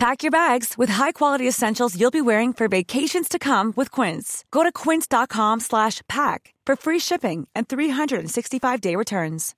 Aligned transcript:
Pack 0.00 0.22
your 0.22 0.30
bags 0.30 0.78
with 0.78 0.88
high-quality 0.88 1.46
essentials 1.46 1.94
you'll 1.94 2.10
be 2.10 2.22
wearing 2.22 2.54
for 2.54 2.68
vacations 2.68 3.28
to 3.28 3.38
come 3.38 3.74
with 3.76 3.90
Quince. 3.90 4.46
Go 4.50 4.62
to 4.62 4.72
quince.com 4.72 5.60
slash 5.60 6.00
pack 6.08 6.54
for 6.64 6.74
free 6.74 6.98
shipping 6.98 7.46
and 7.54 7.68
365-day 7.68 8.96
returns. 8.96 9.54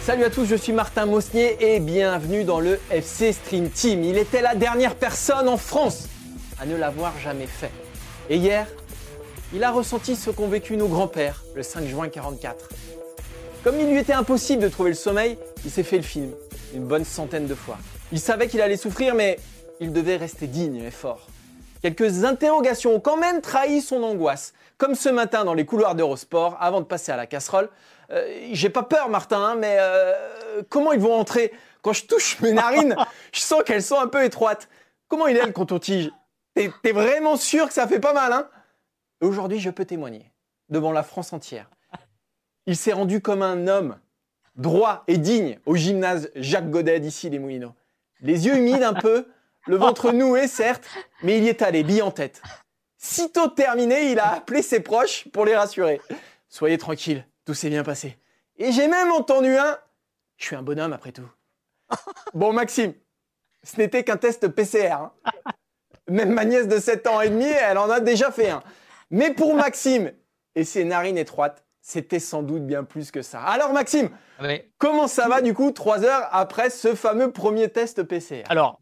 Salut 0.00 0.24
à 0.24 0.30
tous, 0.30 0.46
je 0.46 0.56
suis 0.56 0.72
Martin 0.72 1.04
Mosnier 1.04 1.58
et 1.60 1.80
bienvenue 1.80 2.44
dans 2.44 2.60
le 2.60 2.80
FC 2.90 3.34
Stream 3.34 3.68
Team. 3.68 4.04
Il 4.04 4.16
était 4.16 4.40
la 4.40 4.54
dernière 4.54 4.94
personne 4.94 5.50
en 5.50 5.58
France 5.58 6.08
à 6.58 6.64
ne 6.64 6.76
l'avoir 6.76 7.12
jamais 7.18 7.46
fait. 7.46 7.72
Et 8.30 8.38
hier, 8.38 8.66
il 9.54 9.64
a 9.64 9.70
ressenti 9.70 10.16
ce 10.16 10.30
qu'ont 10.30 10.48
vécu 10.48 10.76
nos 10.76 10.88
grands-pères 10.88 11.44
le 11.54 11.62
5 11.62 11.86
juin 11.86 12.08
44. 12.08 12.68
Comme 13.64 13.78
il 13.78 13.88
lui 13.88 13.98
était 13.98 14.12
impossible 14.12 14.62
de 14.62 14.68
trouver 14.68 14.90
le 14.90 14.96
sommeil, 14.96 15.38
il 15.64 15.70
s'est 15.70 15.82
fait 15.82 15.98
le 15.98 16.02
film 16.02 16.32
une 16.74 16.84
bonne 16.84 17.04
centaine 17.04 17.46
de 17.46 17.54
fois. 17.54 17.78
Il 18.12 18.20
savait 18.20 18.48
qu'il 18.48 18.60
allait 18.60 18.76
souffrir, 18.76 19.14
mais 19.14 19.38
il 19.80 19.92
devait 19.92 20.16
rester 20.16 20.46
digne 20.46 20.82
et 20.82 20.90
fort. 20.90 21.26
Quelques 21.82 22.24
interrogations 22.24 22.94
ont 22.94 23.00
quand 23.00 23.16
même 23.16 23.40
trahi 23.40 23.82
son 23.82 24.02
angoisse, 24.02 24.54
comme 24.78 24.94
ce 24.94 25.08
matin 25.08 25.44
dans 25.44 25.54
les 25.54 25.66
couloirs 25.66 25.94
d'Eurosport, 25.94 26.56
avant 26.60 26.80
de 26.80 26.86
passer 26.86 27.12
à 27.12 27.16
la 27.16 27.26
casserole. 27.26 27.68
Euh, 28.10 28.26
J'ai 28.52 28.70
pas 28.70 28.82
peur, 28.84 29.08
Martin, 29.08 29.40
hein, 29.40 29.54
mais 29.56 29.76
euh, 29.80 30.62
comment 30.68 30.92
ils 30.92 31.00
vont 31.00 31.14
entrer? 31.14 31.52
Quand 31.82 31.92
je 31.92 32.04
touche 32.04 32.40
mes 32.40 32.52
narines, 32.52 32.96
je 33.32 33.40
sens 33.40 33.62
qu'elles 33.64 33.82
sont 33.82 33.98
un 33.98 34.06
peu 34.06 34.24
étroites. 34.24 34.68
Comment 35.08 35.26
il 35.26 35.36
est 35.36 35.44
le 35.44 35.52
coton-tige 35.52 36.10
T'es 36.54 36.92
vraiment 36.92 37.36
sûr 37.36 37.66
que 37.66 37.74
ça 37.74 37.86
fait 37.86 38.00
pas 38.00 38.12
mal, 38.12 38.32
hein? 38.32 38.48
Aujourd'hui, 39.22 39.60
je 39.60 39.70
peux 39.70 39.84
témoigner, 39.84 40.32
devant 40.68 40.90
la 40.90 41.04
France 41.04 41.32
entière. 41.32 41.70
Il 42.66 42.76
s'est 42.76 42.92
rendu 42.92 43.20
comme 43.20 43.42
un 43.42 43.68
homme, 43.68 43.96
droit 44.56 45.04
et 45.06 45.16
digne, 45.16 45.60
au 45.64 45.76
gymnase 45.76 46.30
Jacques 46.34 46.70
Godet 46.70 46.98
d'ici 46.98 47.30
les 47.30 47.38
Moulineaux. 47.38 47.72
Les 48.20 48.46
yeux 48.46 48.56
humides 48.56 48.82
un 48.82 48.94
peu, 48.94 49.28
le 49.68 49.76
ventre 49.76 50.10
noué, 50.10 50.48
certes, 50.48 50.88
mais 51.22 51.38
il 51.38 51.44
y 51.44 51.48
est 51.48 51.62
allé, 51.62 51.84
bille 51.84 52.02
en 52.02 52.10
tête. 52.10 52.42
Sitôt 52.98 53.46
terminé, 53.46 54.10
il 54.10 54.18
a 54.18 54.32
appelé 54.34 54.60
ses 54.60 54.80
proches 54.80 55.28
pour 55.32 55.44
les 55.44 55.54
rassurer. 55.54 56.00
Soyez 56.48 56.76
tranquilles, 56.76 57.24
tout 57.44 57.54
s'est 57.54 57.70
bien 57.70 57.84
passé. 57.84 58.18
Et 58.56 58.72
j'ai 58.72 58.88
même 58.88 59.12
entendu 59.12 59.56
un 59.56 59.78
Je 60.36 60.46
suis 60.46 60.56
un 60.56 60.62
bonhomme 60.62 60.92
après 60.92 61.12
tout. 61.12 61.30
Bon, 62.34 62.52
Maxime, 62.52 62.92
ce 63.62 63.76
n'était 63.76 64.02
qu'un 64.02 64.16
test 64.16 64.48
PCR. 64.48 64.92
hein. 64.92 65.12
Même 66.08 66.32
ma 66.32 66.44
nièce 66.44 66.66
de 66.66 66.80
7 66.80 67.06
ans 67.06 67.20
et 67.20 67.30
demi, 67.30 67.44
elle 67.46 67.78
en 67.78 67.88
a 67.88 68.00
déjà 68.00 68.32
fait 68.32 68.50
un. 68.50 68.62
Mais 69.12 69.32
pour 69.32 69.54
Maxime 69.54 70.12
et 70.56 70.64
ses 70.64 70.82
narines 70.84 71.18
étroites, 71.18 71.64
c'était 71.80 72.18
sans 72.18 72.42
doute 72.42 72.66
bien 72.66 72.82
plus 72.82 73.10
que 73.10 73.22
ça. 73.22 73.40
Alors, 73.42 73.72
Maxime, 73.72 74.10
comment 74.78 75.06
ça 75.06 75.28
va 75.28 75.40
du 75.42 75.54
coup, 75.54 75.70
trois 75.70 76.02
heures 76.04 76.28
après 76.32 76.70
ce 76.70 76.94
fameux 76.94 77.30
premier 77.32 77.68
test 77.68 78.02
PCR 78.02 78.42
Alors, 78.48 78.80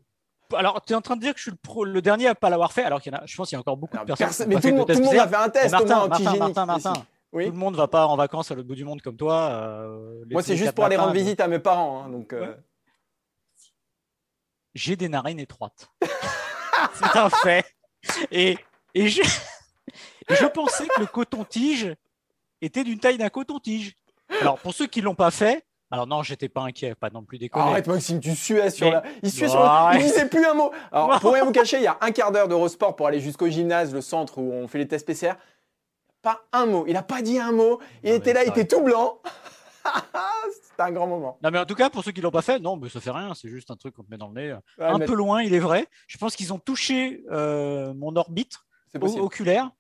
alors 0.55 0.83
tu 0.85 0.93
es 0.93 0.97
en 0.97 1.01
train 1.01 1.17
de 1.17 1.21
dire 1.21 1.33
que 1.33 1.39
je 1.39 1.43
suis 1.45 1.51
le, 1.51 1.57
pro- 1.57 1.85
le 1.85 2.01
dernier 2.03 2.27
à 2.29 2.35
pas 2.35 2.49
l'avoir 2.51 2.73
fait, 2.73 2.85
alors 2.85 3.01
qu'il 3.01 3.13
y 3.13 3.17
en 3.17 3.19
a, 3.19 3.27
je 3.27 3.37
pense 3.37 3.49
qu'il 3.49 3.57
y 3.57 3.59
a 3.59 3.61
encore 3.61 3.77
beaucoup 3.77 3.97
Alors, 3.97 4.05
de 4.07 4.13
personnes. 4.15 4.49
personne- 4.49 4.49
qui 4.49 4.55
ont 4.55 4.57
mais 4.57 4.61
tout 4.61 4.67
le 4.69 4.73
fait 4.73 4.79
monde, 4.79 4.89
de 4.89 4.95
tout 4.95 4.99
le 5.01 5.05
monde 5.05 5.15
test 5.15 5.25
a 5.25 5.29
fait 5.29 5.37
un 5.45 5.49
test, 5.49 5.75
Mais 5.75 5.81
au 5.81 5.87
moins, 5.87 6.09
Martin, 6.09 6.37
Martin. 6.37 6.67
Martin. 6.67 6.93
Oui. 7.33 7.45
Tout 7.47 7.53
le 7.53 7.59
monde 7.59 7.77
va 7.77 7.87
pas 7.89 8.07
en 8.07 8.17
vacances 8.17 8.51
à 8.51 8.55
l'autre 8.57 8.67
bout 8.69 8.75
du 8.75 8.85
monde 8.85 9.01
comme 9.03 9.17
toi. 9.17 9.51
euh, 9.53 10.25
Moi, 10.31 10.43
c'est 10.43 10.57
juste 10.57 10.73
pour 10.73 10.85
aller 10.85 10.97
rendre 10.97 11.13
visite 11.13 11.41
à 11.41 11.47
mes 11.49 11.61
parents. 11.61 12.03
hein, 12.05 12.09
donc, 12.11 12.33
euh, 12.33 12.41
Ouais. 12.47 12.57
J'ai 14.75 14.97
des 14.97 15.09
narines 15.09 15.41
étroites. 15.41 15.89
c'est 16.95 17.17
un 17.19 17.31
fait. 17.31 17.65
Et, 18.31 18.57
et, 18.95 19.09
je, 19.09 19.23
et 20.31 20.35
je 20.37 20.47
pensais 20.47 20.87
que 20.87 21.01
le 21.01 21.07
coton-tige 21.07 21.95
était 22.63 22.85
d'une 22.85 22.99
taille 22.99 23.19
d'un 23.19 23.29
coton-tige. 23.31 23.95
Alors, 24.41 24.59
pour 24.59 24.75
ceux 24.75 24.87
qui 24.87 25.01
l'ont 25.01 25.15
pas 25.15 25.31
fait, 25.31 25.65
alors 25.91 26.07
non, 26.07 26.23
j'étais 26.23 26.49
pas 26.49 26.63
inquiet, 26.63 26.95
pas 26.95 27.11
non 27.11 27.25
plus 27.25 27.39
déconner. 27.39 27.65
Arrête, 27.65 27.87
Maxime, 27.89 28.21
tu 28.21 28.35
suais 28.37 28.71
sur 28.71 28.87
Mais- 28.87 28.93
la. 28.93 29.03
Il 29.23 29.33
suait 29.33 29.47
Non, 29.47 29.53
sur. 29.53 29.61
le- 29.63 29.97
Il 29.97 30.03
disait 30.03 30.29
plus 30.29 30.45
un 30.47 30.55
mot. 30.55 30.71
Alors, 30.93 31.19
pour 31.21 31.33
rien 31.33 31.45
vous 31.45 31.51
cacher, 31.53 31.79
il 31.79 31.83
y 31.83 31.89
a 31.89 31.99
un 32.01 32.13
quart 32.13 32.31
d'heure 32.31 32.47
d'Eurosport 32.47 32.95
pour 32.95 33.07
aller 33.09 33.19
jusqu'au 33.21 33.49
gymnase, 33.49 33.93
le 33.93 34.01
centre 34.01 34.39
où 34.39 34.53
on 34.53 34.69
fait 34.69 34.79
les 34.79 34.87
tests 34.87 35.05
PCR. 35.07 35.33
Pas 36.23 36.43
un 36.53 36.67
mot. 36.67 36.85
Il 36.87 36.97
a 36.97 37.03
pas 37.03 37.23
dit 37.23 37.39
un 37.41 37.51
mot. 37.51 37.81
Il 38.05 38.11
Non, 38.11 38.17
était 38.19 38.33
là, 38.35 38.45
il 38.45 38.51
était 38.51 38.67
tout 38.67 38.83
blanc. 38.83 39.21
C'était 40.63 40.83
un 40.83 40.93
grand 40.93 41.07
moment. 41.07 41.39
Non, 41.43 41.51
mais 41.51 41.59
en 41.59 41.65
tout 41.65 41.75
cas, 41.75 41.91
pour 41.91 42.05
ceux 42.05 42.13
qui 42.13 42.21
l'ont 42.21 42.31
pas 42.31 42.43
fait, 42.43 42.59
non, 42.59 42.77
mais 42.77 42.89
ça 42.89 43.01
fait 43.01 43.11
rien, 43.11 43.33
c'est 43.35 43.49
juste 43.49 43.71
un 43.71 43.77
truc 43.77 43.95
qu'on 43.95 44.03
te 44.05 44.11
met 44.11 44.19
dans 44.19 44.29
le 44.29 44.35
nez. 44.35 44.53
Ouais, 44.79 44.85
un 44.85 44.99
mais 44.99 45.07
peu 45.07 45.15
loin, 45.15 45.43
il 45.43 45.55
est 45.55 45.59
vrai. 45.61 45.87
Je 46.07 46.19
pense 46.19 46.37
qu'ils 46.37 46.53
ont 46.53 46.59
touché 46.59 47.25
euh, 47.31 47.93
mon 47.95 48.15
orbite 48.17 48.59
oculaire. 49.03 49.71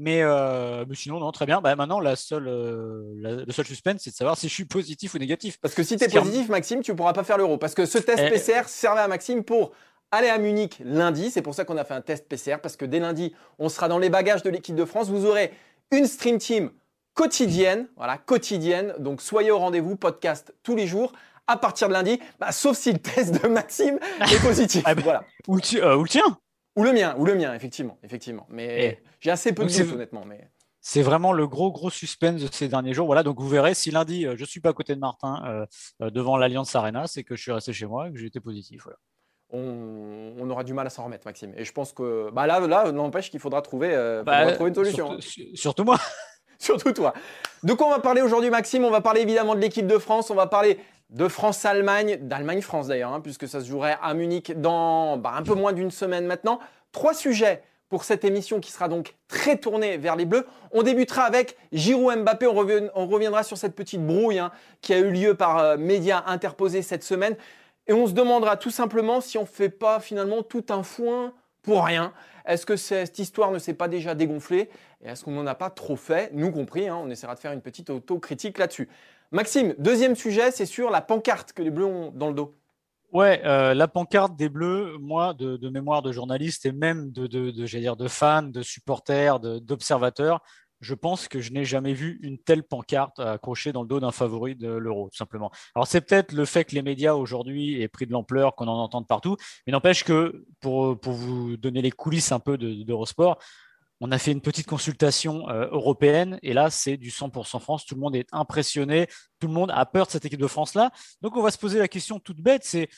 Mais, 0.00 0.22
euh, 0.22 0.84
mais 0.88 0.94
sinon, 0.94 1.18
non, 1.18 1.32
très 1.32 1.44
bien. 1.44 1.60
Bah, 1.60 1.74
maintenant, 1.74 1.98
la 1.98 2.14
seule, 2.14 2.46
euh, 2.46 3.02
la- 3.16 3.44
le 3.44 3.52
seul 3.52 3.66
suspense, 3.66 4.00
c'est 4.04 4.10
de 4.10 4.14
savoir 4.14 4.38
si 4.38 4.48
je 4.48 4.54
suis 4.54 4.64
positif 4.64 5.14
ou 5.14 5.18
négatif. 5.18 5.58
Parce 5.60 5.74
que 5.74 5.82
si 5.82 5.96
tu 5.96 6.04
es 6.04 6.08
positif, 6.08 6.48
Maxime, 6.48 6.82
tu 6.82 6.94
pourras 6.94 7.12
pas 7.12 7.24
faire 7.24 7.36
l'euro. 7.36 7.58
Parce 7.58 7.74
que 7.74 7.84
ce 7.84 7.98
test 7.98 8.20
Eh. 8.24 8.30
PCR 8.30 8.68
servait 8.68 9.00
à 9.00 9.08
Maxime 9.08 9.42
pour 9.42 9.72
aller 10.12 10.28
à 10.28 10.38
Munich 10.38 10.80
lundi. 10.84 11.30
C'est 11.32 11.42
pour 11.42 11.54
ça 11.54 11.64
qu'on 11.64 11.76
a 11.76 11.84
fait 11.84 11.94
un 11.94 12.00
test 12.00 12.28
PCR. 12.28 12.58
Parce 12.62 12.76
que 12.76 12.84
dès 12.84 13.00
lundi, 13.00 13.34
on 13.58 13.68
sera 13.68 13.88
dans 13.88 13.98
les 13.98 14.08
bagages 14.08 14.44
de 14.44 14.50
l'équipe 14.50 14.76
de 14.76 14.84
France. 14.84 15.08
Vous 15.08 15.26
aurez 15.26 15.52
une 15.90 16.06
stream 16.06 16.38
team 16.38 16.70
quotidienne. 17.14 17.88
Voilà, 17.96 18.18
quotidienne. 18.18 18.94
Donc 19.00 19.20
soyez 19.20 19.50
au 19.50 19.58
rendez-vous. 19.58 19.96
Podcast 19.96 20.54
tous 20.62 20.76
les 20.76 20.86
jours. 20.86 21.12
À 21.48 21.56
partir 21.56 21.88
de 21.88 21.94
lundi, 21.94 22.20
bah, 22.38 22.52
sauf 22.52 22.76
si 22.76 22.92
le 22.92 22.98
test 22.98 23.42
de 23.42 23.48
Maxime 23.48 23.98
est 24.20 24.42
positif. 24.46 24.82
Ah 24.84 24.94
bah. 24.94 25.00
voilà. 25.02 25.24
Ou 25.48 25.56
le, 25.56 25.82
euh, 25.82 25.96
ou 25.96 26.02
le 26.04 26.08
tien 26.08 26.38
Ou 26.78 26.84
le 26.84 26.92
mien, 26.92 27.14
ou 27.18 27.24
le 27.24 27.34
mien, 27.34 27.52
effectivement. 27.54 27.98
effectivement. 28.02 28.46
Mais 28.48 29.02
j'ai 29.20 29.30
assez 29.30 29.52
peu 29.52 29.64
de 29.64 29.68
doutes, 29.70 29.92
honnêtement. 29.94 30.24
Mais... 30.26 30.48
C'est 30.80 31.02
vraiment 31.02 31.32
le 31.32 31.46
gros, 31.46 31.70
gros 31.72 31.90
suspense 31.90 32.40
de 32.40 32.48
ces 32.50 32.68
derniers 32.68 32.94
jours. 32.94 33.06
Voilà, 33.06 33.22
donc 33.22 33.38
vous 33.40 33.48
verrez, 33.48 33.74
si 33.74 33.90
lundi, 33.90 34.26
euh, 34.26 34.34
je 34.36 34.44
suis 34.44 34.60
pas 34.60 34.70
à 34.70 34.72
côté 34.72 34.94
de 34.94 35.00
Martin 35.00 35.42
euh, 35.46 35.66
euh, 36.02 36.10
devant 36.10 36.36
l'Alliance 36.36 36.74
Arena, 36.76 37.06
c'est 37.06 37.24
que 37.24 37.34
je 37.36 37.42
suis 37.42 37.52
resté 37.52 37.72
chez 37.72 37.86
moi 37.86 38.08
et 38.08 38.12
que 38.12 38.18
j'ai 38.18 38.26
été 38.26 38.40
positif. 38.40 38.82
Voilà. 38.84 38.96
On, 39.50 40.34
on 40.38 40.50
aura 40.50 40.62
du 40.62 40.72
mal 40.74 40.86
à 40.86 40.90
s'en 40.90 41.04
remettre, 41.04 41.26
Maxime. 41.26 41.52
Et 41.56 41.64
je 41.64 41.72
pense 41.72 41.92
que 41.92 42.30
bah 42.32 42.46
là, 42.46 42.60
là 42.60 42.92
n'empêche 42.92 43.30
qu'il 43.30 43.40
faudra 43.40 43.60
trouver, 43.62 43.90
euh, 43.92 44.22
Bah, 44.22 44.38
faudra 44.40 44.52
trouver 44.54 44.68
une 44.68 44.74
solution. 44.76 45.06
surtout, 45.06 45.16
hein. 45.16 45.20
su- 45.20 45.56
surtout 45.56 45.84
moi. 45.84 45.98
Surtout 46.60 46.92
toi. 46.92 47.14
De 47.62 47.72
quoi 47.72 47.86
on 47.86 47.90
va 47.90 48.00
parler 48.00 48.20
aujourd'hui, 48.20 48.50
Maxime? 48.50 48.84
On 48.84 48.90
va 48.90 49.00
parler 49.00 49.20
évidemment 49.20 49.54
de 49.54 49.60
l'équipe 49.60 49.86
de 49.86 49.96
France. 49.96 50.28
On 50.30 50.34
va 50.34 50.48
parler 50.48 50.80
de 51.10 51.26
France-Allemagne, 51.28 52.18
d'Allemagne-France 52.20 52.88
d'ailleurs, 52.88 53.12
hein, 53.12 53.20
puisque 53.20 53.48
ça 53.48 53.60
se 53.60 53.66
jouerait 53.66 53.96
à 54.02 54.14
Munich 54.14 54.52
dans 54.60 55.16
bah, 55.16 55.32
un 55.36 55.42
peu 55.42 55.54
moins 55.54 55.72
d'une 55.72 55.90
semaine 55.90 56.26
maintenant. 56.26 56.58
Trois 56.92 57.14
sujets 57.14 57.62
pour 57.88 58.04
cette 58.04 58.24
émission 58.24 58.60
qui 58.60 58.70
sera 58.70 58.88
donc 58.88 59.14
très 59.28 59.56
tournée 59.56 59.96
vers 59.96 60.16
les 60.16 60.26
Bleus. 60.26 60.46
On 60.72 60.82
débutera 60.82 61.22
avec 61.22 61.56
Giroud 61.72 62.18
Mbappé. 62.18 62.46
On, 62.46 62.90
on 62.94 63.06
reviendra 63.06 63.42
sur 63.42 63.56
cette 63.56 63.74
petite 63.74 64.04
brouille 64.04 64.38
hein, 64.38 64.50
qui 64.82 64.92
a 64.92 64.98
eu 64.98 65.10
lieu 65.10 65.34
par 65.34 65.58
euh, 65.58 65.76
médias 65.78 66.22
interposés 66.26 66.82
cette 66.82 67.02
semaine. 67.02 67.36
Et 67.86 67.94
on 67.94 68.06
se 68.06 68.12
demandera 68.12 68.58
tout 68.58 68.70
simplement 68.70 69.22
si 69.22 69.38
on 69.38 69.42
ne 69.42 69.46
fait 69.46 69.70
pas 69.70 70.00
finalement 70.00 70.42
tout 70.42 70.66
un 70.68 70.82
foin 70.82 71.32
pour 71.62 71.86
rien. 71.86 72.12
Est-ce 72.44 72.66
que 72.66 72.76
cette 72.76 73.18
histoire 73.18 73.50
ne 73.50 73.58
s'est 73.58 73.74
pas 73.74 73.88
déjà 73.88 74.14
dégonflée? 74.14 74.68
Et 75.02 75.08
est-ce 75.08 75.24
qu'on 75.24 75.32
n'en 75.32 75.46
a 75.46 75.54
pas 75.54 75.70
trop 75.70 75.96
fait? 75.96 76.30
Nous 76.34 76.50
compris, 76.50 76.88
hein, 76.88 76.98
on 77.02 77.08
essaiera 77.08 77.34
de 77.34 77.40
faire 77.40 77.52
une 77.52 77.62
petite 77.62 77.88
autocritique 77.88 78.58
là-dessus. 78.58 78.88
Maxime, 79.30 79.74
deuxième 79.78 80.16
sujet, 80.16 80.50
c'est 80.50 80.66
sur 80.66 80.90
la 80.90 81.00
pancarte 81.00 81.52
que 81.52 81.62
les 81.62 81.70
Bleus 81.70 81.84
ont 81.84 82.10
dans 82.12 82.28
le 82.28 82.34
dos. 82.34 82.54
Ouais, 83.12 83.40
euh, 83.44 83.74
la 83.74 83.88
pancarte 83.88 84.36
des 84.36 84.48
Bleus, 84.48 84.96
moi, 84.98 85.34
de, 85.34 85.68
mémoire 85.68 86.02
de 86.02 86.12
journaliste 86.12 86.66
et 86.66 86.72
même 86.72 87.10
de, 87.10 87.26
de, 87.26 87.50
de, 87.50 87.64
dire, 87.64 87.96
de 87.96 88.08
fans, 88.08 88.42
de 88.42 88.62
supporters, 88.62 89.40
d'observateurs, 89.40 90.40
je 90.80 90.94
pense 90.94 91.26
que 91.26 91.40
je 91.40 91.52
n'ai 91.52 91.64
jamais 91.64 91.92
vu 91.92 92.20
une 92.22 92.38
telle 92.38 92.62
pancarte 92.62 93.18
accrochée 93.18 93.72
dans 93.72 93.82
le 93.82 93.88
dos 93.88 93.98
d'un 94.00 94.12
favori 94.12 94.54
de 94.54 94.68
l'Euro, 94.68 95.08
tout 95.10 95.16
simplement. 95.16 95.50
Alors 95.74 95.86
c'est 95.86 96.00
peut-être 96.00 96.32
le 96.32 96.44
fait 96.44 96.64
que 96.64 96.74
les 96.74 96.82
médias 96.82 97.14
aujourd'hui 97.14 97.82
aient 97.82 97.88
pris 97.88 98.06
de 98.06 98.12
l'ampleur, 98.12 98.54
qu'on 98.54 98.68
en 98.68 98.78
entende 98.78 99.08
partout, 99.08 99.36
mais 99.66 99.72
n'empêche 99.72 100.04
que 100.04 100.46
pour, 100.60 100.98
pour 101.00 101.14
vous 101.14 101.56
donner 101.56 101.82
les 101.82 101.90
coulisses 101.90 102.30
un 102.30 102.38
peu 102.38 102.56
de- 102.56 102.84
d'Eurosport, 102.84 103.38
on 104.00 104.12
a 104.12 104.18
fait 104.18 104.32
une 104.32 104.40
petite 104.40 104.66
consultation 104.66 105.48
euh, 105.48 105.68
européenne 105.70 106.38
et 106.42 106.52
là 106.52 106.70
c'est 106.70 106.96
du 106.96 107.10
100% 107.10 107.60
France. 107.60 107.84
Tout 107.86 107.94
le 107.94 108.00
monde 108.00 108.14
est 108.16 108.26
impressionné, 108.32 109.08
tout 109.40 109.46
le 109.48 109.52
monde 109.52 109.70
a 109.72 109.84
peur 109.86 110.06
de 110.06 110.10
cette 110.12 110.24
équipe 110.24 110.40
de 110.40 110.46
France-là. 110.46 110.90
Donc 111.22 111.36
on 111.36 111.42
va 111.42 111.50
se 111.50 111.58
poser 111.58 111.78
la 111.78 111.88
question 111.88 112.18
toute 112.20 112.40
bête, 112.40 112.62
c'est 112.64 112.88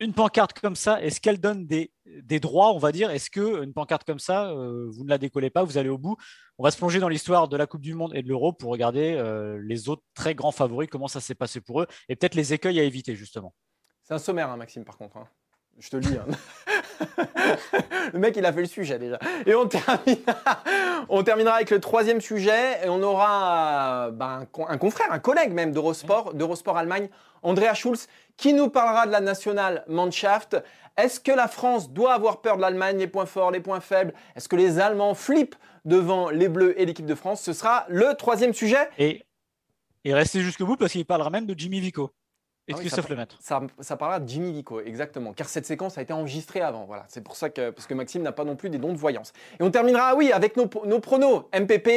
une 0.00 0.12
pancarte 0.14 0.52
comme 0.60 0.76
ça, 0.76 1.02
est-ce 1.02 1.20
qu'elle 1.20 1.40
donne 1.40 1.66
des, 1.66 1.90
des 2.06 2.38
droits, 2.38 2.72
on 2.72 2.78
va 2.78 2.92
dire? 2.92 3.10
Est-ce 3.10 3.30
que 3.30 3.64
une 3.64 3.72
pancarte 3.72 4.04
comme 4.04 4.20
ça, 4.20 4.48
euh, 4.50 4.86
vous 4.90 5.02
ne 5.02 5.08
la 5.08 5.18
décollez 5.18 5.50
pas, 5.50 5.64
vous 5.64 5.76
allez 5.76 5.88
au 5.88 5.98
bout? 5.98 6.16
On 6.56 6.62
va 6.62 6.70
se 6.70 6.76
plonger 6.76 7.00
dans 7.00 7.08
l'histoire 7.08 7.48
de 7.48 7.56
la 7.56 7.66
Coupe 7.66 7.80
du 7.80 7.94
Monde 7.94 8.12
et 8.14 8.22
de 8.22 8.28
l'Euro 8.28 8.52
pour 8.52 8.70
regarder 8.70 9.14
euh, 9.14 9.60
les 9.60 9.88
autres 9.88 10.04
très 10.14 10.36
grands 10.36 10.52
favoris, 10.52 10.88
comment 10.88 11.08
ça 11.08 11.20
s'est 11.20 11.34
passé 11.34 11.60
pour 11.60 11.82
eux, 11.82 11.86
et 12.08 12.14
peut-être 12.14 12.36
les 12.36 12.52
écueils 12.52 12.78
à 12.78 12.84
éviter 12.84 13.16
justement. 13.16 13.54
C'est 14.04 14.14
un 14.14 14.18
sommaire, 14.18 14.50
hein, 14.50 14.56
Maxime, 14.56 14.84
par 14.84 14.96
contre. 14.96 15.16
hein. 15.16 15.28
Je 15.78 15.88
te 15.90 15.96
le 15.96 16.02
dis. 16.02 16.16
hein. 16.16 16.26
le 18.12 18.18
mec, 18.18 18.36
il 18.36 18.44
a 18.44 18.52
fait 18.52 18.60
le 18.60 18.66
sujet 18.66 18.98
déjà. 18.98 19.18
Et 19.46 19.54
on 19.54 19.66
terminera, 19.66 20.62
on 21.08 21.22
terminera 21.22 21.56
avec 21.56 21.70
le 21.70 21.80
troisième 21.80 22.20
sujet. 22.20 22.84
Et 22.84 22.88
on 22.88 23.02
aura 23.02 24.10
bah, 24.12 24.40
un, 24.68 24.78
confrère, 24.78 25.12
un 25.12 25.18
collègue 25.18 25.52
même 25.52 25.72
d'Eurosport, 25.72 26.34
d'Eurosport 26.34 26.76
Allemagne, 26.76 27.08
Andrea 27.42 27.74
Schulz, 27.74 28.08
qui 28.36 28.52
nous 28.52 28.68
parlera 28.68 29.06
de 29.06 29.12
la 29.12 29.20
nationale 29.20 29.84
Mannschaft. 29.88 30.56
Est-ce 30.96 31.20
que 31.20 31.32
la 31.32 31.46
France 31.46 31.90
doit 31.92 32.12
avoir 32.12 32.40
peur 32.40 32.56
de 32.56 32.62
l'Allemagne, 32.62 32.98
les 32.98 33.06
points 33.06 33.26
forts, 33.26 33.50
les 33.50 33.60
points 33.60 33.80
faibles? 33.80 34.12
Est-ce 34.34 34.48
que 34.48 34.56
les 34.56 34.80
Allemands 34.80 35.14
flippent 35.14 35.56
devant 35.84 36.30
les 36.30 36.48
Bleus 36.48 36.80
et 36.80 36.86
l'équipe 36.86 37.06
de 37.06 37.14
France? 37.14 37.40
Ce 37.42 37.52
sera 37.52 37.86
le 37.88 38.14
troisième 38.14 38.52
sujet. 38.52 38.88
Et, 38.98 39.24
et 40.04 40.14
restez 40.14 40.40
jusqu'au 40.40 40.66
bout 40.66 40.76
parce 40.76 40.92
qu'il 40.92 41.06
parlera 41.06 41.30
même 41.30 41.46
de 41.46 41.54
Jimmy 41.56 41.80
Vico. 41.80 42.10
Et 42.68 42.74
ah 42.74 42.78
Christophe 42.78 43.08
Lemaitre. 43.08 43.36
Ça, 43.40 43.62
ça 43.80 43.96
parlera 43.96 44.20
de 44.20 44.28
Jimmy 44.28 44.52
Vico, 44.52 44.80
exactement. 44.80 45.32
Car 45.32 45.48
cette 45.48 45.64
séquence 45.64 45.96
a 45.96 46.02
été 46.02 46.12
enregistrée 46.12 46.60
avant. 46.60 46.84
Voilà, 46.84 47.04
c'est 47.08 47.22
pour 47.22 47.34
ça 47.34 47.48
que 47.48 47.70
parce 47.70 47.86
que 47.86 47.94
Maxime 47.94 48.22
n'a 48.22 48.32
pas 48.32 48.44
non 48.44 48.56
plus 48.56 48.68
des 48.68 48.78
dons 48.78 48.92
de 48.92 48.98
voyance. 48.98 49.32
Et 49.58 49.62
on 49.62 49.70
terminera, 49.70 50.14
oui, 50.14 50.32
avec 50.32 50.56
nos, 50.56 50.68
nos 50.84 51.00
pronos 51.00 51.44
MPP. 51.58 51.88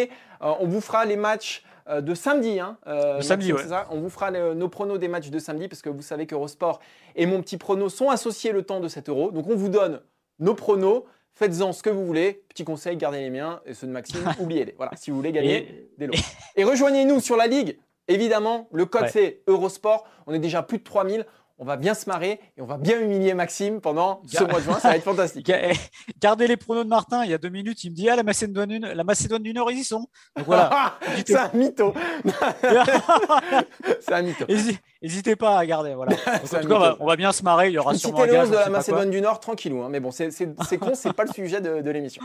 Euh, 0.42 0.54
on 0.60 0.68
vous 0.68 0.82
fera 0.82 1.06
les 1.06 1.18
matchs 1.18 1.64
euh, 1.90 2.00
de 2.00 2.16
samedi. 2.16 2.60
Hein, 2.60 2.78
euh, 2.88 3.22
samedi, 3.22 3.52
ça? 3.68 3.88
On 3.92 4.00
vous 4.00 4.10
fera 4.10 4.32
nos 4.32 4.70
pronos 4.70 4.98
des 4.98 5.10
matchs 5.10 5.30
de 5.30 5.40
samedi 5.40 5.68
parce 5.68 5.82
que 5.82 5.90
vous 5.90 6.02
savez 6.02 6.26
qu'Eurosport 6.26 6.80
et 7.16 7.26
mon 7.26 7.42
petit 7.42 7.58
prono 7.58 7.90
sont 7.90 8.10
associés 8.10 8.54
le 8.54 8.64
temps 8.64 8.80
de 8.80 8.88
cet 8.88 9.10
euro. 9.10 9.32
Donc 9.32 9.48
on 9.48 9.56
vous 9.56 9.70
donne 9.70 10.02
nos 10.40 10.56
pronos. 10.56 11.04
Faites-en 11.34 11.72
ce 11.72 11.82
que 11.82 11.90
vous 11.90 12.06
voulez. 12.06 12.44
Petit 12.50 12.66
conseil, 12.66 12.98
gardez 12.98 13.20
les 13.20 13.30
miens 13.30 13.62
et 13.66 13.74
ceux 13.74 13.88
de 13.88 13.92
Maxime, 13.92 14.22
oubliez-les. 14.40 14.74
Voilà, 14.76 14.92
si 14.96 15.12
vous 15.12 15.18
voulez 15.18 15.32
gagner 15.32 15.90
des 15.98 16.08
lots. 16.08 16.14
Et 16.56 16.64
rejoignez-nous 16.64 17.20
sur 17.20 17.38
la 17.38 17.48
Ligue 17.48 17.78
Évidemment, 18.14 18.68
le 18.72 18.86
code 18.86 19.08
c'est 19.12 19.42
Eurosport. 19.48 20.06
On 20.28 20.34
est 20.34 20.40
déjà 20.40 20.64
plus 20.64 20.78
de 20.78 20.84
3000 20.84 21.26
on 21.62 21.66
va 21.66 21.78
bien 21.78 21.94
se 21.94 22.10
marrer 22.10 22.40
et 22.58 22.62
on 22.62 22.66
va 22.66 22.78
bien 22.78 23.00
humilier 23.00 23.36
Maxime 23.36 23.82
pendant 23.82 24.24
ce 24.26 24.44
mois 24.44 24.60
de 24.60 24.64
juin. 24.64 24.80
Ça 24.80 24.90
va 24.90 24.98
être 24.98 25.04
fantastique. 25.04 25.52
Gardez 26.20 26.48
les 26.48 26.58
pronos 26.58 26.84
de 26.84 26.90
Martin. 26.90 27.24
Il 27.24 27.30
y 27.30 27.36
a 27.36 27.38
deux 27.38 27.50
minutes, 27.50 27.84
il 27.84 27.92
me 27.92 27.96
dit 27.96 28.10
Ah, 28.10 28.16
la 28.16 28.24
Macédoine, 28.24 28.80
la 28.80 29.04
Macédoine 29.04 29.44
du 29.44 29.54
Nord, 29.54 29.70
ils 29.70 29.78
y 29.78 29.84
sont. 29.84 30.08
Donc 30.36 30.48
voilà. 30.48 30.98
c'est 31.26 31.36
un 31.36 31.52
mytho. 31.54 31.94
c'est 34.00 34.14
un 34.14 34.24
mytho. 34.24 34.46
N'hésitez 35.04 35.36
pas 35.36 35.60
à 35.60 35.66
garder. 35.68 35.94
Voilà. 35.94 36.14
en 36.14 36.40
tout 36.40 36.68
cas, 36.68 36.96
on 37.00 37.06
va, 37.06 37.16
bien 37.16 37.32
se 37.32 37.44
marrer. 37.44 37.68
Il 37.68 37.74
y 37.74 37.78
aura 37.78 37.94
sûrement 37.94 38.24
un 38.24 38.28
gage, 38.28 38.50
de 38.50 38.56
la 38.56 38.70
Macédoine 38.70 39.12
du 39.12 39.22
Nord, 39.22 39.40
tranquillou. 39.40 39.84
Hein. 39.84 39.90
Mais 39.92 40.00
bon, 40.00 40.10
c'est 40.10 40.32
con, 40.80 40.94
c'est 40.96 41.14
pas 41.14 41.26
le 41.26 41.32
sujet 41.32 41.62
de, 41.62 41.92
l'émission. 41.92 42.24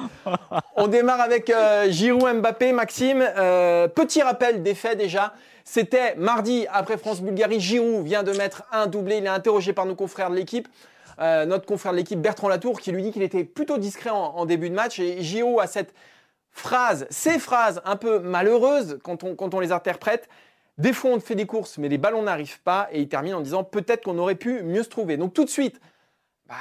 On 0.76 0.86
démarre 0.86 1.20
avec 1.20 1.50
euh, 1.50 1.90
Giroud 1.90 2.38
Mbappé. 2.38 2.72
Maxime, 2.72 3.22
euh, 3.36 3.86
petit 3.86 4.22
rappel 4.22 4.62
des 4.62 4.74
faits 4.74 4.96
déjà. 4.96 5.34
C'était 5.68 6.14
mardi 6.14 6.64
après 6.72 6.96
France-Bulgarie. 6.96 7.58
Giroud 7.58 8.04
vient 8.04 8.22
de 8.22 8.30
mettre 8.32 8.62
un 8.70 8.86
doublé. 8.86 9.16
Il 9.16 9.24
est 9.24 9.28
interrogé 9.28 9.72
par 9.72 9.84
nos 9.84 9.96
confrères 9.96 10.30
de 10.30 10.36
l'équipe. 10.36 10.68
Euh, 11.18 11.44
notre 11.44 11.66
confrère 11.66 11.90
de 11.90 11.96
l'équipe 11.96 12.20
Bertrand 12.20 12.48
Latour 12.48 12.80
qui 12.80 12.92
lui 12.92 13.02
dit 13.02 13.10
qu'il 13.10 13.22
était 13.22 13.42
plutôt 13.42 13.76
discret 13.76 14.10
en, 14.10 14.46
début 14.46 14.70
de 14.70 14.76
match. 14.76 15.00
Et 15.00 15.20
Giroud 15.22 15.60
a 15.60 15.66
cette 15.66 15.92
phrase, 16.52 17.08
ces 17.10 17.40
phrases 17.40 17.82
un 17.84 17.96
peu 17.96 18.20
malheureuses 18.20 19.00
quand 19.02 19.24
on, 19.24 19.60
les 19.60 19.72
interprète. 19.72 20.28
Des 20.78 20.92
fois, 20.92 21.10
on 21.10 21.20
fait 21.20 21.34
des 21.34 21.46
courses, 21.46 21.78
mais 21.78 21.88
les 21.88 21.98
ballons 21.98 22.22
n'arrivent 22.22 22.62
pas. 22.62 22.88
Et 22.92 23.00
il 23.00 23.08
termine 23.08 23.34
en 23.34 23.40
disant 23.40 23.64
peut-être 23.64 24.04
qu'on 24.04 24.19
aurait 24.19 24.36
pu 24.36 24.62
mieux 24.62 24.84
se 24.84 24.88
trouver. 24.88 25.16
Donc 25.16 25.34
tout 25.34 25.44
de 25.44 25.50
suite, 25.50 25.80
bah, 26.46 26.54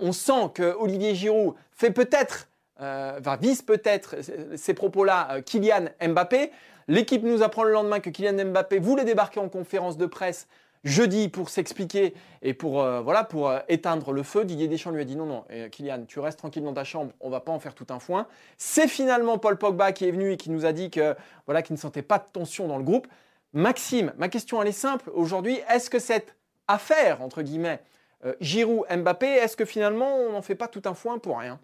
on 0.00 0.10
sent 0.10 0.50
que 0.54 0.74
Olivier 0.80 1.14
Giroud 1.14 1.54
fait 1.70 1.92
peut-être, 1.92 2.48
euh, 2.80 3.20
vise 3.40 3.62
peut-être 3.62 4.16
ces 4.56 4.74
propos-là 4.74 5.28
euh, 5.30 5.40
Kylian 5.40 5.84
Mbappé. 6.04 6.50
L'équipe 6.88 7.22
nous 7.22 7.42
apprend 7.42 7.64
le 7.64 7.72
lendemain 7.72 8.00
que 8.00 8.10
Kylian 8.10 8.44
Mbappé 8.46 8.78
voulait 8.78 9.04
débarquer 9.04 9.40
en 9.40 9.48
conférence 9.48 9.96
de 9.96 10.06
presse 10.06 10.46
jeudi 10.84 11.28
pour 11.28 11.48
s'expliquer 11.48 12.14
et 12.42 12.52
pour, 12.52 12.82
euh, 12.82 13.00
voilà, 13.00 13.24
pour 13.24 13.48
euh, 13.48 13.58
éteindre 13.68 14.12
le 14.12 14.22
feu. 14.22 14.44
Didier 14.44 14.68
Deschamps 14.68 14.90
lui 14.90 15.00
a 15.00 15.04
dit 15.04 15.16
non, 15.16 15.26
non, 15.26 15.44
Kylian, 15.70 16.04
tu 16.06 16.18
restes 16.20 16.38
tranquille 16.38 16.62
dans 16.62 16.74
ta 16.74 16.84
chambre, 16.84 17.12
on 17.20 17.30
va 17.30 17.40
pas 17.40 17.52
en 17.52 17.58
faire 17.58 17.74
tout 17.74 17.86
un 17.88 17.98
foin. 17.98 18.26
C'est 18.58 18.88
finalement 18.88 19.38
Paul 19.38 19.56
Pogba 19.56 19.92
qui 19.92 20.06
est 20.06 20.10
venu 20.10 20.32
et 20.32 20.36
qui 20.36 20.50
nous 20.50 20.66
a 20.66 20.72
dit 20.72 20.90
que 20.90 21.14
voilà, 21.46 21.62
qu'il 21.62 21.74
ne 21.74 21.80
sentait 21.80 22.02
pas 22.02 22.18
de 22.18 22.26
tension 22.32 22.68
dans 22.68 22.78
le 22.78 22.84
groupe. 22.84 23.06
Maxime, 23.54 24.12
ma 24.18 24.28
question 24.28 24.60
elle 24.60 24.68
est 24.68 24.72
simple 24.72 25.10
aujourd'hui. 25.14 25.60
Est-ce 25.70 25.88
que 25.88 25.98
cette 25.98 26.34
affaire, 26.68 27.22
entre 27.22 27.42
guillemets, 27.42 27.80
euh, 28.24 28.34
Giroud-Mbappé, 28.40 29.26
est-ce 29.26 29.56
que 29.56 29.64
finalement 29.64 30.16
on 30.16 30.32
n'en 30.32 30.42
fait 30.42 30.54
pas 30.54 30.68
tout 30.68 30.82
un 30.86 30.94
foin 30.94 31.18
pour 31.18 31.38
rien? 31.38 31.60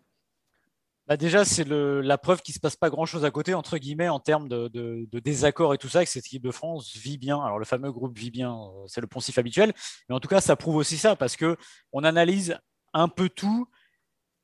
Bah, 1.11 1.17
déjà, 1.17 1.45
c'est 1.45 1.67
la 1.67 2.19
preuve 2.19 2.41
qu'il 2.41 2.53
ne 2.53 2.55
se 2.55 2.61
passe 2.61 2.77
pas 2.77 2.89
grand-chose 2.89 3.25
à 3.25 3.33
côté, 3.33 3.53
entre 3.53 3.79
guillemets, 3.79 4.09
en 4.09 4.21
termes 4.21 4.49
de, 4.49 4.69
de, 4.69 5.19
désaccords 5.19 5.75
et 5.75 5.79
tout 5.79 5.89
ça, 5.89 6.05
que 6.05 6.11
cette 6.11 6.25
équipe 6.25 6.45
de 6.45 6.53
France 6.53 6.97
vit 6.97 7.19
bien. 7.19 7.43
Alors, 7.43 7.59
le 7.59 7.65
fameux 7.65 7.91
groupe 7.91 8.17
vit 8.17 8.31
bien, 8.31 8.55
euh, 8.55 8.85
c'est 8.87 9.01
le 9.01 9.09
poncif 9.09 9.37
habituel. 9.37 9.73
Mais 10.09 10.15
en 10.15 10.21
tout 10.21 10.29
cas, 10.29 10.41
ça 10.41 10.55
prouve 10.55 10.77
aussi 10.77 10.97
ça, 10.99 11.17
parce 11.17 11.37
qu'on 11.37 12.05
analyse 12.05 12.57
un 12.93 13.09
peu 13.09 13.29
tout. 13.29 13.67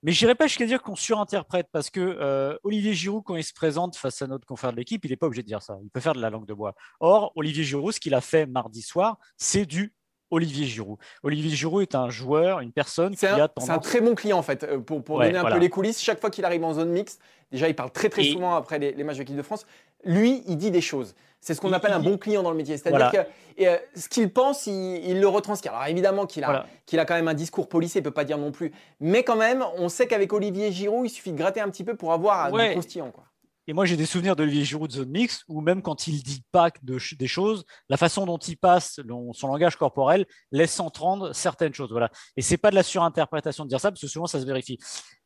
Mais 0.02 0.10
je 0.10 0.24
n'irai 0.24 0.34
pas 0.34 0.48
jusqu'à 0.48 0.66
dire 0.66 0.82
qu'on 0.82 0.96
surinterprète, 0.96 1.68
parce 1.70 1.88
que 1.88 2.00
euh, 2.00 2.58
Olivier 2.64 2.94
Giroud, 2.94 3.22
quand 3.24 3.36
il 3.36 3.44
se 3.44 3.54
présente 3.54 3.94
face 3.94 4.20
à 4.22 4.26
notre 4.26 4.44
confrère 4.44 4.72
de 4.72 4.76
l'équipe, 4.76 5.04
il 5.04 5.10
n'est 5.10 5.16
pas 5.16 5.26
obligé 5.28 5.42
de 5.42 5.46
dire 5.46 5.62
ça. 5.62 5.78
Il 5.84 5.90
peut 5.90 6.00
faire 6.00 6.14
de 6.14 6.20
la 6.20 6.30
langue 6.30 6.46
de 6.46 6.54
bois. 6.54 6.74
Or, 6.98 7.30
Olivier 7.36 7.62
Giroud, 7.62 7.94
ce 7.94 8.00
qu'il 8.00 8.14
a 8.14 8.20
fait 8.20 8.44
mardi 8.44 8.82
soir, 8.82 9.18
c'est 9.36 9.66
du 9.66 9.94
Olivier 10.30 10.66
Giroud. 10.66 10.98
Olivier 11.22 11.50
Giroud 11.54 11.82
est 11.82 11.94
un 11.94 12.10
joueur, 12.10 12.60
une 12.60 12.72
personne 12.72 13.16
qui 13.16 13.26
a 13.26 13.48
tendance... 13.48 13.66
C'est 13.66 13.70
un 13.70 13.78
très 13.78 14.00
bon 14.00 14.14
client 14.14 14.38
en 14.38 14.42
fait. 14.42 14.64
Euh, 14.64 14.78
pour, 14.78 15.00
donner 15.00 15.36
un 15.36 15.44
peu 15.44 15.58
les 15.58 15.70
coulisses, 15.70 16.02
chaque 16.02 16.20
fois 16.20 16.30
qu'il 16.30 16.44
arrive 16.44 16.64
en 16.64 16.74
zone 16.74 16.90
mixte, 16.90 17.20
déjà 17.52 17.68
il 17.68 17.74
parle 17.74 17.90
très 17.90 18.08
très 18.08 18.24
souvent 18.24 18.54
après 18.54 18.78
les, 18.78 19.04
matchs 19.04 19.16
de 19.16 19.20
l'équipe 19.20 19.36
de 19.36 19.42
France, 19.42 19.66
lui 20.04 20.42
il 20.46 20.56
dit 20.56 20.70
des 20.70 20.80
choses. 20.80 21.14
C'est 21.40 21.54
ce 21.54 21.60
qu'on 21.60 21.72
appelle 21.72 21.92
un 21.92 22.00
bon 22.00 22.18
client 22.18 22.42
dans 22.42 22.50
le 22.50 22.56
métier. 22.56 22.76
C'est-à-dire 22.76 23.12
que 23.12 23.62
euh, 23.62 23.76
ce 23.94 24.08
qu'il 24.08 24.32
pense, 24.32 24.66
il, 24.66 25.20
le 25.20 25.28
retranscrit. 25.28 25.68
Alors 25.68 25.84
évidemment 25.86 26.26
qu'il 26.26 26.42
a, 26.42 26.66
qu'il 26.86 26.98
a 26.98 27.04
quand 27.04 27.14
même 27.14 27.28
un 27.28 27.34
discours 27.34 27.68
policier, 27.68 28.00
il 28.00 28.02
ne 28.02 28.08
peut 28.08 28.14
pas 28.14 28.24
dire 28.24 28.38
non 28.38 28.50
plus. 28.50 28.72
Mais 29.00 29.22
quand 29.22 29.36
même, 29.36 29.64
on 29.76 29.88
sait 29.88 30.08
qu'avec 30.08 30.32
Olivier 30.32 30.72
Giroud, 30.72 31.06
il 31.06 31.10
suffit 31.10 31.32
de 31.32 31.38
gratter 31.38 31.60
un 31.60 31.68
petit 31.68 31.84
peu 31.84 31.94
pour 31.94 32.12
avoir 32.12 32.46
un 32.46 32.70
croustillant. 32.72 33.12
Quoi. 33.12 33.24
Et 33.68 33.72
moi, 33.72 33.84
j'ai 33.84 33.96
des 33.96 34.06
souvenirs 34.06 34.36
d'Olivier 34.36 34.64
Giroud 34.64 34.88
de 34.88 34.96
zone 34.96 35.10
mix 35.10 35.44
où 35.48 35.60
même 35.60 35.82
quand 35.82 36.06
il 36.06 36.22
dit 36.22 36.42
pas 36.52 36.70
des 36.82 37.26
choses, 37.26 37.64
la 37.88 37.96
façon 37.96 38.24
dont 38.24 38.38
il 38.38 38.56
passe, 38.56 39.00
son 39.32 39.48
langage 39.48 39.76
corporel 39.76 40.24
laisse 40.52 40.78
entendre 40.78 41.32
certaines 41.32 41.74
choses. 41.74 41.90
Voilà. 41.90 42.10
Et 42.36 42.42
c'est 42.42 42.58
pas 42.58 42.70
de 42.70 42.76
la 42.76 42.82
surinterprétation 42.82 43.64
de 43.64 43.68
dire 43.68 43.80
ça 43.80 43.90
parce 43.90 44.00
que 44.00 44.06
souvent 44.06 44.26
ça 44.26 44.40
se 44.40 44.46
vérifie. 44.46 44.78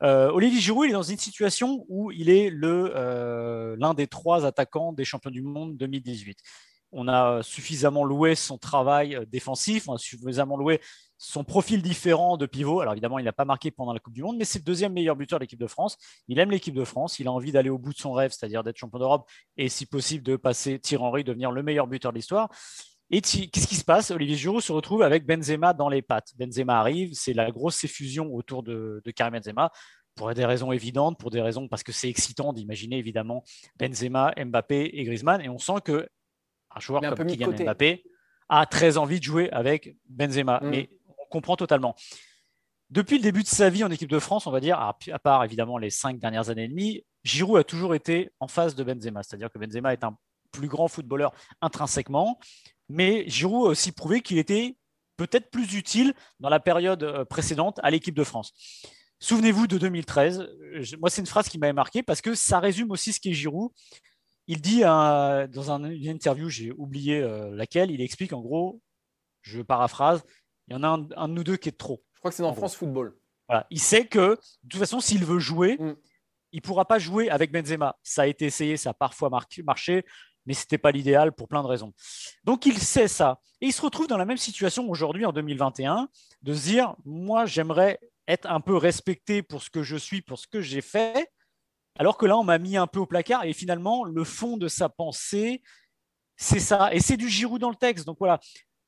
Euh, 0.03 0.31
Olivier 0.31 0.61
Giroud, 0.61 0.87
il 0.87 0.91
est 0.91 0.95
dans 0.95 1.03
une 1.03 1.19
situation 1.19 1.85
où 1.89 2.11
il 2.13 2.31
est 2.31 2.51
euh, 2.51 3.77
l'un 3.79 3.95
des 3.95 4.07
trois 4.07 4.47
attaquants 4.47 4.93
des 4.93 5.05
champions 5.05 5.31
du 5.31 5.43
monde 5.43 5.77
2018 5.77 6.39
on 6.93 7.09
a 7.09 7.43
suffisamment 7.43 8.05
loué 8.05 8.35
son 8.35 8.59
travail 8.59 9.15
euh, 9.15 9.25
défensif, 9.27 9.89
on 9.89 9.95
a 9.95 9.99
suffisamment 9.99 10.57
loué 10.57 10.81
son 11.23 11.45
profil 11.45 11.83
différent 11.83 12.39
de 12.39 12.47
pivot. 12.47 12.81
Alors 12.81 12.95
évidemment, 12.95 13.19
il 13.19 13.27
n'a 13.27 13.33
pas 13.33 13.45
marqué 13.45 13.71
pendant 13.71 13.93
la 13.93 14.01
Coupe 14.01 14.15
du 14.15 14.23
Monde, 14.23 14.39
mais 14.39 14.47
c'est 14.47 14.59
le 14.59 14.65
deuxième 14.65 14.95
meilleur 14.95 15.17
buteur 15.17 15.39
de 15.39 15.45
l'équipe 15.45 15.61
de 15.61 15.67
France. 15.67 15.99
Il 16.29 16.39
aime 16.39 16.51
l'équipe 16.51 16.75
de 16.75 16.83
France, 16.83 17.19
il 17.19 17.29
a 17.29 17.33
envie 17.33 17.53
d'aller 17.53 17.69
au 17.69 17.77
bout 17.77 17.93
de 17.93 17.99
son 17.99 18.13
rêve, 18.13 18.33
c'est-à-dire 18.33 18.65
d'être 18.65 18.79
champion 18.79 18.99
d'Europe 18.99 19.29
et 19.59 19.69
si 19.69 19.85
possible 19.85 20.25
de 20.25 20.37
passer 20.37 20.79
Thierry 20.79 21.05
Henry, 21.05 21.23
devenir 21.23 21.53
le 21.53 21.63
meilleur 21.63 21.87
buteur 21.87 22.13
de 22.13 22.17
l'histoire. 22.17 22.49
Et 23.11 23.21
qu'est-ce 23.21 23.67
qui 23.67 23.75
se 23.75 23.85
passe? 23.85 24.11
Olivier 24.13 24.37
Giroud 24.37 24.63
se 24.63 24.73
retrouve 24.73 25.03
avec 25.03 25.27
Benzema 25.27 25.75
dans 25.75 25.91
les 25.91 26.01
pattes. 26.01 26.33
Benzema 26.39 26.81
arrive, 26.81 27.11
c'est 27.13 27.35
la 27.35 27.51
grosse 27.51 27.85
effusion 27.85 28.33
autour 28.35 28.63
de, 28.63 29.03
de 29.05 29.11
Karim 29.11 29.35
Benzema 29.35 29.71
pour 30.15 30.33
des 30.33 30.47
raisons 30.47 30.73
évidentes, 30.73 31.19
pour 31.19 31.31
des 31.31 31.43
raisons 31.43 31.69
parce 31.69 31.83
que 31.83 31.93
c'est 31.93 32.09
excitant 32.09 32.55
d'imaginer 32.55 32.97
évidemment 32.97 33.45
Benzema, 33.79 34.33
Mbappé 34.43 34.91
et 34.95 35.05
Griezmann. 35.05 35.43
Et 35.43 35.51
on 35.51 35.59
sent 35.59 35.81
que 35.85 36.09
un 36.75 36.81
joueur 36.81 37.03
comme 37.15 37.27
Kylian 37.27 37.53
Mbappé 37.53 38.05
a 38.49 38.67
très 38.67 38.97
envie 38.97 39.19
de 39.19 39.25
jouer 39.25 39.51
avec 39.51 39.97
Benzema. 40.09 40.61
Mm. 40.63 40.71
Mais 40.71 40.91
comprend 41.31 41.57
totalement. 41.57 41.95
Depuis 42.91 43.17
le 43.17 43.23
début 43.23 43.43
de 43.43 43.49
sa 43.49 43.71
vie 43.71 43.85
en 43.85 43.91
équipe 43.91 44.11
de 44.11 44.19
France, 44.19 44.47
on 44.47 44.51
va 44.51 44.61
dire, 44.61 44.79
à 44.79 45.19
part 45.19 45.45
évidemment 45.45 45.79
les 45.79 45.91
cinq 45.91 46.19
dernières 46.19 46.51
années 46.51 46.65
et 46.65 46.69
demie, 46.69 47.05
Giroud 47.23 47.59
a 47.59 47.65
toujours 47.65 47.95
été 47.95 48.31
en 48.41 48.49
face 48.49 48.75
de 48.75 48.83
Benzema. 48.83 49.23
C'est-à-dire 49.23 49.51
que 49.51 49.59
Benzema 49.59 49.93
est 49.93 50.05
un 50.05 50.17
plus 50.51 50.69
grand 50.69 50.89
footballeur 50.89 51.33
intrinsèquement, 51.61 52.39
mais 52.89 53.25
Giroud 53.29 53.69
a 53.69 53.71
aussi 53.71 53.93
prouvé 53.93 54.21
qu'il 54.21 54.39
était 54.39 54.77
peut-être 55.17 55.51
plus 55.51 55.75
utile 55.75 56.15
dans 56.41 56.49
la 56.49 56.61
période 56.61 57.03
euh, 57.05 57.25
précédente 57.25 57.79
à 57.83 57.91
l'équipe 57.91 58.15
de 58.15 58.25
France. 58.25 58.53
Souvenez-vous 59.21 59.67
de 59.67 59.79
2013. 59.79 60.49
Moi, 60.99 61.11
c'est 61.11 61.21
une 61.21 61.27
phrase 61.27 61.49
qui 61.49 61.59
m'avait 61.59 61.75
marqué 61.75 62.03
parce 62.03 62.23
que 62.23 62.35
ça 62.35 62.59
résume 62.59 62.91
aussi 62.91 63.13
ce 63.13 63.21
qu'est 63.21 63.35
Giroud 63.35 63.71
il 64.51 64.61
dit 64.61 64.81
dans 64.81 65.71
une 65.85 66.09
interview, 66.09 66.49
j'ai 66.49 66.73
oublié 66.73 67.23
euh, 67.23 67.55
laquelle, 67.55 67.93
il 67.93 68.01
explique 68.01 68.33
en 68.33 68.41
gros, 68.41 68.81
je 69.43 69.63
paraphrase, 69.63 70.25
il 70.71 70.75
y 70.75 70.77
en 70.77 70.83
a 70.85 70.89
un, 70.89 71.29
de 71.29 71.35
nous 71.35 71.45
deux 71.45 71.57
qui 71.57 71.69
est 71.69 71.79
trop. 71.79 72.03
Je 72.15 72.21
crois 72.21 72.31
que 72.31 72.37
c'est 72.37 72.43
dans 72.43 72.55
France 72.55 72.77
Football. 72.77 73.17
Voilà. 73.49 73.67
Il 73.71 73.81
sait 73.81 74.07
que 74.07 74.39
de 74.63 74.69
toute 74.69 74.79
façon, 74.79 75.01
s'il 75.01 75.25
veut 75.25 75.41
jouer, 75.41 75.77
mm. 75.79 75.97
il 76.53 76.57
ne 76.57 76.61
pourra 76.61 76.85
pas 76.85 76.99
jouer 76.99 77.29
avec 77.29 77.51
Benzema. 77.51 77.99
Ça 78.03 78.23
a 78.23 78.27
été 78.27 78.47
essayé, 78.47 78.77
ça 78.77 78.91
a 78.91 78.95
parfois 78.95 79.31
marché, 79.65 80.05
mais 80.47 80.55
ce 80.55 80.61
n'était 80.61 80.79
pas 80.79 80.93
l'idéal 80.93 81.33
pour 81.33 81.49
plein 81.49 81.63
de 81.63 81.69
raisons. 81.69 81.93
Donc 82.45 82.67
il 82.67 82.79
sait 82.79 83.09
ça. 83.09 83.41
Et 83.61 83.67
il 83.67 83.73
se 83.73 83.83
retrouve 83.83 84.07
dans 84.07 84.17
la 84.17 84.25
même 84.25 84.39
situation 84.39 84.89
aujourd'hui, 84.89 85.27
en 85.27 85.33
2021, 85.33 86.09
de 86.43 86.55
se 86.55 86.63
dire, 86.63 86.95
moi, 87.05 87.45
j'aimerais 87.45 87.99
être 88.29 88.49
un 88.49 88.61
peu 88.61 88.77
respecté 88.77 89.43
pour 89.43 89.63
ce 89.63 89.71
que 89.71 89.83
je 89.83 89.97
suis, 89.97 90.23
pour 90.23 90.39
ce 90.39 90.47
que 90.47 90.61
j'ai 90.61 90.81
fait, 90.81 91.31
alors 91.99 92.17
que 92.17 92.27
là, 92.27 92.39
on 92.39 92.45
m'a 92.45 92.59
mis 92.59 92.77
un 92.77 92.87
peu 92.87 93.01
au 93.01 93.07
placard 93.07 93.45
et 93.45 93.53
finalement, 93.53 94.05
le 94.05 94.25
fond 94.25 94.57
de 94.57 94.69
sa 94.69 94.89
pensée, 94.89 95.63
c'est 96.37 96.61
ça. 96.61 96.95
Et 96.95 97.01
c'est 97.01 97.17
du 97.17 97.29
Giroud 97.29 97.61
dans 97.61 97.69
le 97.69 97.77
texte. 97.77 98.07
Donc 98.07 98.17
voilà. 98.19 98.41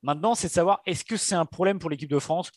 Maintenant, 0.03 0.35
c'est 0.35 0.49
de 0.49 0.53
savoir 0.53 0.81
est-ce 0.85 1.05
que 1.05 1.17
c'est 1.17 1.35
un 1.35 1.45
problème 1.45 1.79
pour 1.79 1.89
l'équipe 1.89 2.09
de 2.09 2.19
France? 2.19 2.51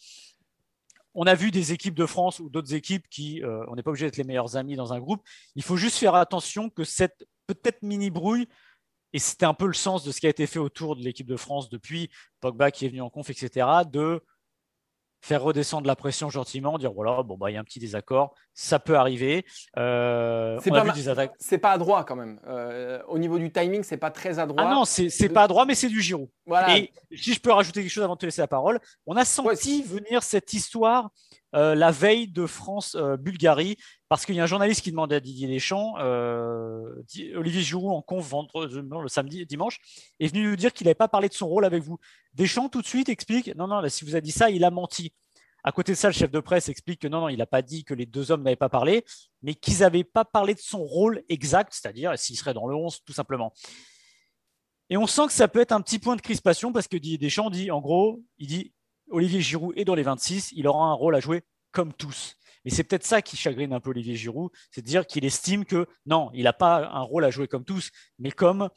On 1.15 1.27
a 1.27 1.35
vu 1.35 1.51
des 1.51 1.73
équipes 1.73 1.95
de 1.95 2.05
France 2.05 2.41
ou 2.41 2.51
d'autres 2.51 2.75
équipes 2.75 3.09
qui, 3.09 3.43
euh, 3.43 3.65
on 3.69 3.77
n'est 3.77 3.83
pas 3.83 3.91
obligé 3.91 4.05
d'être 4.05 4.19
les 4.19 4.25
meilleurs 4.25 4.57
amis 4.57 4.77
dans 4.77 4.93
un 4.93 4.99
groupe. 4.99 5.23
Il 5.55 5.63
faut 5.63 5.77
juste 5.77 5.97
faire 5.97 6.15
attention 6.15 6.69
que 6.69 6.85
cette 6.85 7.27
peut-être 7.47 7.83
mini 7.83 8.11
brouille, 8.11 8.49
et 9.13 9.19
c'était 9.19 9.47
un 9.47 9.55
peu 9.55 9.67
le 9.67 9.73
sens 9.73 10.05
de 10.05 10.13
ce 10.13 10.21
qui 10.21 10.27
a 10.27 10.31
été 10.31 10.47
fait 10.47 10.59
autour 10.59 10.97
de 10.97 11.03
l'équipe 11.03 11.27
de 11.27 11.37
France 11.37 11.71
depuis 11.71 12.11
Pogba 12.41 12.71
qui 12.71 12.85
est 12.85 12.89
venu 12.89 13.01
en 13.01 13.09
conf, 13.09 13.31
etc., 13.31 13.67
de 13.91 14.23
faire 15.21 15.43
redescendre 15.43 15.87
la 15.87 15.97
pression 15.97 16.31
gentiment, 16.31 16.79
dire 16.79 16.93
voilà, 16.93 17.23
bon, 17.23 17.37
bah, 17.37 17.51
il 17.51 17.55
y 17.55 17.57
a 17.57 17.61
un 17.61 17.65
petit 17.65 17.81
désaccord, 17.81 18.35
ça 18.55 18.79
peut 18.79 18.97
arriver. 18.97 19.45
Euh, 19.77 20.59
c'est 20.63 20.71
pas, 20.71 20.85
C'est 21.39 21.59
pas 21.59 21.73
adroit 21.73 22.05
quand 22.05 22.17
même. 22.17 22.41
Euh, 22.47 23.03
au 23.09 23.19
niveau 23.19 23.39
du 23.39 23.51
timing, 23.51 23.83
c'est 23.83 23.97
pas 23.97 24.11
très 24.11 24.39
adroit. 24.39 24.63
Ah 24.65 24.75
non, 24.75 24.85
c'est 24.85 25.09
n'est 25.21 25.29
pas 25.29 25.43
adroit, 25.43 25.65
mais 25.67 25.75
c'est 25.75 25.89
du 25.89 26.01
Giroud. 26.01 26.29
Et 26.69 26.93
si 27.15 27.35
je 27.35 27.41
peux 27.41 27.53
rajouter 27.53 27.83
quelque 27.83 27.91
chose 27.91 28.05
avant 28.05 28.15
de 28.15 28.21
te 28.21 28.27
laisser 28.27 28.41
la 28.41 28.49
parole, 28.49 28.79
on 29.07 29.17
a 29.17 29.25
senti 29.25 29.83
venir 29.83 30.23
cette 30.23 30.53
histoire 30.53 31.11
euh, 31.57 31.75
la 31.75 31.91
veille 31.91 32.29
de 32.29 32.47
France-Bulgarie, 32.47 33.77
parce 34.09 34.25
qu'il 34.25 34.35
y 34.35 34.41
a 34.41 34.45
un 34.45 34.47
journaliste 34.47 34.83
qui 34.83 34.91
demandait 34.91 35.17
à 35.17 35.21
Didier 35.21 35.49
Deschamps, 35.49 35.95
Olivier 35.97 37.63
Giroud 37.63 37.93
en 37.93 38.03
conf 38.03 38.29
vendredi, 38.29 38.77
le 38.77 39.09
samedi, 39.09 39.45
dimanche, 39.47 39.79
est 40.21 40.29
venu 40.29 40.49
nous 40.49 40.57
dire 40.57 40.73
qu'il 40.73 40.85
n'avait 40.85 40.95
pas 40.95 41.09
parlé 41.09 41.29
de 41.29 41.35
son 41.35 41.49
rôle 41.49 41.65
avec 41.65 41.83
vous. 41.83 41.99
Deschamps 42.35 42.69
tout 42.69 42.83
de 42.83 42.87
suite 42.87 43.09
explique, 43.09 43.55
non, 43.57 43.67
non, 43.67 43.83
si 43.89 44.05
vous 44.05 44.17
a 44.17 44.21
dit 44.21 44.33
ça, 44.33 44.51
il 44.51 44.65
a 44.65 44.71
menti. 44.71 45.13
À 45.67 45.73
côté 45.73 45.93
de 45.93 45.97
ça, 45.97 46.07
le 46.07 46.15
chef 46.15 46.31
de 46.31 46.39
presse 46.39 46.69
explique 46.69 47.01
que 47.01 47.09
non, 47.09 47.23
non, 47.23 47.29
il 47.29 47.39
n'a 47.39 47.47
pas 47.47 47.61
dit 47.61 47.83
que 47.83 47.93
les 47.93 48.07
deux 48.07 48.31
hommes 48.31 48.45
n'avaient 48.45 48.55
pas 48.55 48.69
parlé, 48.69 49.05
mais 49.43 49.55
qu'ils 49.55 49.81
n'avaient 49.81 50.05
pas 50.05 50.25
parlé 50.25 50.55
de 50.55 50.61
son 50.61 50.85
rôle 50.85 51.25
exact, 51.29 51.75
c'est-à-dire 51.75 52.17
s'il 52.17 52.37
serait 52.37 52.55
dans 52.55 52.69
le 52.69 52.77
11, 52.77 53.01
tout 53.05 53.13
simplement. 53.13 53.53
Et 54.91 54.97
on 54.97 55.09
sent 55.09 55.27
que 55.27 55.33
ça 55.33 55.49
peut 55.49 55.61
être 55.61 55.73
un 55.73 55.81
petit 55.81 55.99
point 55.99 56.15
de 56.15 56.21
crispation 56.21 56.73
parce 56.73 56.87
que 56.87 56.97
Didier 56.97 57.19
Deschamps 57.19 57.51
dit, 57.51 57.73
en 57.73 57.81
gros, 57.81 58.23
il 58.39 58.47
dit 58.47 58.73
Olivier 59.11 59.41
Giroud 59.41 59.73
est 59.77 59.85
dans 59.85 59.95
les 59.95 60.03
26, 60.03 60.53
il 60.53 60.67
aura 60.67 60.87
un 60.87 60.93
rôle 60.95 61.15
à 61.15 61.21
jouer 61.21 61.43
comme 61.73 61.93
tous. 61.93 62.37
Mais 62.65 62.71
c'est 62.71 62.83
peut-être 62.85 63.05
ça 63.05 63.23
qui 63.23 63.37
chagrine 63.37 63.73
un 63.73 63.81
peu 63.81 63.91
Olivier 63.91 64.17
Giroud, 64.17 64.51
c'est 64.71 64.83
de 64.83 64.87
dire 64.87 65.07
qu'il 65.07 65.25
estime 65.25 65.65
que 65.65 65.87
non, 66.05 66.31
il 66.35 66.45
n'a 66.45 66.53
pas 66.53 66.89
un 66.93 67.03
rôle 67.03 67.25
à 67.25 67.31
jouer 67.31 67.47
comme 67.47 67.65
tous, 67.65 67.91
mais 68.19 68.31
comme 68.33 68.69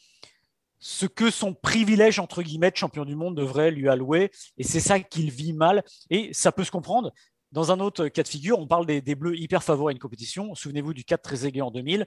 ce 0.80 1.06
que 1.06 1.30
son 1.30 1.54
privilège, 1.54 2.20
entre 2.20 2.42
guillemets, 2.42 2.72
champion 2.74 3.06
du 3.06 3.16
monde 3.16 3.36
devrait 3.36 3.72
lui 3.72 3.90
allouer. 3.90 4.32
Et 4.58 4.64
c'est 4.64 4.80
ça 4.80 5.00
qu'il 5.00 5.30
vit 5.30 5.54
mal. 5.54 5.84
Et 6.10 6.34
ça 6.34 6.52
peut 6.52 6.64
se 6.64 6.72
comprendre. 6.72 7.12
Dans 7.52 7.72
un 7.72 7.80
autre 7.80 8.08
cas 8.08 8.24
de 8.24 8.28
figure, 8.28 8.60
on 8.60 8.68
parle 8.68 8.86
des, 8.86 9.16
Bleus 9.16 9.36
hyper 9.36 9.64
favoris 9.64 9.92
à 9.92 9.96
une 9.96 10.00
compétition. 10.00 10.56
Souvenez-vous 10.56 10.94
du 10.94 11.04
cas 11.04 11.18
de 11.18 11.22
Trezeguet 11.22 11.62
en 11.62 11.72
2000. 11.72 12.06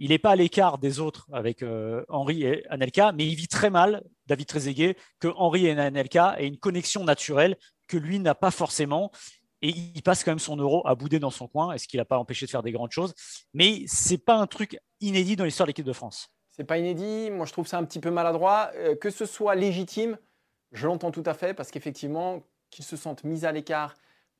Il 0.00 0.08
n'est 0.08 0.18
pas 0.18 0.30
à 0.30 0.36
l'écart 0.36 0.78
des 0.78 0.98
autres 0.98 1.28
avec 1.30 1.62
euh, 1.62 2.04
Henri 2.08 2.42
et 2.42 2.66
Anelka, 2.70 3.12
mais 3.12 3.26
il 3.26 3.34
vit 3.34 3.48
très 3.48 3.68
mal, 3.68 4.02
David 4.26 4.46
Trezeguet, 4.46 4.96
que 5.20 5.28
Henri 5.36 5.66
et 5.66 5.78
Anelka 5.78 6.36
aient 6.38 6.46
une 6.46 6.56
connexion 6.56 7.04
naturelle 7.04 7.56
que 7.86 7.98
lui 7.98 8.18
n'a 8.18 8.34
pas 8.34 8.50
forcément. 8.50 9.12
Et 9.60 9.68
il 9.68 10.02
passe 10.02 10.24
quand 10.24 10.30
même 10.30 10.38
son 10.38 10.56
euro 10.56 10.86
à 10.86 10.94
bouder 10.94 11.18
dans 11.18 11.30
son 11.30 11.48
coin, 11.48 11.72
est-ce 11.72 11.86
qu'il 11.86 11.98
n'a 11.98 12.06
pas 12.06 12.18
empêché 12.18 12.46
de 12.46 12.50
faire 12.50 12.62
des 12.62 12.72
grandes 12.72 12.92
choses. 12.92 13.12
Mais 13.52 13.84
ce 13.86 14.12
n'est 14.12 14.18
pas 14.18 14.36
un 14.36 14.46
truc 14.46 14.78
inédit 15.00 15.36
dans 15.36 15.44
l'histoire 15.44 15.66
de 15.66 15.70
l'équipe 15.70 15.84
de 15.84 15.92
France. 15.92 16.30
C'est 16.50 16.64
pas 16.64 16.78
inédit. 16.78 17.30
Moi, 17.30 17.44
je 17.44 17.52
trouve 17.52 17.66
ça 17.66 17.76
un 17.76 17.84
petit 17.84 18.00
peu 18.00 18.10
maladroit. 18.10 18.70
Euh, 18.76 18.96
que 18.96 19.10
ce 19.10 19.26
soit 19.26 19.54
légitime, 19.54 20.16
je 20.72 20.86
l'entends 20.86 21.10
tout 21.10 21.22
à 21.26 21.34
fait 21.34 21.52
parce 21.52 21.70
qu'effectivement, 21.70 22.42
qu'ils 22.70 22.86
se 22.86 22.96
sentent 22.96 23.24
mis 23.24 23.44
à 23.44 23.52
l'écart 23.52 23.96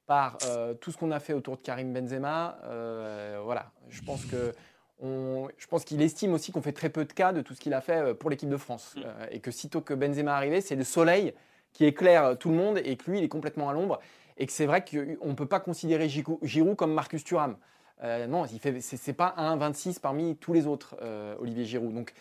par 0.07 0.39
euh, 0.47 0.73
tout 0.73 0.91
ce 0.91 0.97
qu'on 0.97 1.11
a 1.11 1.21
fait 1.21 1.35
autour 1.35 1.59
de 1.59 1.63
Karim 1.63 1.93
Benzema, 1.93 2.59
euh, 2.65 3.41
voilà. 3.45 3.73
Je 3.91 4.01
pense 4.01 4.25
que 4.25 4.55
je 5.03 5.67
pense 5.69 5.85
qu'il 5.85 6.03
estime 6.03 6.35
aussi 6.35 6.53
qu'on 6.53 6.63
fait 6.63 6.73
très 6.73 6.91
peu 6.91 7.05
de 7.05 7.13
cas 7.13 7.33
de 7.33 7.41
tout 7.41 7.55
ce 7.55 7.61
qu'il 7.61 7.75
a 7.75 7.81
fait 7.81 8.15
pour 8.15 8.31
l'équipe 8.31 8.49
de 8.49 8.57
France 8.57 8.97
mm. 8.97 9.01
et 9.31 9.41
que 9.41 9.51
sitôt 9.51 9.81
que 9.81 9.95
Benzema 9.95 10.33
est 10.33 10.35
arrivé, 10.35 10.61
c'est 10.61 10.77
le 10.77 10.85
soleil 10.85 11.35
qui 11.73 11.85
éclaire 11.85 12.37
tout 12.39 12.51
le 12.51 12.57
monde 12.57 12.79
et 12.85 12.97
que 12.97 13.11
lui, 13.11 13.19
il 13.19 13.25
est 13.25 13.29
complètement 13.29 13.69
à 13.71 13.73
l'ombre 13.73 14.01
et 14.37 14.47
que 14.47 14.53
c'est 14.53 14.67
vrai 14.67 14.85
qu'on 14.85 15.29
ne 15.29 15.35
peut 15.35 15.47
pas 15.47 15.61
considérer 15.61 16.09
Giroud 16.09 16.77
comme 16.77 16.95
Marcus 16.95 17.23
Thuram. 17.23 17.57
Euh, 18.03 18.27
non, 18.27 18.47
ce 18.47 19.07
n'est 19.07 19.15
pas 19.15 19.35
un 19.37 19.57
26 19.57 19.99
parmi 19.99 20.37
tous 20.37 20.55
les 20.55 20.67
autres, 20.67 20.97
euh, 21.03 21.37
Olivier 21.39 21.67
Giroud. 21.67 21.95
Donc 21.95 22.15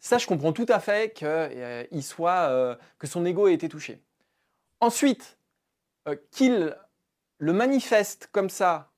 ça, 0.00 0.16
je 0.18 0.26
comprends 0.26 0.52
tout 0.52 0.66
à 0.68 0.80
fait 0.80 1.12
que, 1.14 1.26
euh, 1.26 2.00
soit, 2.00 2.78
que 2.98 3.06
son 3.06 3.24
ego 3.26 3.46
ait 3.48 3.54
été 3.54 3.68
touché. 3.68 4.00
Ensuite, 4.80 5.38
qu'il 6.30 6.74
le 7.38 7.52
manifeste 7.52 8.28
comme 8.32 8.48
ça, 8.48 8.90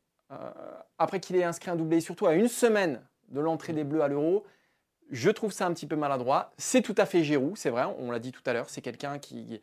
après 0.99 1.19
qu'il 1.19 1.37
ait 1.37 1.45
inscrit 1.45 1.71
un 1.71 1.77
doublé, 1.77 2.01
surtout 2.01 2.27
à 2.27 2.35
une 2.35 2.49
semaine 2.49 3.03
de 3.29 3.41
l'entrée 3.41 3.73
des 3.73 3.85
Bleus 3.85 4.03
à 4.03 4.09
l'Euro, 4.09 4.45
je 5.11 5.31
trouve 5.31 5.53
ça 5.53 5.67
un 5.67 5.73
petit 5.73 5.87
peu 5.87 5.97
maladroit. 5.97 6.53
C'est 6.59 6.83
tout 6.83 6.95
à 6.99 7.07
fait 7.07 7.23
Giroud, 7.23 7.57
c'est 7.57 7.71
vrai, 7.71 7.85
on 7.99 8.11
l'a 8.11 8.19
dit 8.19 8.33
tout 8.33 8.43
à 8.47 8.53
l'heure, 8.53 8.69
c'est 8.69 8.83
quelqu'un 8.83 9.19
qui, 9.19 9.61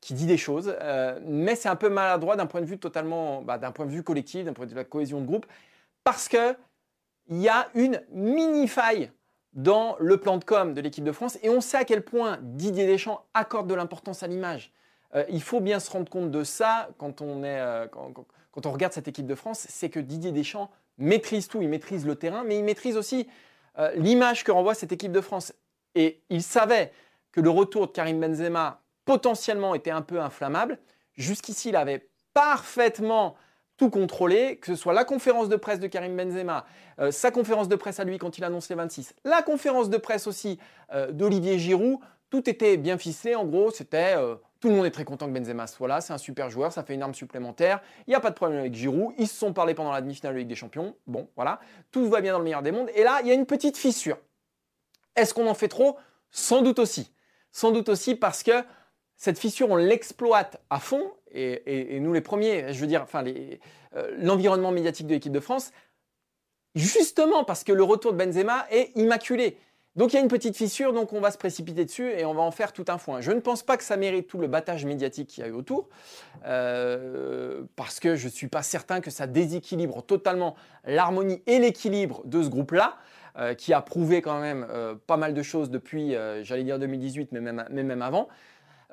qui 0.00 0.14
dit 0.14 0.26
des 0.26 0.36
choses, 0.36 0.76
mais 1.24 1.56
c'est 1.56 1.68
un 1.68 1.76
peu 1.76 1.88
maladroit 1.88 2.36
d'un 2.36 2.46
point 2.46 2.60
de 2.60 2.66
vue 2.66 2.78
totalement, 2.78 3.42
bah, 3.42 3.58
d'un 3.58 3.72
point 3.72 3.86
de 3.86 3.90
vue 3.90 4.02
collectif, 4.02 4.44
d'un 4.44 4.52
point 4.52 4.66
de 4.66 4.70
vue 4.70 4.74
de 4.74 4.80
la 4.80 4.84
cohésion 4.84 5.20
de 5.20 5.26
groupe 5.26 5.46
parce 6.04 6.28
qu'il 6.28 6.56
y 7.30 7.48
a 7.48 7.68
une 7.74 8.02
mini 8.10 8.68
faille 8.68 9.10
dans 9.52 9.96
le 9.98 10.16
plan 10.18 10.38
de 10.38 10.44
com 10.44 10.74
de 10.74 10.80
l'équipe 10.80 11.04
de 11.04 11.12
France 11.12 11.38
et 11.42 11.50
on 11.50 11.60
sait 11.60 11.76
à 11.76 11.84
quel 11.84 12.02
point 12.02 12.38
Didier 12.42 12.86
Deschamps 12.86 13.24
accorde 13.34 13.68
de 13.68 13.74
l'importance 13.74 14.22
à 14.22 14.26
l'image. 14.26 14.72
Euh, 15.14 15.24
il 15.28 15.42
faut 15.42 15.60
bien 15.60 15.78
se 15.78 15.90
rendre 15.90 16.10
compte 16.10 16.30
de 16.30 16.42
ça 16.42 16.88
quand 16.98 17.20
on, 17.20 17.42
est, 17.44 17.60
euh, 17.60 17.86
quand, 17.86 18.66
on 18.66 18.72
regarde 18.72 18.92
cette 18.92 19.08
équipe 19.08 19.26
de 19.26 19.34
France, 19.34 19.66
c'est 19.68 19.90
que 19.90 20.00
Didier 20.00 20.32
Deschamps 20.32 20.70
maîtrise 20.98 21.48
tout, 21.48 21.62
il 21.62 21.68
maîtrise 21.68 22.06
le 22.06 22.16
terrain, 22.16 22.44
mais 22.44 22.58
il 22.58 22.64
maîtrise 22.64 22.96
aussi 22.96 23.28
euh, 23.78 23.92
l'image 23.94 24.44
que 24.44 24.52
renvoie 24.52 24.74
cette 24.74 24.92
équipe 24.92 25.12
de 25.12 25.20
France. 25.20 25.52
Et 25.94 26.22
il 26.30 26.42
savait 26.42 26.92
que 27.32 27.40
le 27.40 27.50
retour 27.50 27.86
de 27.86 27.92
Karim 27.92 28.20
Benzema 28.20 28.82
potentiellement 29.04 29.74
était 29.74 29.90
un 29.90 30.02
peu 30.02 30.20
inflammable. 30.20 30.78
Jusqu'ici, 31.14 31.70
il 31.70 31.76
avait 31.76 32.08
parfaitement 32.34 33.36
tout 33.76 33.90
contrôler, 33.90 34.58
que 34.58 34.66
ce 34.68 34.74
soit 34.74 34.92
la 34.92 35.04
conférence 35.04 35.48
de 35.48 35.56
presse 35.56 35.80
de 35.80 35.86
Karim 35.86 36.16
Benzema, 36.16 36.64
euh, 37.00 37.10
sa 37.10 37.30
conférence 37.30 37.68
de 37.68 37.76
presse 37.76 38.00
à 38.00 38.04
lui 38.04 38.18
quand 38.18 38.38
il 38.38 38.44
annonce 38.44 38.68
les 38.68 38.76
26, 38.76 39.14
la 39.24 39.42
conférence 39.42 39.90
de 39.90 39.96
presse 39.96 40.26
aussi 40.26 40.58
euh, 40.92 41.10
d'Olivier 41.10 41.58
Giroud, 41.58 41.98
tout 42.30 42.48
était 42.48 42.76
bien 42.76 42.96
ficelé. 42.96 43.34
En 43.34 43.44
gros, 43.44 43.70
c'était 43.70 44.14
tout 44.62 44.68
le 44.68 44.76
monde 44.76 44.86
est 44.86 44.92
très 44.92 45.04
content 45.04 45.26
que 45.26 45.36
Benzema 45.36 45.66
soit 45.66 45.88
là, 45.88 46.00
c'est 46.00 46.12
un 46.12 46.18
super 46.18 46.48
joueur, 46.48 46.72
ça 46.72 46.84
fait 46.84 46.94
une 46.94 47.02
arme 47.02 47.14
supplémentaire. 47.14 47.82
Il 48.06 48.10
n'y 48.10 48.14
a 48.14 48.20
pas 48.20 48.30
de 48.30 48.36
problème 48.36 48.60
avec 48.60 48.72
Giroud, 48.72 49.12
ils 49.18 49.26
se 49.26 49.34
sont 49.34 49.52
parlé 49.52 49.74
pendant 49.74 49.90
la 49.90 50.00
demi-finale 50.00 50.34
de 50.34 50.38
Ligue 50.38 50.48
des 50.48 50.54
Champions. 50.54 50.94
Bon, 51.08 51.28
voilà, 51.34 51.60
tout 51.90 52.08
va 52.08 52.20
bien 52.20 52.32
dans 52.32 52.38
le 52.38 52.44
meilleur 52.44 52.62
des 52.62 52.70
mondes. 52.70 52.88
Et 52.94 53.02
là, 53.02 53.18
il 53.22 53.26
y 53.26 53.32
a 53.32 53.34
une 53.34 53.44
petite 53.44 53.76
fissure. 53.76 54.18
Est-ce 55.16 55.34
qu'on 55.34 55.48
en 55.48 55.54
fait 55.54 55.66
trop? 55.66 55.98
Sans 56.30 56.62
doute 56.62 56.78
aussi. 56.78 57.12
Sans 57.50 57.72
doute 57.72 57.88
aussi 57.88 58.14
parce 58.14 58.44
que 58.44 58.52
cette 59.16 59.36
fissure, 59.36 59.68
on 59.68 59.74
l'exploite 59.74 60.62
à 60.70 60.78
fond, 60.78 61.10
et, 61.32 61.98
nous 61.98 62.12
les 62.12 62.20
premiers, 62.20 62.72
je 62.72 62.80
veux 62.80 62.86
dire, 62.86 63.02
enfin, 63.02 63.24
euh, 63.26 64.16
l'environnement 64.16 64.70
médiatique 64.70 65.08
de 65.08 65.14
l'équipe 65.14 65.32
de 65.32 65.40
France, 65.40 65.72
justement 66.76 67.42
parce 67.42 67.64
que 67.64 67.72
le 67.72 67.82
retour 67.82 68.12
de 68.12 68.24
Benzema 68.24 68.64
est 68.70 68.92
immaculé. 68.94 69.58
Donc 69.94 70.12
il 70.12 70.16
y 70.16 70.18
a 70.18 70.22
une 70.22 70.28
petite 70.28 70.56
fissure, 70.56 70.94
donc 70.94 71.12
on 71.12 71.20
va 71.20 71.30
se 71.30 71.36
précipiter 71.36 71.84
dessus 71.84 72.10
et 72.10 72.24
on 72.24 72.32
va 72.32 72.42
en 72.42 72.50
faire 72.50 72.72
tout 72.72 72.84
un 72.88 72.96
foin. 72.96 73.20
Je 73.20 73.30
ne 73.30 73.40
pense 73.40 73.62
pas 73.62 73.76
que 73.76 73.84
ça 73.84 73.96
mérite 73.98 74.26
tout 74.26 74.38
le 74.38 74.46
battage 74.46 74.86
médiatique 74.86 75.28
qu'il 75.28 75.44
y 75.44 75.46
a 75.46 75.50
eu 75.50 75.52
autour, 75.52 75.88
euh, 76.46 77.62
parce 77.76 78.00
que 78.00 78.16
je 78.16 78.26
ne 78.26 78.32
suis 78.32 78.48
pas 78.48 78.62
certain 78.62 79.00
que 79.00 79.10
ça 79.10 79.26
déséquilibre 79.26 80.02
totalement 80.02 80.56
l'harmonie 80.84 81.42
et 81.46 81.58
l'équilibre 81.58 82.22
de 82.24 82.42
ce 82.42 82.48
groupe-là. 82.48 82.96
Euh, 83.38 83.54
qui 83.54 83.72
a 83.72 83.80
prouvé 83.80 84.20
quand 84.20 84.38
même 84.42 84.66
pas 85.06 85.16
mal 85.16 85.32
de 85.32 85.42
choses 85.42 85.70
depuis, 85.70 86.14
j'allais 86.42 86.64
dire 86.64 86.78
2018, 86.78 87.32
mais 87.32 87.40
même, 87.40 88.02
avant. 88.02 88.28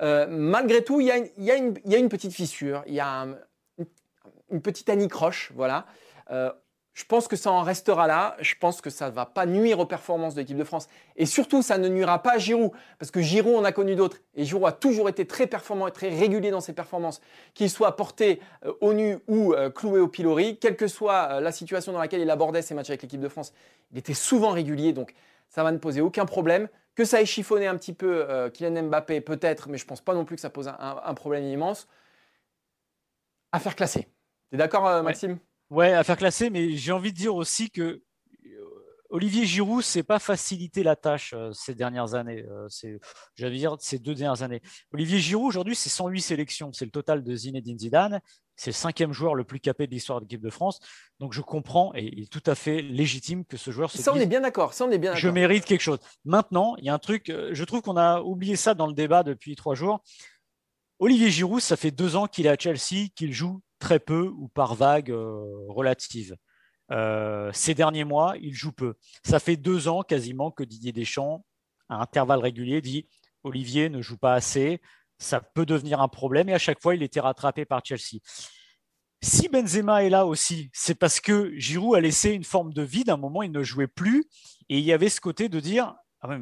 Euh, 0.00 0.26
malgré 0.30 0.82
tout, 0.82 0.98
il 0.98 1.08
y, 1.08 1.10
a 1.10 1.56
une, 1.56 2.08
petite 2.08 2.32
fissure, 2.32 2.82
il 2.86 2.94
y 2.94 3.00
a 3.00 3.26
une 4.50 4.62
petite 4.62 4.88
anicroche, 4.88 5.52
voilà. 5.54 5.84
Euh, 7.00 7.06
je 7.06 7.06
pense 7.06 7.28
que 7.28 7.36
ça 7.36 7.50
en 7.50 7.62
restera 7.62 8.06
là. 8.06 8.36
Je 8.40 8.54
pense 8.58 8.80
que 8.80 8.90
ça 8.90 9.10
ne 9.10 9.14
va 9.14 9.26
pas 9.26 9.46
nuire 9.46 9.78
aux 9.78 9.86
performances 9.86 10.34
de 10.34 10.40
l'équipe 10.40 10.56
de 10.56 10.64
France. 10.64 10.88
Et 11.16 11.26
surtout, 11.26 11.62
ça 11.62 11.78
ne 11.78 11.88
nuira 11.88 12.22
pas 12.22 12.34
à 12.34 12.38
Giroud. 12.38 12.70
Parce 12.98 13.10
que 13.10 13.20
Giroud, 13.20 13.54
on 13.56 13.64
a 13.64 13.72
connu 13.72 13.94
d'autres. 13.96 14.18
Et 14.34 14.44
Giroud 14.44 14.66
a 14.66 14.72
toujours 14.72 15.08
été 15.08 15.26
très 15.26 15.46
performant 15.46 15.86
et 15.86 15.92
très 15.92 16.08
régulier 16.08 16.50
dans 16.50 16.60
ses 16.60 16.72
performances. 16.72 17.20
Qu'il 17.54 17.70
soit 17.70 17.96
porté 17.96 18.40
euh, 18.64 18.72
au 18.80 18.92
nu 18.92 19.18
ou 19.28 19.54
cloué 19.74 20.00
au 20.00 20.08
pilori, 20.08 20.58
quelle 20.58 20.76
que 20.76 20.86
soit 20.86 21.40
la 21.40 21.52
situation 21.52 21.92
dans 21.92 21.98
laquelle 21.98 22.20
il 22.20 22.30
abordait 22.30 22.62
ses 22.62 22.74
matchs 22.74 22.90
avec 22.90 23.02
l'équipe 23.02 23.20
de 23.20 23.28
France, 23.28 23.52
il 23.92 23.98
était 23.98 24.14
souvent 24.14 24.50
régulier. 24.50 24.92
Donc, 24.92 25.14
ça 25.48 25.62
va 25.62 25.72
ne 25.72 25.78
poser 25.78 26.00
aucun 26.00 26.26
problème. 26.26 26.68
Que 26.94 27.04
ça 27.04 27.20
ait 27.20 27.26
chiffonné 27.26 27.66
un 27.66 27.76
petit 27.76 27.92
peu 27.92 28.26
euh, 28.28 28.50
Kylian 28.50 28.84
Mbappé, 28.84 29.20
peut-être, 29.20 29.68
mais 29.68 29.78
je 29.78 29.84
ne 29.84 29.88
pense 29.88 30.00
pas 30.00 30.14
non 30.14 30.24
plus 30.24 30.36
que 30.36 30.42
ça 30.42 30.50
pose 30.50 30.68
un, 30.68 31.14
problème 31.14 31.44
immense. 31.44 31.88
À 33.52 33.58
faire 33.58 33.74
classer. 33.74 34.04
Tu 34.50 34.54
es 34.54 34.58
d'accord, 34.58 34.86
euh, 34.86 35.02
Maxime? 35.02 35.32
ouais. 35.32 35.38
À 35.78 36.04
faire 36.04 36.16
classer, 36.16 36.50
mais 36.50 36.76
j'ai 36.76 36.92
envie 36.92 37.12
de 37.12 37.16
dire 37.16 37.34
aussi 37.34 37.70
que 37.70 38.02
Olivier 39.10 39.44
Giroud, 39.44 39.82
c'est 39.82 40.04
pas 40.04 40.20
facilité 40.20 40.84
la 40.84 40.94
tâche 40.94 41.34
euh, 41.36 41.50
ces 41.52 41.74
dernières 41.74 42.14
années. 42.14 42.44
Euh, 42.48 42.68
j'allais 43.34 43.56
dire 43.56 43.76
ces 43.80 43.98
deux 43.98 44.14
dernières 44.14 44.42
années. 44.42 44.62
Olivier 44.92 45.18
Giroud 45.18 45.48
aujourd'hui, 45.48 45.74
c'est 45.74 45.90
108 45.90 46.20
sélections, 46.20 46.72
c'est 46.72 46.84
le 46.84 46.92
total 46.92 47.24
de 47.24 47.34
Zinedine 47.34 47.78
Zidane. 47.78 48.20
C'est 48.54 48.70
le 48.70 48.74
cinquième 48.74 49.12
joueur 49.12 49.34
le 49.34 49.42
plus 49.42 49.58
capé 49.58 49.86
de 49.86 49.92
l'histoire 49.92 50.20
de 50.20 50.26
l'équipe 50.26 50.42
de 50.42 50.50
France. 50.50 50.78
Donc 51.18 51.32
je 51.32 51.40
comprends 51.40 51.92
et 51.94 52.04
il 52.04 52.22
est 52.22 52.30
tout 52.30 52.42
à 52.46 52.54
fait 52.54 52.82
légitime 52.82 53.44
que 53.44 53.56
ce 53.56 53.70
joueur 53.70 53.90
se 53.90 53.98
Ça, 53.98 54.12
on 54.12 54.16
est 54.16 54.26
bien 54.26 54.42
d'accord. 54.42 54.74
Ça, 54.74 54.84
on 54.84 54.90
est 54.90 54.98
bien. 54.98 55.14
Je 55.14 55.28
mérite 55.28 55.64
quelque 55.64 55.80
chose. 55.80 55.98
Maintenant, 56.24 56.76
il 56.78 56.84
y 56.84 56.88
a 56.88 56.94
un 56.94 56.98
truc. 56.98 57.30
Euh, 57.30 57.50
je 57.52 57.64
trouve 57.64 57.80
qu'on 57.80 57.96
a 57.96 58.20
oublié 58.20 58.54
ça 58.54 58.74
dans 58.74 58.86
le 58.86 58.92
débat 58.92 59.22
depuis 59.24 59.56
trois 59.56 59.74
jours. 59.74 60.04
Olivier 61.00 61.30
Giroud, 61.30 61.60
ça 61.60 61.76
fait 61.76 61.90
deux 61.90 62.14
ans 62.14 62.26
qu'il 62.26 62.46
est 62.46 62.50
à 62.50 62.56
Chelsea, 62.56 63.08
qu'il 63.16 63.32
joue 63.32 63.60
très 63.80 63.98
peu 63.98 64.32
ou 64.36 64.48
par 64.48 64.76
vague 64.76 65.12
relative. 65.68 66.36
ces 67.52 67.74
derniers 67.74 68.04
mois, 68.04 68.34
il 68.40 68.54
joue 68.54 68.72
peu. 68.72 68.94
Ça 69.24 69.40
fait 69.40 69.56
deux 69.56 69.88
ans 69.88 70.02
quasiment 70.02 70.50
que 70.50 70.62
Didier 70.62 70.92
Deschamps, 70.92 71.44
à 71.88 72.00
intervalles 72.00 72.40
réguliers, 72.40 72.80
dit 72.80 73.08
Olivier 73.42 73.88
ne 73.88 74.00
joue 74.02 74.18
pas 74.18 74.34
assez, 74.34 74.80
ça 75.18 75.40
peut 75.40 75.66
devenir 75.66 76.00
un 76.00 76.08
problème. 76.08 76.48
Et 76.48 76.54
à 76.54 76.58
chaque 76.58 76.80
fois, 76.80 76.94
il 76.94 77.02
était 77.02 77.20
rattrapé 77.20 77.64
par 77.64 77.82
Chelsea. 77.84 78.20
Si 79.22 79.48
Benzema 79.48 80.02
est 80.02 80.10
là 80.10 80.24
aussi, 80.26 80.70
c'est 80.72 80.94
parce 80.94 81.20
que 81.20 81.52
Giroud 81.56 81.94
a 81.96 82.00
laissé 82.00 82.30
une 82.30 82.44
forme 82.44 82.72
de 82.72 82.82
vide. 82.82 83.10
À 83.10 83.14
un 83.14 83.18
moment, 83.18 83.42
il 83.42 83.52
ne 83.52 83.62
jouait 83.62 83.86
plus. 83.86 84.24
Et 84.70 84.78
il 84.78 84.84
y 84.84 84.92
avait 84.92 85.10
ce 85.10 85.20
côté 85.20 85.48
de 85.48 85.60
dire 85.60 85.94
ah 86.22 86.38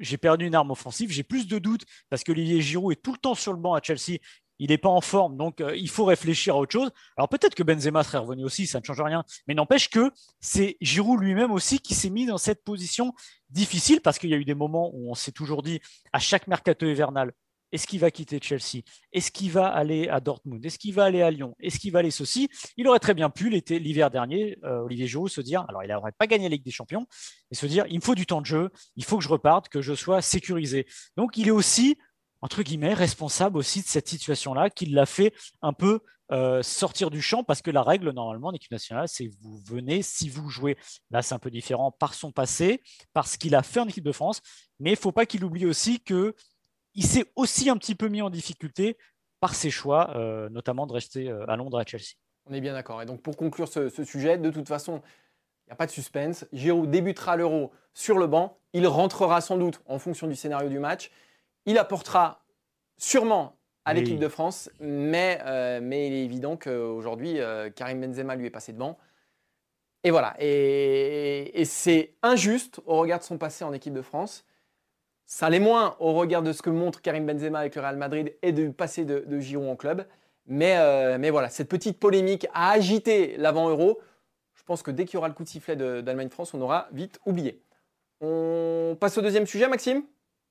j'ai 0.00 0.16
perdu 0.16 0.46
une 0.46 0.54
arme 0.54 0.72
offensive, 0.72 1.10
j'ai 1.10 1.22
plus 1.22 1.46
de 1.46 1.58
doutes 1.58 1.84
parce 2.10 2.24
que 2.24 2.32
Olivier 2.32 2.60
Giroud 2.60 2.92
est 2.92 3.00
tout 3.00 3.12
le 3.12 3.18
temps 3.18 3.34
sur 3.34 3.52
le 3.52 3.58
banc 3.58 3.74
à 3.74 3.80
Chelsea. 3.82 4.18
Il 4.58 4.70
n'est 4.70 4.78
pas 4.78 4.88
en 4.88 5.00
forme, 5.00 5.36
donc 5.36 5.60
euh, 5.60 5.76
il 5.76 5.88
faut 5.88 6.04
réfléchir 6.04 6.54
à 6.54 6.58
autre 6.58 6.72
chose. 6.72 6.90
Alors 7.16 7.28
peut-être 7.28 7.54
que 7.54 7.62
Benzema 7.62 8.04
serait 8.04 8.18
revenu 8.18 8.44
aussi, 8.44 8.66
ça 8.66 8.80
ne 8.80 8.84
change 8.84 9.00
rien, 9.00 9.24
mais 9.46 9.54
n'empêche 9.54 9.90
que 9.90 10.10
c'est 10.40 10.76
Giroud 10.80 11.20
lui-même 11.20 11.50
aussi 11.50 11.80
qui 11.80 11.94
s'est 11.94 12.10
mis 12.10 12.26
dans 12.26 12.38
cette 12.38 12.64
position 12.64 13.14
difficile 13.50 14.00
parce 14.00 14.18
qu'il 14.18 14.30
y 14.30 14.34
a 14.34 14.36
eu 14.36 14.44
des 14.44 14.54
moments 14.54 14.90
où 14.94 15.10
on 15.10 15.14
s'est 15.14 15.32
toujours 15.32 15.62
dit 15.62 15.80
à 16.12 16.18
chaque 16.18 16.46
mercato 16.46 16.86
hivernal, 16.86 17.32
est-ce 17.74 17.88
qu'il 17.88 17.98
va 17.98 18.12
quitter 18.12 18.38
Chelsea? 18.40 18.82
Est-ce 19.12 19.32
qu'il 19.32 19.50
va 19.50 19.66
aller 19.66 20.08
à 20.08 20.20
Dortmund? 20.20 20.64
Est-ce 20.64 20.78
qu'il 20.78 20.94
va 20.94 21.06
aller 21.06 21.22
à 21.22 21.30
Lyon? 21.32 21.56
Est-ce 21.58 21.80
qu'il 21.80 21.90
va 21.90 21.98
aller 21.98 22.12
ceci? 22.12 22.48
Il 22.76 22.86
aurait 22.86 23.00
très 23.00 23.14
bien 23.14 23.30
pu 23.30 23.50
l'hiver 23.50 24.12
dernier, 24.12 24.58
euh, 24.62 24.82
Olivier 24.82 25.08
Giroud, 25.08 25.28
se 25.28 25.40
dire, 25.40 25.64
alors 25.68 25.82
il 25.82 25.90
n'aurait 25.90 26.12
pas 26.12 26.28
gagné 26.28 26.44
la 26.44 26.50
Ligue 26.50 26.64
des 26.64 26.70
Champions, 26.70 27.04
mais 27.50 27.56
se 27.56 27.66
dire, 27.66 27.84
il 27.88 27.96
me 27.96 28.00
faut 28.00 28.14
du 28.14 28.26
temps 28.26 28.40
de 28.40 28.46
jeu, 28.46 28.70
il 28.94 29.04
faut 29.04 29.18
que 29.18 29.24
je 29.24 29.28
reparte, 29.28 29.68
que 29.68 29.82
je 29.82 29.92
sois 29.92 30.22
sécurisé. 30.22 30.86
Donc 31.16 31.36
il 31.36 31.48
est 31.48 31.50
aussi, 31.50 31.98
entre 32.44 32.62
guillemets, 32.62 32.92
responsable 32.92 33.56
aussi 33.56 33.80
de 33.80 33.86
cette 33.86 34.06
situation-là, 34.06 34.68
qu'il 34.68 34.92
l'a 34.92 35.06
fait 35.06 35.32
un 35.62 35.72
peu 35.72 36.00
euh, 36.30 36.62
sortir 36.62 37.08
du 37.08 37.22
champ 37.22 37.42
parce 37.42 37.62
que 37.62 37.70
la 37.70 37.82
règle 37.82 38.10
normalement 38.10 38.48
en 38.48 38.52
équipe 38.52 38.70
nationale, 38.70 39.08
c'est 39.08 39.30
vous 39.40 39.56
venez 39.66 40.02
si 40.02 40.28
vous 40.28 40.50
jouez. 40.50 40.76
Là, 41.10 41.22
c'est 41.22 41.34
un 41.34 41.38
peu 41.38 41.50
différent 41.50 41.90
par 41.90 42.12
son 42.12 42.32
passé, 42.32 42.82
parce 43.14 43.38
qu'il 43.38 43.54
a 43.54 43.62
fait 43.62 43.80
en 43.80 43.88
équipe 43.88 44.04
de 44.04 44.12
France, 44.12 44.42
mais 44.78 44.90
il 44.90 44.92
ne 44.92 44.98
faut 44.98 45.10
pas 45.10 45.24
qu'il 45.24 45.42
oublie 45.42 45.64
aussi 45.64 46.00
que 46.00 46.34
il 46.92 47.06
s'est 47.06 47.24
aussi 47.34 47.70
un 47.70 47.78
petit 47.78 47.94
peu 47.94 48.08
mis 48.08 48.20
en 48.20 48.28
difficulté 48.28 48.98
par 49.40 49.54
ses 49.54 49.70
choix, 49.70 50.14
euh, 50.14 50.50
notamment 50.50 50.86
de 50.86 50.92
rester 50.92 51.30
euh, 51.30 51.48
à 51.48 51.56
Londres 51.56 51.78
à 51.78 51.86
Chelsea. 51.86 52.12
On 52.44 52.52
est 52.52 52.60
bien 52.60 52.74
d'accord. 52.74 53.00
Et 53.00 53.06
donc 53.06 53.22
pour 53.22 53.38
conclure 53.38 53.68
ce, 53.68 53.88
sujet, 54.04 54.36
de 54.36 54.50
toute 54.50 54.68
façon, 54.68 55.00
il 55.64 55.68
n'y 55.68 55.72
a 55.72 55.76
pas 55.76 55.86
de 55.86 55.92
suspense. 55.92 56.44
Giroud 56.52 56.90
débutera 56.90 57.36
l'Euro 57.36 57.72
sur 57.94 58.18
le 58.18 58.26
banc. 58.26 58.58
Il 58.74 58.86
rentrera 58.86 59.40
sans 59.40 59.56
doute 59.56 59.80
en 59.86 59.98
fonction 59.98 60.26
du 60.26 60.36
scénario 60.36 60.68
du 60.68 60.78
match. 60.78 61.10
Il 61.66 61.78
apportera 61.78 62.44
sûrement 62.96 63.56
à 63.84 63.92
l'équipe 63.92 64.18
de 64.18 64.28
France, 64.28 64.70
mais, 64.80 65.40
euh, 65.44 65.80
mais 65.82 66.06
il 66.06 66.14
est 66.14 66.24
évident 66.24 66.56
qu'aujourd'hui, 66.56 67.38
Karim 67.76 68.00
Benzema 68.00 68.34
lui 68.34 68.46
est 68.46 68.50
passé 68.50 68.72
devant. 68.72 68.98
Et 70.04 70.10
voilà. 70.10 70.34
Et, 70.38 71.60
et 71.60 71.64
c'est 71.64 72.14
injuste 72.22 72.80
au 72.86 72.98
regard 72.98 73.18
de 73.18 73.24
son 73.24 73.38
passé 73.38 73.64
en 73.64 73.72
équipe 73.72 73.94
de 73.94 74.02
France. 74.02 74.44
Ça 75.26 75.48
l'est 75.48 75.58
moins 75.58 75.96
au 76.00 76.12
regard 76.12 76.42
de 76.42 76.52
ce 76.52 76.62
que 76.62 76.70
montre 76.70 77.00
Karim 77.00 77.26
Benzema 77.26 77.60
avec 77.60 77.74
le 77.74 77.80
Real 77.80 77.96
Madrid 77.96 78.36
et 78.42 78.52
du 78.52 78.70
passé 78.72 79.04
de, 79.04 79.20
de 79.20 79.40
Giroud 79.40 79.68
en 79.68 79.76
club. 79.76 80.06
Mais, 80.46 80.76
euh, 80.76 81.16
mais, 81.18 81.30
voilà, 81.30 81.48
cette 81.48 81.68
petite 81.68 81.98
polémique 81.98 82.46
a 82.52 82.70
agité 82.70 83.36
l'avant-euro. 83.38 84.00
Je 84.54 84.62
pense 84.64 84.82
que 84.82 84.90
dès 84.90 85.06
qu'il 85.06 85.14
y 85.14 85.16
aura 85.16 85.28
le 85.28 85.34
coup 85.34 85.42
de 85.42 85.48
sifflet 85.48 85.76
d'Allemagne-France, 85.76 86.52
on 86.52 86.60
aura 86.60 86.88
vite 86.92 87.18
oublié. 87.24 87.62
On 88.20 88.96
passe 89.00 89.16
au 89.16 89.22
deuxième 89.22 89.46
sujet, 89.46 89.68
Maxime? 89.68 90.02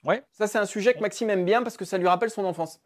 Ouais. 0.03 0.23
Ça, 0.31 0.47
c'est 0.47 0.57
un 0.57 0.65
sujet 0.65 0.93
que 0.93 0.99
Maxime 0.99 1.29
aime 1.29 1.45
bien 1.45 1.63
parce 1.63 1.77
que 1.77 1.85
ça 1.85 1.97
lui 1.97 2.07
rappelle 2.07 2.29
son 2.29 2.45
enfance. 2.45 2.79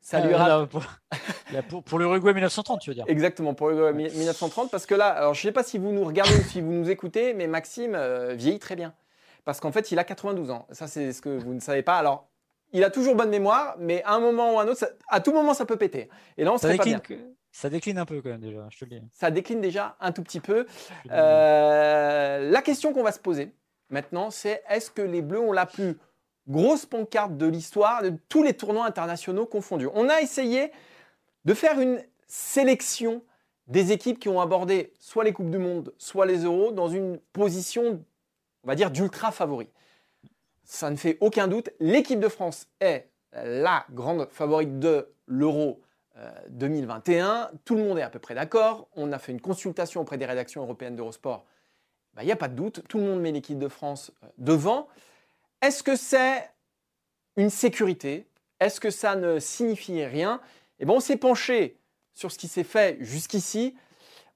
Ça 0.00 0.20
lui 0.20 0.32
euh, 0.32 0.66
pour, 1.68 1.82
pour, 1.82 1.98
l'Uruguay 1.98 2.32
1930, 2.32 2.80
tu 2.80 2.90
veux 2.90 2.94
dire 2.94 3.04
Exactement, 3.08 3.54
pour 3.54 3.68
l'Uruguay 3.68 4.10
1930. 4.10 4.70
Parce 4.70 4.86
que 4.86 4.94
là, 4.94 5.08
alors, 5.08 5.34
je 5.34 5.40
ne 5.40 5.42
sais 5.42 5.52
pas 5.52 5.64
si 5.64 5.78
vous 5.78 5.90
nous 5.90 6.04
regardez 6.04 6.34
ou 6.34 6.42
si 6.42 6.60
vous 6.60 6.72
nous 6.72 6.88
écoutez, 6.88 7.34
mais 7.34 7.46
Maxime 7.46 7.94
euh, 7.94 8.34
vieillit 8.34 8.60
très 8.60 8.76
bien 8.76 8.94
parce 9.48 9.60
qu'en 9.60 9.72
fait, 9.72 9.90
il 9.92 9.98
a 9.98 10.04
92 10.04 10.50
ans. 10.50 10.66
Ça, 10.72 10.86
c'est 10.86 11.10
ce 11.12 11.22
que 11.22 11.30
vous 11.30 11.54
ne 11.54 11.60
savez 11.60 11.82
pas. 11.82 11.96
Alors, 11.96 12.28
il 12.72 12.84
a 12.84 12.90
toujours 12.90 13.14
bonne 13.14 13.30
mémoire, 13.30 13.76
mais 13.78 14.02
à 14.04 14.12
un 14.12 14.20
moment 14.20 14.54
ou 14.54 14.58
à 14.58 14.64
un 14.64 14.68
autre, 14.68 14.84
à 15.08 15.20
tout 15.20 15.32
moment, 15.32 15.54
ça 15.54 15.64
peut 15.64 15.78
péter. 15.78 16.10
Et 16.36 16.44
là, 16.44 16.52
on 16.52 16.58
ça 16.58 16.68
décline, 16.68 17.00
pas 17.00 17.08
bien. 17.08 17.18
Ça 17.50 17.70
décline 17.70 17.96
un 17.96 18.04
peu 18.04 18.20
quand 18.20 18.28
même 18.28 18.42
déjà, 18.42 18.66
je 18.70 18.78
te 18.78 18.84
le 18.84 18.90
dis. 18.90 19.06
Ça 19.10 19.30
décline 19.30 19.62
déjà 19.62 19.96
un 20.00 20.12
tout 20.12 20.22
petit 20.22 20.40
peu. 20.40 20.66
Euh, 21.10 22.50
la 22.50 22.60
question 22.60 22.92
qu'on 22.92 23.02
va 23.02 23.10
se 23.10 23.18
poser 23.18 23.54
maintenant, 23.88 24.30
c'est 24.30 24.62
est-ce 24.68 24.90
que 24.90 25.00
les 25.00 25.22
Bleus 25.22 25.40
ont 25.40 25.52
la 25.52 25.64
plus 25.64 25.96
grosse 26.48 26.86
pancarte 26.86 27.36
de 27.36 27.46
l'histoire 27.46 28.02
de 28.02 28.12
tous 28.28 28.42
les 28.42 28.54
tournois 28.54 28.86
internationaux 28.86 29.46
confondus 29.46 29.88
On 29.94 30.08
a 30.08 30.20
essayé 30.20 30.72
de 31.44 31.54
faire 31.54 31.80
une 31.80 32.02
sélection 32.26 33.22
des 33.66 33.92
équipes 33.92 34.18
qui 34.18 34.28
ont 34.28 34.40
abordé 34.40 34.92
soit 34.98 35.24
les 35.24 35.32
Coupes 35.32 35.50
du 35.50 35.58
Monde, 35.58 35.92
soit 35.98 36.26
les 36.26 36.44
Euros, 36.44 36.72
dans 36.72 36.88
une 36.88 37.18
position 37.32 38.02
on 38.64 38.68
va 38.68 38.74
dire, 38.74 38.90
d'ultra 38.90 39.30
favori. 39.30 39.68
Ça 40.64 40.90
ne 40.90 40.96
fait 40.96 41.16
aucun 41.20 41.48
doute, 41.48 41.70
l'équipe 41.80 42.20
de 42.20 42.28
France 42.28 42.66
est 42.80 43.08
la 43.32 43.84
grande 43.92 44.28
favorite 44.30 44.78
de 44.78 45.08
l'Euro 45.26 45.80
2021. 46.50 47.26
Euh, 47.26 47.56
Tout 47.64 47.76
le 47.76 47.84
monde 47.84 47.98
est 47.98 48.02
à 48.02 48.10
peu 48.10 48.18
près 48.18 48.34
d'accord. 48.34 48.88
On 48.96 49.12
a 49.12 49.18
fait 49.18 49.32
une 49.32 49.40
consultation 49.40 50.00
auprès 50.00 50.18
des 50.18 50.26
rédactions 50.26 50.62
européennes 50.62 50.96
d'Eurosport. 50.96 51.44
Il 52.20 52.26
n'y 52.26 52.32
a 52.32 52.36
pas 52.36 52.48
de 52.48 52.54
doute, 52.54 52.82
tout 52.88 52.98
le 52.98 53.04
monde 53.04 53.20
met 53.20 53.30
l'équipe 53.30 53.58
de 53.58 53.68
France 53.68 54.10
euh, 54.24 54.26
devant. 54.38 54.88
Est-ce 55.60 55.82
que 55.82 55.96
c'est 55.96 56.50
une 57.36 57.50
sécurité? 57.50 58.26
Est-ce 58.60 58.80
que 58.80 58.90
ça 58.90 59.16
ne 59.16 59.38
signifie 59.38 60.04
rien? 60.04 60.40
Eh 60.78 60.84
bien, 60.84 60.94
on 60.94 61.00
s'est 61.00 61.16
penché 61.16 61.76
sur 62.14 62.30
ce 62.30 62.38
qui 62.38 62.48
s'est 62.48 62.64
fait 62.64 62.96
jusqu'ici. 63.00 63.74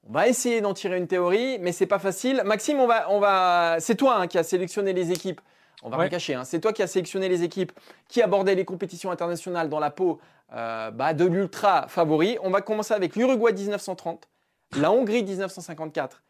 On 0.09 0.13
va 0.13 0.29
essayer 0.29 0.61
d'en 0.61 0.75
tirer 0.75 0.97
une 0.97 1.07
théorie, 1.07 1.59
mais 1.61 1.73
c'est 1.73 1.87
pas 1.87 2.01
facile. 2.01 2.43
Maxime, 2.45 2.81
on 2.81 2.87
va, 2.87 3.11
on 3.11 3.21
va... 3.21 3.77
c'est 3.79 3.95
toi 3.95 4.17
hein, 4.17 4.27
qui 4.27 4.39
as 4.39 4.43
sélectionné 4.43 4.93
les 4.93 5.13
équipes. 5.13 5.41
On 5.85 5.91
va 5.91 5.97
rien 5.97 6.09
cacher. 6.09 6.35
Hein. 6.35 6.45
C'est 6.45 6.61
toi 6.61 6.73
qui 6.73 6.83
as 6.83 6.87
sélectionné 6.87 7.29
les 7.29 7.43
équipes 7.43 7.73
qui 8.09 8.23
abordaient 8.23 8.55
les 8.55 8.65
compétitions 8.65 9.11
internationales 9.11 9.69
dans 9.69 9.81
la 9.81 9.91
peau 9.91 10.21
euh, 10.53 10.91
bah, 10.91 11.15
de 11.15 11.25
l'ultra 11.25 11.87
favori. 11.89 12.39
On 12.43 12.51
va 12.51 12.63
commencer 12.63 12.95
avec 12.95 13.17
l'Uruguay 13.17 13.53
1930, 13.53 14.29
la 14.77 14.93
Hongrie 14.93 15.25
1954 15.25 16.23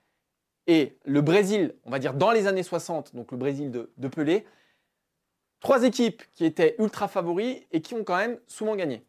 et 0.66 0.96
le 1.04 1.20
Brésil, 1.20 1.74
on 1.84 1.90
va 1.90 1.98
dire 1.98 2.14
dans 2.14 2.30
les 2.30 2.46
années 2.46 2.62
60, 2.62 3.14
donc 3.14 3.32
le 3.32 3.36
Brésil 3.36 3.70
de, 3.70 3.90
de 3.96 4.08
Pelé. 4.08 4.46
Trois 5.62 5.84
équipes 5.84 6.22
qui 6.34 6.44
étaient 6.44 6.74
ultra 6.78 7.08
favoris 7.08 7.62
et 7.70 7.80
qui 7.80 7.94
ont 7.94 8.04
quand 8.04 8.16
même 8.16 8.38
souvent 8.46 8.74
gagné. 8.76 9.06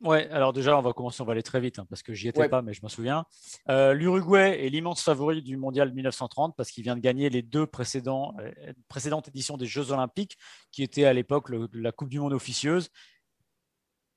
Ouais, 0.00 0.28
alors 0.30 0.52
déjà, 0.52 0.76
on 0.76 0.82
va 0.82 0.92
commencer, 0.92 1.22
on 1.22 1.24
va 1.24 1.32
aller 1.32 1.42
très 1.42 1.60
vite 1.60 1.78
hein, 1.78 1.86
parce 1.88 2.02
que 2.02 2.12
j'y 2.12 2.28
étais 2.28 2.48
pas, 2.48 2.62
mais 2.62 2.74
je 2.74 2.82
m'en 2.82 2.88
souviens. 2.88 3.24
Euh, 3.70 3.94
L'Uruguay 3.94 4.64
est 4.64 4.68
l'immense 4.68 5.02
favori 5.02 5.42
du 5.42 5.56
mondial 5.56 5.92
1930 5.94 6.54
parce 6.56 6.70
qu'il 6.70 6.84
vient 6.84 6.96
de 6.96 7.00
gagner 7.00 7.30
les 7.30 7.42
deux 7.42 7.66
précédents, 7.66 8.34
euh, 8.40 8.50
précédentes 8.88 9.28
éditions 9.28 9.56
des 9.56 9.66
Jeux 9.66 9.92
Olympiques 9.92 10.36
qui 10.72 10.82
étaient 10.82 11.04
à 11.04 11.12
l'époque 11.12 11.48
la 11.72 11.92
Coupe 11.92 12.10
du 12.10 12.20
Monde 12.20 12.34
officieuse. 12.34 12.90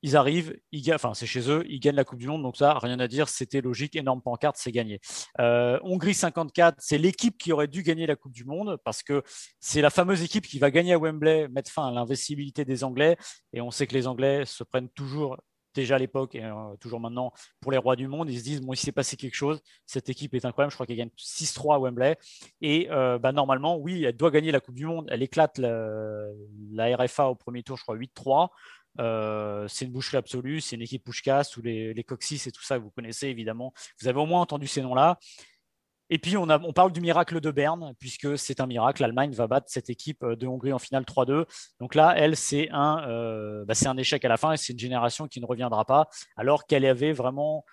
Ils 0.07 0.15
arrivent, 0.15 0.57
enfin 0.93 1.13
c'est 1.13 1.25
chez 1.25 1.51
eux, 1.51 1.65
ils 1.67 1.81
gagnent 1.81 1.97
la 1.97 2.05
Coupe 2.05 2.19
du 2.19 2.27
Monde, 2.27 2.41
donc 2.41 2.55
ça, 2.55 2.79
rien 2.79 2.97
à 2.97 3.09
dire, 3.09 3.27
c'était 3.27 3.59
logique, 3.59 3.93
énorme 3.97 4.21
pancarte, 4.21 4.55
c'est 4.57 4.71
gagné. 4.71 5.01
Euh, 5.41 5.77
Hongrie 5.83 6.13
54, 6.13 6.77
c'est 6.79 6.97
l'équipe 6.97 7.37
qui 7.37 7.51
aurait 7.51 7.67
dû 7.67 7.83
gagner 7.83 8.07
la 8.07 8.15
Coupe 8.15 8.31
du 8.31 8.45
Monde 8.45 8.77
parce 8.85 9.03
que 9.03 9.21
c'est 9.59 9.81
la 9.81 9.89
fameuse 9.89 10.23
équipe 10.23 10.47
qui 10.47 10.59
va 10.59 10.71
gagner 10.71 10.93
à 10.93 10.97
Wembley, 10.97 11.49
mettre 11.49 11.69
fin 11.69 11.89
à 11.89 11.91
l'investibilité 11.91 12.63
des 12.63 12.85
Anglais, 12.85 13.17
et 13.51 13.59
on 13.59 13.69
sait 13.69 13.85
que 13.85 13.95
les 13.95 14.07
Anglais 14.07 14.45
se 14.45 14.63
prennent 14.63 14.87
toujours 14.91 15.35
déjà 15.77 15.95
à 15.95 15.99
l'époque 15.99 16.35
et 16.35 16.43
euh, 16.43 16.75
toujours 16.79 16.99
maintenant 16.99 17.31
pour 17.61 17.71
les 17.71 17.77
rois 17.77 17.95
du 17.95 18.07
monde. 18.07 18.29
Ils 18.29 18.39
se 18.39 18.43
disent, 18.43 18.61
bon, 18.61 18.73
il 18.73 18.77
s'est 18.77 18.91
passé 18.91 19.15
quelque 19.15 19.35
chose, 19.35 19.61
cette 19.85 20.09
équipe 20.09 20.33
est 20.33 20.43
incroyable, 20.43 20.71
je 20.71 20.75
crois 20.75 20.85
qu'elle 20.85 20.97
gagne 20.97 21.11
6-3 21.17 21.75
à 21.75 21.79
Wembley. 21.79 22.17
Et 22.61 22.89
euh, 22.91 23.17
bah, 23.19 23.31
normalement, 23.31 23.77
oui, 23.77 24.03
elle 24.03 24.17
doit 24.17 24.31
gagner 24.31 24.51
la 24.51 24.59
Coupe 24.59 24.75
du 24.75 24.85
Monde. 24.85 25.07
Elle 25.09 25.23
éclate 25.23 25.57
la, 25.59 26.95
RFA 26.97 27.29
au 27.29 27.35
premier 27.35 27.63
tour, 27.63 27.77
je 27.77 27.83
crois 27.83 27.95
8-3. 27.95 28.49
Euh, 28.99 29.67
c'est 29.67 29.85
une 29.85 29.91
boucherie 29.91 30.17
absolue, 30.17 30.61
c'est 30.61 30.75
une 30.75 30.81
équipe 30.81 31.03
Pushkas 31.03 31.53
ou 31.57 31.61
les, 31.61 31.93
les 31.93 32.03
Coxis 32.03 32.41
et 32.47 32.51
tout 32.51 32.63
ça, 32.63 32.77
vous 32.77 32.89
connaissez 32.89 33.27
évidemment. 33.27 33.73
Vous 34.01 34.07
avez 34.07 34.19
au 34.19 34.25
moins 34.25 34.41
entendu 34.41 34.67
ces 34.67 34.81
noms-là. 34.81 35.19
Et 36.09 36.19
puis, 36.19 36.37
on, 36.37 36.47
parle 36.73 36.93
du 36.93 37.01
miracle 37.01 37.41
de 37.41 37.51
Berne, 37.51 37.93
puisque 37.99 38.37
c'est 38.37 38.61
un 38.61 38.65
miracle. 38.65 39.01
L'Allemagne 39.01 39.31
va 39.31 39.47
battre 39.47 39.67
cette 39.69 39.89
équipe 39.89 40.23
euh, 40.23 40.35
de 40.35 40.47
Hongrie 40.47 40.71
en 40.71 40.79
finale 40.79 41.03
3-2. 41.03 41.45
Donc 41.81 41.95
là, 41.95 42.13
elle, 42.15 42.37
c'est 42.37 42.69
un, 42.71 43.05
euh, 43.09 43.65
bah, 43.65 43.73
un 43.85 43.97
échec 43.97 44.23
à 44.23 44.29
la 44.29 44.37
fin 44.37 44.53
et 44.53 44.57
c'est 44.57 44.71
une 44.71 44.79
génération 44.79 45.27
qui 45.27 45.41
ne 45.41 45.45
reviendra 45.45 45.83
pas, 45.83 46.07
alors 46.37 46.65
qu'elle 46.65 46.85
avait 46.85 47.11
vraiment 47.11 47.65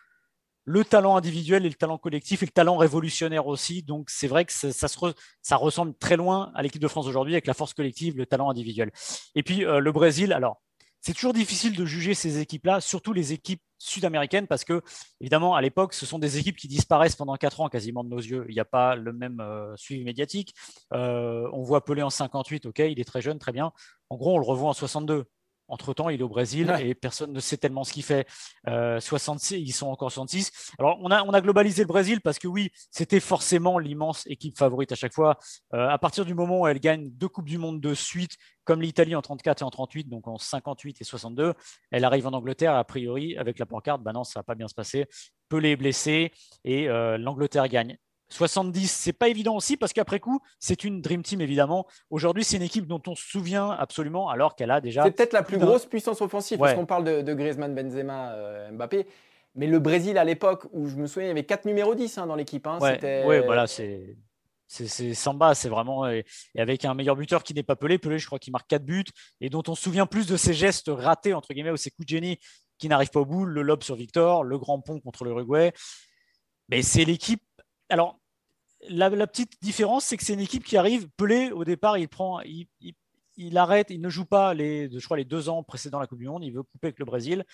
le 0.65 0.85
talent 0.85 1.17
individuel 1.17 1.67
et 1.67 1.69
le 1.69 1.75
talent 1.75 1.99
collectif 1.99 2.43
et 2.43 2.47
le 2.47 2.51
talent 2.51 2.77
révolutionnaire 2.77 3.47
aussi. 3.47 3.83
Donc 3.83 4.11
c'est 4.11 4.27
vrai 4.27 4.45
que 4.45 4.53
ça, 4.53 4.73
ça, 4.73 5.57
ressemble 5.57 5.95
très 5.95 6.17
loin 6.17 6.51
à 6.55 6.63
l'équipe 6.63 6.81
de 6.81 6.89
France 6.89 7.07
aujourd'hui 7.07 7.35
avec 7.35 7.47
la 7.47 7.55
force 7.55 7.75
collective, 7.75 8.17
le 8.17 8.27
talent 8.27 8.51
individuel. 8.51 8.91
Et 9.35 9.43
puis 9.43 9.65
euh, 9.65 9.79
le 9.79 9.93
Brésil, 9.93 10.33
alors 10.33 10.63
c'est 11.05 11.13
toujours 11.13 11.35
difficile 11.35 11.77
de 11.77 11.85
juger 11.85 12.15
ces 12.15 12.39
équipes-là, 12.39 12.81
surtout 12.81 13.13
les 13.13 13.35
équipes 13.35 13.61
sud-américaines, 13.77 14.47
parce 14.47 14.65
que, 14.65 14.81
évidemment, 15.21 15.55
à 15.55 15.61
l'époque, 15.61 15.93
ce 15.93 16.07
sont 16.07 16.19
des 16.19 16.39
équipes 16.39 16.57
qui 16.57 16.67
disparaissent 16.67 17.15
pendant 17.15 17.37
quatre 17.37 17.61
ans 17.61 17.69
quasiment 17.69 18.05
de 18.05 18.09
nos 18.09 18.17
yeux. 18.17 18.47
Il 18.49 18.55
n'y 18.55 18.61
a 18.61 18.65
pas 18.65 18.97
le 18.97 19.13
même 19.13 19.39
euh, 19.41 19.77
suivi 19.77 20.03
médiatique. 20.03 20.55
Euh, 20.95 21.47
on 21.53 21.63
voit 21.63 21.85
Pelé 21.85 22.01
en 22.01 22.09
58, 22.09 22.65
ok, 22.65 22.79
il 22.79 22.99
est 22.99 23.05
très 23.05 23.21
jeune, 23.21 23.39
très 23.39 23.53
bien. 23.53 23.73
En 24.09 24.17
gros, 24.17 24.35
on 24.35 24.39
le 24.39 24.47
revoit 24.47 24.71
en 24.71 24.73
62. 24.73 25.27
Entre-temps, 25.69 26.09
il 26.11 26.21
est 26.21 26.23
au 26.23 26.29
Brésil 26.29 26.75
et 26.81 26.95
personne 26.95 27.33
ne 27.33 27.41
sait 27.41 27.57
tellement 27.57 27.85
ce 27.85 27.93
qu'il 27.93 28.03
fait. 28.03 28.27
66, 28.67 29.57
ils 29.57 29.73
sont 29.73 29.89
encore 29.89 30.13
66. 30.13 30.73
Alors, 30.79 30.99
on 31.01 31.11
a, 31.11 31.23
on 31.23 31.31
a 31.31 31.41
globalisé 31.41 31.83
le 31.83 31.89
Brésil 31.89 32.21
parce 32.21 32.39
que 32.39 32.49
oui, 32.49 32.71
c'était 32.91 33.21
forcément 33.21 33.79
l'immense 33.79 34.27
équipe 34.27 34.59
favorite 34.59 34.93
à 34.93 34.95
chaque 34.95 35.15
fois. 35.15 35.39
à 35.73 35.99
partir 35.99 36.25
du 36.25 36.35
moment 36.35 36.61
où 36.61 36.67
elle 36.67 36.81
gagne 36.81 37.11
deux 37.11 37.29
Coupes 37.29 37.49
du 37.49 37.59
Monde 37.59 37.81
de 37.81 37.95
suite, 37.95 38.37
comme 38.65 38.83
l'Italie 38.83 39.15
en 39.15 39.23
34 39.23 39.63
et 39.63 39.65
en 39.65 39.71
38, 39.71 40.09
donc 40.09 40.27
en 40.29 40.39
58 40.39 41.01
et 41.01 41.05
62, 41.05 41.55
elle 41.91 42.05
arrive 42.05 42.27
en 42.27 42.33
Angleterre, 42.33 42.75
a 42.75 42.85
priori, 42.85 43.37
avec 43.37 43.59
la 43.59 43.67
pancarte, 43.67 44.03
ben 44.03 44.13
non, 44.13 44.25
ça 44.25 44.41
va 44.41 44.45
pas 44.45 44.55
bien 44.55 44.69
se 44.69 44.75
passer. 44.75 45.07
Pelé 45.49 45.71
est 45.71 45.77
blessé 45.77 46.33
et 46.65 46.87
l'Angleterre 47.19 47.69
gagne. 47.69 47.99
70, 48.35 48.91
c'est 48.91 49.13
pas 49.13 49.29
évident 49.29 49.57
aussi 49.57 49.77
parce 49.77 49.93
qu'après 49.93 50.21
coup, 50.21 50.41
c'est 50.59 50.85
une 50.85 51.01
Dream 51.01 51.23
Team 51.23 51.41
évidemment. 51.41 51.87
Aujourd'hui, 52.11 52.45
c'est 52.45 52.57
une 52.57 52.63
équipe 52.63 52.87
dont 52.87 53.03
on 53.07 53.15
se 53.15 53.25
souvient 53.25 53.71
absolument 53.71 54.29
alors 54.29 54.57
qu'elle 54.57 54.71
a 54.71 54.81
déjà. 54.81 55.05
C'est 55.05 55.13
peut-être 55.13 55.33
la 55.33 55.43
plus 55.43 55.59
grosse 55.59 55.87
puissance 55.87 56.21
offensive 56.21 56.59
parce 56.59 56.75
qu'on 56.75 56.87
parle 56.87 57.05
de, 57.05 57.35
Griezmann, 57.35 57.75
Benzema, 57.75 58.33
euh, 58.33 58.71
Mbappé. 58.73 59.07
Mais 59.57 59.69
le 59.69 59.79
Brésil 59.79 60.19
à 60.19 60.25
l'époque 60.25 60.67
où 60.73 60.89
je 60.89 60.97
me 60.97 61.07
souviens, 61.07 61.27
il 61.27 61.29
y 61.29 61.31
avait 61.31 61.45
quatre 61.45 61.65
numéros 61.65 61.95
10 61.95 62.19
hein, 62.19 62.27
dans 62.27 62.35
l'équipe. 62.35 62.67
Hein, 62.67 62.79
ouais, 62.81 63.41
voilà, 63.41 63.67
c'est. 63.67 64.17
C'est 64.67 65.15
Samba, 65.15 65.55
c'est 65.55 65.69
vraiment. 65.69 66.09
Et 66.09 66.25
avec 66.57 66.85
un 66.85 66.95
meilleur 66.95 67.15
buteur 67.15 67.45
qui 67.45 67.55
n'est 67.55 67.63
pas 67.63 67.77
Pelé, 67.77 67.99
Pelé, 67.99 68.19
je 68.19 68.27
crois 68.27 68.41
qu'il 68.41 68.53
marque 68.53 68.67
4 68.67 68.85
buts 68.85 69.05
et 69.41 69.49
dont 69.49 69.63
on 69.69 69.77
se 69.77 69.83
souvient 69.83 70.07
plus 70.07 70.27
de 70.27 70.37
ses 70.37 70.53
gestes 70.53 70.91
ratés, 70.93 71.33
entre 71.33 71.55
guillemets, 71.55 71.71
ou 71.71 71.77
ses 71.77 71.91
coups 71.91 72.07
de 72.07 72.11
génie 72.11 72.39
qui 72.79 72.89
n'arrivent 72.89 73.11
pas 73.11 73.21
au 73.21 73.25
bout, 73.25 73.45
le 73.45 73.63
lob 73.63 73.85
sur 73.85 73.95
Victor, 73.95 74.43
le 74.43 74.59
grand 74.59 74.81
pont 74.81 74.99
contre 74.99 75.25
l'Uruguay. 75.25 75.73
Mais 76.71 76.83
c'est 76.83 77.05
l'équipe. 77.05 77.43
Alors, 77.89 78.19
la, 78.89 79.27
petite 79.27 79.61
différence, 79.63 80.05
c'est 80.05 80.17
que 80.17 80.25
c'est 80.25 80.35
une 80.35 80.41
équipe 80.41 80.65
qui 80.65 80.77
arrive. 80.77 81.09
Pelé, 81.17 81.51
au 81.51 81.65
départ, 81.65 81.99
il 81.99 82.09
prend, 82.09 82.41
il, 82.41 83.59
arrête, 83.59 83.91
il 83.91 84.01
ne 84.01 84.09
joue 84.09 84.25
pas 84.25 84.55
les, 84.55 84.91
je 84.91 85.05
crois, 85.05 85.17
les 85.17 85.25
deux 85.25 85.49
ans 85.49 85.63
précédant 85.63 85.99
la 85.99 86.07
Coupe 86.07 86.19
du 86.19 86.27
Monde. 86.27 86.45
Il 86.45 86.53
veut 86.53 86.63
couper 86.63 86.89
avec 86.89 86.99
le 86.99 87.05
Brésil. 87.05 87.45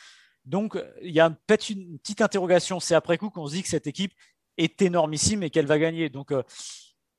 Donc, 0.45 0.79
il 1.03 1.13
y 1.13 1.21
a 1.21 1.31
peut-être 1.31 1.71
une 1.71 1.99
petite 1.99 2.23
interrogation. 2.23 2.81
C'est 2.81 2.95
après 2.95 3.19
coup 3.19 3.31
qu'on 3.31 3.47
se 3.47 3.55
dit 3.55 3.63
que 3.63 3.69
cette 3.69 3.87
équipe 3.87 4.13
est 4.57 4.83
énormissime 4.83 5.43
et 5.43 5.51
qu'elle 5.51 5.67
va 5.67 5.79
gagner. 5.79 6.09
Donc, 6.09 6.33
euh, 6.33 6.43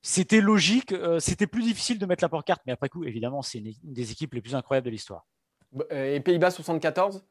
c'était 0.02 0.40
logique. 0.40 0.92
Euh, 0.92 1.20
c'était 1.20 1.46
plus 1.46 1.62
difficile 1.62 1.98
de 1.98 2.06
mettre 2.06 2.24
la 2.24 2.28
porte-carte, 2.28 2.62
mais 2.66 2.72
après 2.72 2.88
coup, 2.88 3.04
évidemment, 3.04 3.42
c'est 3.42 3.58
une, 3.58 3.72
des 3.82 4.10
équipes 4.10 4.34
les 4.34 4.42
plus 4.42 4.54
incroyables 4.54 4.84
de 4.84 4.90
l'histoire. 4.90 5.26
Et 5.90 6.20
Pays-Bas 6.20 6.50
74 6.50 7.24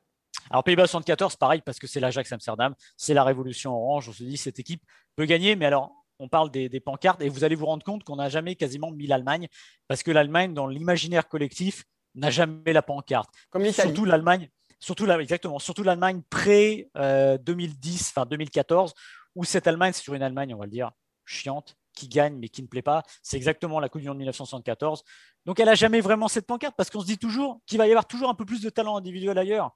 alors 0.50 0.64
Pays-Bas 0.64 0.88
74, 0.88 1.36
pareil, 1.36 1.62
parce 1.62 1.78
que 1.78 1.88
c'est 1.88 2.00
l'Ajax 2.00 2.32
Amsterdam, 2.32 2.74
c'est 2.98 3.14
la 3.14 3.24
révolution 3.24 3.74
orange. 3.74 4.10
On 4.10 4.14
se 4.14 4.24
dit 4.24 4.38
cette 4.38 4.60
équipe 4.60 4.84
peut 5.16 5.26
gagner, 5.26 5.56
mais 5.56 5.66
alors 5.66 6.01
on 6.22 6.28
parle 6.28 6.52
des, 6.52 6.80
pancartes 6.80 7.22
et 7.22 7.30
vous 7.30 7.44
allez 7.44 7.56
vous 7.56 7.66
rendre 7.66 7.84
compte 7.84 8.04
qu'on 8.04 8.16
n'a 8.16 8.30
jamais 8.30 8.56
quasiment 8.56 8.92
mis 8.92 9.08
l'Allemagne 9.08 9.48
parce 9.88 10.04
que 10.04 10.12
l'Allemagne, 10.12 10.54
dans 10.54 10.68
l'imaginaire 10.68 11.28
collectif, 11.28 11.84
n'a 12.16 12.30
jamais 12.30 12.74
la 12.74 12.82
pancarte. 12.82 13.30
Comme 13.50 13.64
l'Italie. 13.64 13.90
Surtout 13.90 14.06
l'Allemagne, 14.06 14.50
surtout 14.80 15.10
exactement, 15.10 15.60
surtout 15.60 15.84
l'Allemagne 15.84 16.22
pré 16.30 16.90
2010, 16.96 16.98
euh, 16.98 18.12
enfin 18.12 18.26
2014, 18.26 18.94
où 19.36 19.44
cette 19.44 19.68
Allemagne, 19.68 19.94
c'est 19.94 20.04
sur 20.04 20.14
une 20.14 20.24
Allemagne, 20.24 20.54
on 20.54 20.60
va 20.60 20.66
le 20.66 20.72
dire, 20.72 20.92
chiante, 21.26 21.76
qui 21.94 22.08
gagne 22.08 22.38
mais 22.38 22.50
qui 22.50 22.62
ne 22.62 22.68
plaît 22.68 22.82
pas. 22.82 23.04
C'est 23.24 23.38
exactement 23.38 23.80
la 23.80 23.90
Coupe 23.90 24.02
du 24.02 24.08
Monde 24.08 24.18
1974. 24.18 25.04
Donc 25.46 25.60
elle 25.60 25.66
n'a 25.66 25.76
jamais 25.76 26.02
vraiment 26.02 26.28
cette 26.28 26.46
pancarte 26.46 26.76
parce 26.78 26.90
qu'on 26.90 27.02
se 27.02 27.06
dit 27.06 27.18
toujours 27.18 27.62
qu'il 27.66 27.78
va 27.78 27.88
y 27.88 27.92
avoir 27.92 28.08
toujours 28.08 28.30
un 28.30 28.36
peu 28.36 28.46
plus 28.46 28.62
de 28.62 28.70
talent 28.70 28.96
individuel 28.98 29.38
ailleurs. 29.38 29.72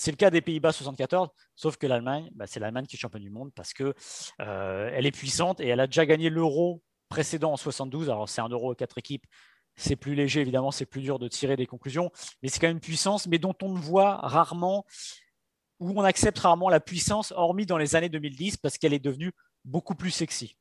C'est 0.00 0.12
le 0.12 0.16
cas 0.16 0.30
des 0.30 0.40
Pays-Bas 0.40 0.72
74, 0.72 1.28
sauf 1.56 1.76
que 1.76 1.86
l'Allemagne, 1.86 2.30
bah, 2.34 2.46
c'est 2.46 2.58
l'Allemagne 2.58 2.86
qui 2.86 2.96
est 2.96 2.98
championne 2.98 3.22
du 3.22 3.28
monde 3.28 3.50
parce 3.54 3.74
que 3.74 3.92
euh, 4.40 4.90
elle 4.94 5.04
est 5.04 5.10
puissante 5.10 5.60
et 5.60 5.66
elle 5.68 5.78
a 5.78 5.86
déjà 5.86 6.06
gagné 6.06 6.30
l'euro 6.30 6.82
précédent 7.10 7.52
en 7.52 7.58
72. 7.58 8.08
Alors 8.08 8.26
c'est 8.26 8.40
un 8.40 8.48
euro 8.48 8.70
à 8.70 8.74
quatre 8.74 8.96
équipes, 8.96 9.26
c'est 9.76 9.96
plus 9.96 10.14
léger 10.14 10.40
évidemment, 10.40 10.70
c'est 10.70 10.86
plus 10.86 11.02
dur 11.02 11.18
de 11.18 11.28
tirer 11.28 11.54
des 11.54 11.66
conclusions, 11.66 12.10
mais 12.42 12.48
c'est 12.48 12.60
quand 12.60 12.68
même 12.68 12.76
une 12.76 12.80
puissance, 12.80 13.26
mais 13.26 13.36
dont 13.36 13.54
on 13.60 13.68
ne 13.68 13.78
voit 13.78 14.16
rarement, 14.22 14.86
où 15.80 15.92
on 15.94 16.02
accepte 16.02 16.38
rarement 16.38 16.70
la 16.70 16.80
puissance, 16.80 17.34
hormis 17.36 17.66
dans 17.66 17.76
les 17.76 17.94
années 17.94 18.08
2010 18.08 18.56
parce 18.56 18.78
qu'elle 18.78 18.94
est 18.94 19.04
devenue 19.04 19.32
beaucoup 19.66 19.94
plus 19.94 20.12
sexy. 20.12 20.56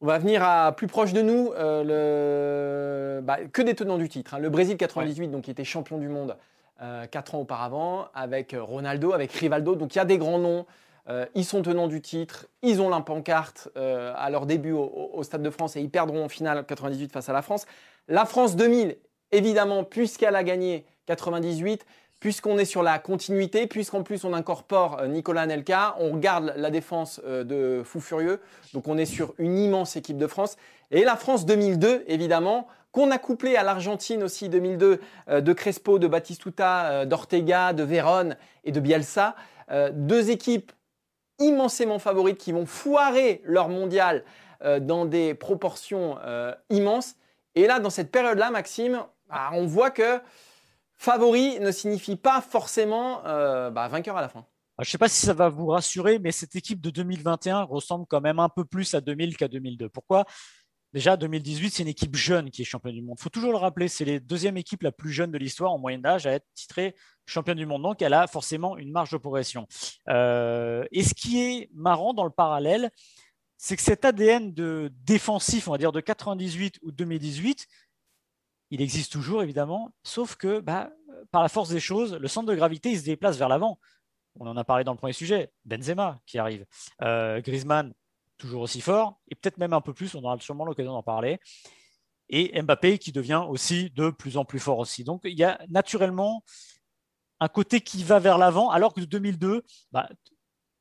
On 0.00 0.06
va 0.06 0.18
venir 0.18 0.42
à 0.42 0.74
plus 0.74 0.86
proche 0.86 1.12
de 1.12 1.20
nous, 1.20 1.52
euh, 1.52 3.18
le... 3.18 3.20
Bah, 3.20 3.44
que 3.48 3.60
des 3.60 3.74
tenants 3.74 3.98
du 3.98 4.08
titre. 4.08 4.32
Hein. 4.32 4.38
Le 4.38 4.48
Brésil 4.48 4.78
98, 4.78 5.28
donc 5.28 5.44
qui 5.44 5.50
était 5.50 5.62
champion 5.62 5.98
du 5.98 6.08
monde 6.08 6.38
euh, 6.82 7.06
quatre 7.06 7.36
ans 7.36 7.40
auparavant, 7.40 8.08
avec 8.14 8.52
euh, 8.52 8.60
Ronaldo, 8.60 9.12
avec 9.12 9.32
Rivaldo. 9.32 9.76
Donc 9.76 9.94
il 9.94 9.98
y 9.98 10.00
a 10.00 10.04
des 10.04 10.18
grands 10.18 10.40
noms. 10.40 10.66
Euh, 11.08 11.24
ils 11.36 11.44
sont 11.44 11.62
tenants 11.62 11.86
du 11.86 12.00
titre, 12.00 12.46
ils 12.62 12.80
ont 12.80 12.88
la 12.88 13.00
pancarte 13.00 13.68
à 13.76 14.30
leur 14.30 14.46
début 14.46 14.72
au, 14.72 15.22
Stade 15.22 15.42
de 15.42 15.50
France 15.50 15.76
et 15.76 15.80
ils 15.80 15.90
perdront 15.90 16.24
en 16.24 16.28
finale 16.30 16.64
98 16.64 17.12
face 17.12 17.28
à 17.28 17.32
la 17.34 17.42
France. 17.42 17.66
La 18.08 18.24
France 18.24 18.56
2000, 18.56 18.96
évidemment, 19.30 19.84
puisqu'elle 19.84 20.34
a 20.34 20.42
gagné 20.42 20.86
98, 21.06 21.84
puisqu'on 22.20 22.56
est 22.56 22.64
sur 22.64 22.82
la 22.82 22.98
continuité, 22.98 23.66
puisqu'en 23.66 24.02
plus 24.02 24.24
on 24.24 24.32
incorpore 24.32 25.02
Nicolas 25.06 25.46
Nelka, 25.46 25.94
on 26.00 26.12
regarde 26.12 26.54
la 26.56 26.70
défense 26.70 27.20
de 27.22 27.82
Fou 27.84 28.00
Furieux, 28.00 28.40
donc 28.72 28.88
on 28.88 28.96
est 28.96 29.04
sur 29.04 29.34
une 29.36 29.58
immense 29.58 29.96
équipe 29.96 30.16
de 30.16 30.26
France. 30.26 30.56
Et 30.90 31.04
la 31.04 31.16
France 31.16 31.44
2002, 31.44 32.04
évidemment, 32.06 32.66
qu'on 32.94 33.10
a 33.10 33.18
couplé 33.18 33.56
à 33.56 33.64
l'Argentine 33.64 34.22
aussi 34.22 34.48
2002 34.48 35.00
euh, 35.28 35.40
de 35.40 35.52
Crespo, 35.52 35.98
de 35.98 36.06
Batistuta, 36.06 36.86
euh, 36.86 37.04
d'Ortega, 37.04 37.72
de 37.72 37.82
Vérone 37.82 38.36
et 38.62 38.70
de 38.70 38.78
Bielsa. 38.78 39.34
Euh, 39.72 39.90
deux 39.92 40.30
équipes 40.30 40.70
immensément 41.40 41.98
favorites 41.98 42.38
qui 42.38 42.52
vont 42.52 42.66
foirer 42.66 43.42
leur 43.44 43.68
mondial 43.68 44.24
dans 44.80 45.04
des 45.04 45.34
proportions 45.34 46.16
immenses. 46.70 47.16
Et 47.54 47.66
là, 47.66 47.80
dans 47.80 47.90
cette 47.90 48.10
période-là, 48.10 48.50
Maxime, 48.50 49.02
bah, 49.28 49.50
on 49.52 49.66
voit 49.66 49.90
que 49.90 50.20
favori 50.96 51.58
ne 51.58 51.70
signifie 51.72 52.16
pas 52.16 52.40
forcément 52.40 53.20
bah, 53.24 53.88
vainqueur 53.88 54.16
à 54.16 54.22
la 54.22 54.28
fin. 54.28 54.46
Je 54.78 54.88
ne 54.88 54.90
sais 54.90 54.96
pas 54.96 55.08
si 55.08 55.26
ça 55.26 55.34
va 55.34 55.48
vous 55.48 55.66
rassurer, 55.66 56.18
mais 56.20 56.30
cette 56.30 56.56
équipe 56.56 56.80
de 56.80 56.90
2021 56.90 57.62
ressemble 57.62 58.06
quand 58.08 58.20
même 58.20 58.38
un 58.38 58.48
peu 58.48 58.64
plus 58.64 58.94
à 58.94 59.00
2000 59.00 59.36
qu'à 59.36 59.48
2002. 59.48 59.88
Pourquoi? 59.88 60.24
Déjà, 60.94 61.16
2018, 61.16 61.70
c'est 61.70 61.82
une 61.82 61.88
équipe 61.88 62.14
jeune 62.14 62.52
qui 62.52 62.62
est 62.62 62.64
championne 62.64 62.94
du 62.94 63.02
monde. 63.02 63.16
Il 63.18 63.22
faut 63.24 63.28
toujours 63.28 63.50
le 63.50 63.58
rappeler, 63.58 63.88
c'est 63.88 64.04
la 64.04 64.20
deuxième 64.20 64.56
équipe 64.56 64.84
la 64.84 64.92
plus 64.92 65.10
jeune 65.10 65.32
de 65.32 65.38
l'histoire 65.38 65.72
en 65.72 65.78
moyenne 65.78 66.02
d'âge 66.02 66.24
à 66.24 66.30
être 66.30 66.46
titrée 66.54 66.94
championne 67.26 67.58
du 67.58 67.66
monde. 67.66 67.82
Donc, 67.82 68.00
elle 68.00 68.14
a 68.14 68.28
forcément 68.28 68.76
une 68.76 68.92
marge 68.92 69.10
de 69.10 69.16
progression. 69.16 69.66
Euh, 70.08 70.84
et 70.92 71.02
ce 71.02 71.12
qui 71.12 71.42
est 71.42 71.68
marrant 71.74 72.14
dans 72.14 72.22
le 72.22 72.30
parallèle, 72.30 72.92
c'est 73.56 73.74
que 73.74 73.82
cet 73.82 74.04
ADN 74.04 74.54
de 74.54 74.92
défensif, 75.04 75.66
on 75.66 75.72
va 75.72 75.78
dire 75.78 75.90
de 75.90 76.00
98 76.00 76.78
ou 76.82 76.92
2018, 76.92 77.66
il 78.70 78.80
existe 78.80 79.10
toujours 79.10 79.42
évidemment, 79.42 79.92
sauf 80.04 80.36
que 80.36 80.60
bah, 80.60 80.92
par 81.32 81.42
la 81.42 81.48
force 81.48 81.70
des 81.70 81.80
choses, 81.80 82.14
le 82.14 82.28
centre 82.28 82.46
de 82.46 82.54
gravité 82.54 82.92
il 82.92 83.00
se 83.00 83.04
déplace 83.04 83.36
vers 83.36 83.48
l'avant. 83.48 83.80
On 84.38 84.46
en 84.46 84.56
a 84.56 84.62
parlé 84.62 84.84
dans 84.84 84.92
le 84.92 84.98
premier 84.98 85.12
sujet. 85.12 85.50
Benzema 85.64 86.20
qui 86.24 86.38
arrive, 86.38 86.64
euh, 87.02 87.40
Griezmann 87.40 87.92
toujours 88.36 88.62
aussi 88.62 88.80
fort, 88.80 89.20
et 89.28 89.34
peut-être 89.34 89.58
même 89.58 89.72
un 89.72 89.80
peu 89.80 89.92
plus, 89.92 90.14
on 90.14 90.22
aura 90.24 90.38
sûrement 90.40 90.64
l'occasion 90.64 90.92
d'en 90.92 91.02
parler. 91.02 91.40
Et 92.28 92.60
Mbappé 92.60 92.98
qui 92.98 93.12
devient 93.12 93.44
aussi 93.48 93.90
de 93.90 94.10
plus 94.10 94.36
en 94.36 94.44
plus 94.44 94.58
fort 94.58 94.78
aussi. 94.78 95.04
Donc 95.04 95.22
il 95.24 95.38
y 95.38 95.44
a 95.44 95.60
naturellement 95.68 96.42
un 97.40 97.48
côté 97.48 97.80
qui 97.80 98.02
va 98.02 98.18
vers 98.18 98.38
l'avant, 98.38 98.70
alors 98.70 98.94
que 98.94 99.00
de 99.00 99.06
2002, 99.06 99.62
bah, 99.92 100.08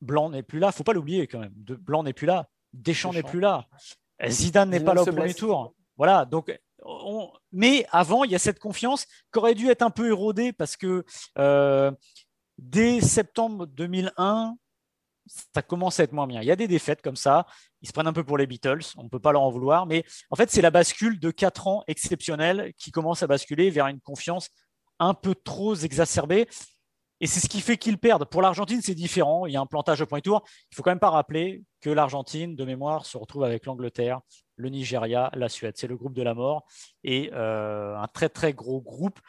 Blanc 0.02 0.30
n'est 0.30 0.44
plus 0.44 0.60
là, 0.60 0.72
faut 0.72 0.84
pas 0.84 0.94
l'oublier 0.94 1.28
quand 1.28 1.40
même. 1.40 1.54
De, 1.56 1.76
Blanc 1.76 2.04
n'est 2.04 2.14
plus 2.14 2.28
là, 2.28 2.48
Deschamps, 2.72 3.14
n'est 3.14 3.24
plus 3.24 3.40
là, 3.40 3.68
Zidane 4.26 4.70
n'est 4.70 4.80
pas 4.80 4.94
là 4.94 5.04
au 5.04 5.06
premier 5.06 5.34
tour. 5.34 5.76
Voilà, 5.98 6.26
donc 6.26 6.52
mais 7.52 7.86
avant, 7.92 8.24
il 8.24 8.32
y 8.32 8.36
a 8.36 8.40
cette 8.40 8.60
confiance 8.60 9.06
qui 9.32 9.40
aurait 9.40 9.56
dû 9.56 9.70
être 9.70 9.82
un 9.82 9.90
peu 9.90 10.10
érodée 10.10 10.54
parce 10.54 10.76
que 10.76 11.06
euh, 11.38 11.92
dès 12.58 13.02
septembre 13.02 13.68
2001, 13.68 14.58
ça 15.26 15.62
commence 15.62 16.00
à 16.00 16.04
être 16.04 16.12
moins 16.12 16.28
bien. 16.28 16.42
Il 16.42 16.48
y 16.48 16.52
a 16.52 16.56
des 16.56 16.68
défaites 16.68 17.02
comme 17.02 17.16
ça. 17.16 17.46
Ils 17.82 17.88
se 17.88 17.94
prennent 17.94 18.08
un 18.08 18.14
peu 18.14 18.24
pour 18.24 18.38
les 18.38 18.48
Beatles. 18.48 18.84
On 18.98 19.04
ne 19.04 19.10
peut 19.10 19.20
pas 19.20 19.32
leur 19.32 19.42
en 19.42 19.50
vouloir. 19.50 19.86
Mais 19.86 20.04
en 20.30 20.36
fait, 20.36 20.52
c'est 20.52 20.62
la 20.62 20.72
bascule 20.72 21.20
de 21.20 21.32
quatre 21.32 21.68
ans 21.68 21.84
exceptionnels 21.88 22.74
qui 22.78 22.92
commence 22.92 23.24
à 23.24 23.28
basculer 23.28 23.70
vers 23.70 23.88
une 23.88 24.00
confiance 24.00 24.50
un 25.00 25.14
peu 25.14 25.36
trop 25.36 25.76
exacerbée. 25.76 26.48
Et 27.20 27.28
c'est 27.28 27.40
ce 27.40 27.48
qui 27.48 27.62
fait 27.62 27.78
qu'ils 27.78 27.98
perdent. 27.98 28.26
Pour 28.26 28.42
l'Argentine, 28.42 28.82
c'est 28.82 28.96
différent. 28.96 29.46
Il 29.46 29.54
y 29.54 29.56
a 29.56 29.62
un 29.62 29.66
plantage 29.66 30.02
au 30.02 30.06
point 30.06 30.20
tour. 30.20 30.44
Il 30.72 30.76
faut 30.76 30.84
quand 30.84 30.92
même 30.92 31.00
pas 31.00 31.10
rappeler 31.10 31.64
que 31.80 31.90
l'Argentine, 31.90 32.56
de 32.56 32.66
mémoire, 32.66 33.06
se 33.06 33.18
retrouve 33.18 33.46
avec 33.46 33.66
l'Angleterre, 33.66 34.20
le 34.58 34.70
Nigeria, 34.70 35.32
la 35.34 35.48
Suède. 35.48 35.76
C'est 35.78 35.88
le 35.88 35.96
groupe 35.96 36.14
de 36.14 36.22
la 36.22 36.34
mort 36.34 36.66
et 37.04 37.30
euh, 37.34 37.96
un 37.96 38.08
très 38.08 38.30
très 38.30 38.54
gros 38.54 38.82
groupe. 38.82 39.20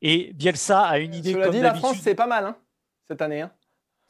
Et 0.00 0.32
Bielsa 0.32 0.82
a 0.82 0.98
une 0.98 1.14
idée. 1.14 1.32
Cela 1.32 1.50
dit, 1.50 1.60
la 1.60 1.74
France, 1.74 1.98
c'est 2.00 2.14
pas 2.14 2.26
mal 2.26 2.46
hein, 2.46 2.56
cette 3.08 3.20
année. 3.20 3.42
Hein. 3.42 3.52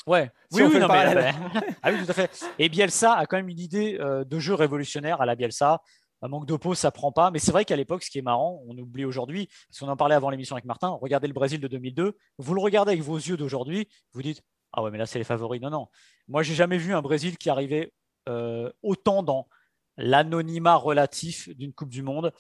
Ouais, 0.07 0.31
oui, 0.53 0.62
oui, 0.62 0.79
non, 0.79 0.88
mais, 0.88 1.33
ah 1.83 1.90
oui, 1.90 2.05
tout 2.05 2.11
à 2.11 2.14
fait. 2.14 2.47
Et 2.59 2.69
Bielsa 2.69 3.14
a 3.14 3.27
quand 3.27 3.37
même 3.37 3.49
une 3.49 3.59
idée 3.59 3.97
euh, 4.01 4.25
de 4.25 4.38
jeu 4.38 4.55
révolutionnaire 4.55 5.21
à 5.23 5.27
la 5.27 5.35
Bielsa. 5.35 5.81
Un 6.21 6.29
manque 6.29 6.47
de 6.47 6.57
peau, 6.57 6.75
ça 6.75 6.90
prend 6.90 7.11
pas. 7.11 7.31
Mais 7.31 7.38
c'est 7.38 7.53
vrai 7.53 7.64
qu'à 7.64 7.77
l'époque, 7.77 8.03
ce 8.03 8.11
qui 8.11 8.19
est 8.19 8.23
marrant, 8.23 8.62
on 8.67 8.77
oublie 8.77 9.07
aujourd'hui, 9.07 9.49
parce 9.69 9.79
qu'on 9.79 9.88
en 9.88 9.97
parlait 9.97 10.14
avant 10.14 10.29
l'émission 10.29 10.57
avec 10.57 10.67
Martin, 10.67 10.88
regardez 11.01 11.27
le 11.27 11.33
Brésil 11.33 11.61
de 11.61 11.69
2002, 11.69 12.17
vous 12.38 12.55
le 12.55 12.61
regardez 12.61 12.93
avec 12.93 13.03
vos 13.03 13.17
yeux 13.17 13.37
d'aujourd'hui, 13.37 13.88
vous 14.12 14.23
dites 14.23 14.43
Ah 14.73 14.83
ouais, 14.83 14.90
mais 14.90 14.99
là, 14.99 15.07
c'est 15.07 15.19
les 15.19 15.25
favoris. 15.25 15.61
Non, 15.61 15.71
non. 15.71 15.88
Moi, 16.29 16.43
j'ai 16.43 16.55
jamais 16.55 16.79
vu 16.79 16.95
un 16.95 17.03
Brésil 17.03 17.38
qui 17.38 17.49
arrivait 17.49 17.93
euh, 18.29 18.71
autant 18.83 19.23
dans 19.23 19.49
l'anonymat 19.97 20.75
relatif 20.75 21.49
d'une 21.57 21.73
Coupe 21.73 21.90
du 21.90 22.03
Monde. 22.03 22.33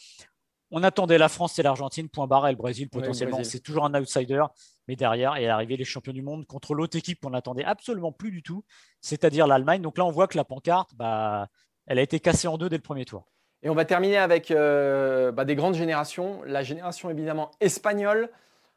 On 0.76 0.82
attendait 0.82 1.18
la 1.18 1.28
France 1.28 1.56
et 1.60 1.62
l'Argentine, 1.62 2.08
point 2.08 2.26
barre, 2.26 2.48
et 2.48 2.50
le 2.50 2.56
Brésil 2.56 2.90
potentiellement. 2.90 3.44
c'est 3.44 3.60
toujours 3.60 3.84
un 3.84 3.94
outsider. 3.94 4.42
Mais 4.88 4.96
derrière 4.96 5.36
est 5.36 5.46
arrivé 5.46 5.76
les 5.76 5.84
champions 5.84 6.12
du 6.12 6.20
monde 6.20 6.46
contre 6.46 6.74
l'autre 6.74 6.98
équipe 6.98 7.20
qu'on 7.20 7.30
n'attendait 7.30 7.64
absolument 7.64 8.10
plus 8.10 8.32
du 8.32 8.42
tout, 8.42 8.64
c'est-à-dire 9.00 9.46
l'Allemagne. 9.46 9.82
Donc 9.82 9.96
là, 9.98 10.04
on 10.04 10.10
voit 10.10 10.26
que 10.26 10.36
la 10.36 10.44
pancarte, 10.44 10.90
bah, 10.96 11.46
elle 11.86 12.00
a 12.00 12.02
été 12.02 12.18
cassée 12.18 12.48
en 12.48 12.58
deux 12.58 12.68
dès 12.68 12.76
le 12.76 12.82
premier 12.82 13.04
tour. 13.04 13.24
Et 13.62 13.70
on 13.70 13.74
va 13.74 13.84
terminer 13.84 14.16
avec 14.16 14.50
euh, 14.50 15.30
bah, 15.30 15.44
des 15.44 15.54
grandes 15.54 15.76
générations. 15.76 16.42
La 16.44 16.64
génération 16.64 17.08
évidemment 17.08 17.52
espagnole. 17.60 18.28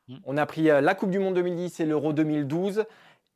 Mm. 0.07 0.17
On 0.23 0.38
a 0.38 0.45
pris 0.45 0.69
euh, 0.69 0.81
la 0.81 0.93
Coupe 0.93 1.10
du 1.10 1.17
Monde 1.17 1.33
2010 1.33 1.79
et 1.79 1.86
l'Euro 1.86 2.13
2012 2.13 2.86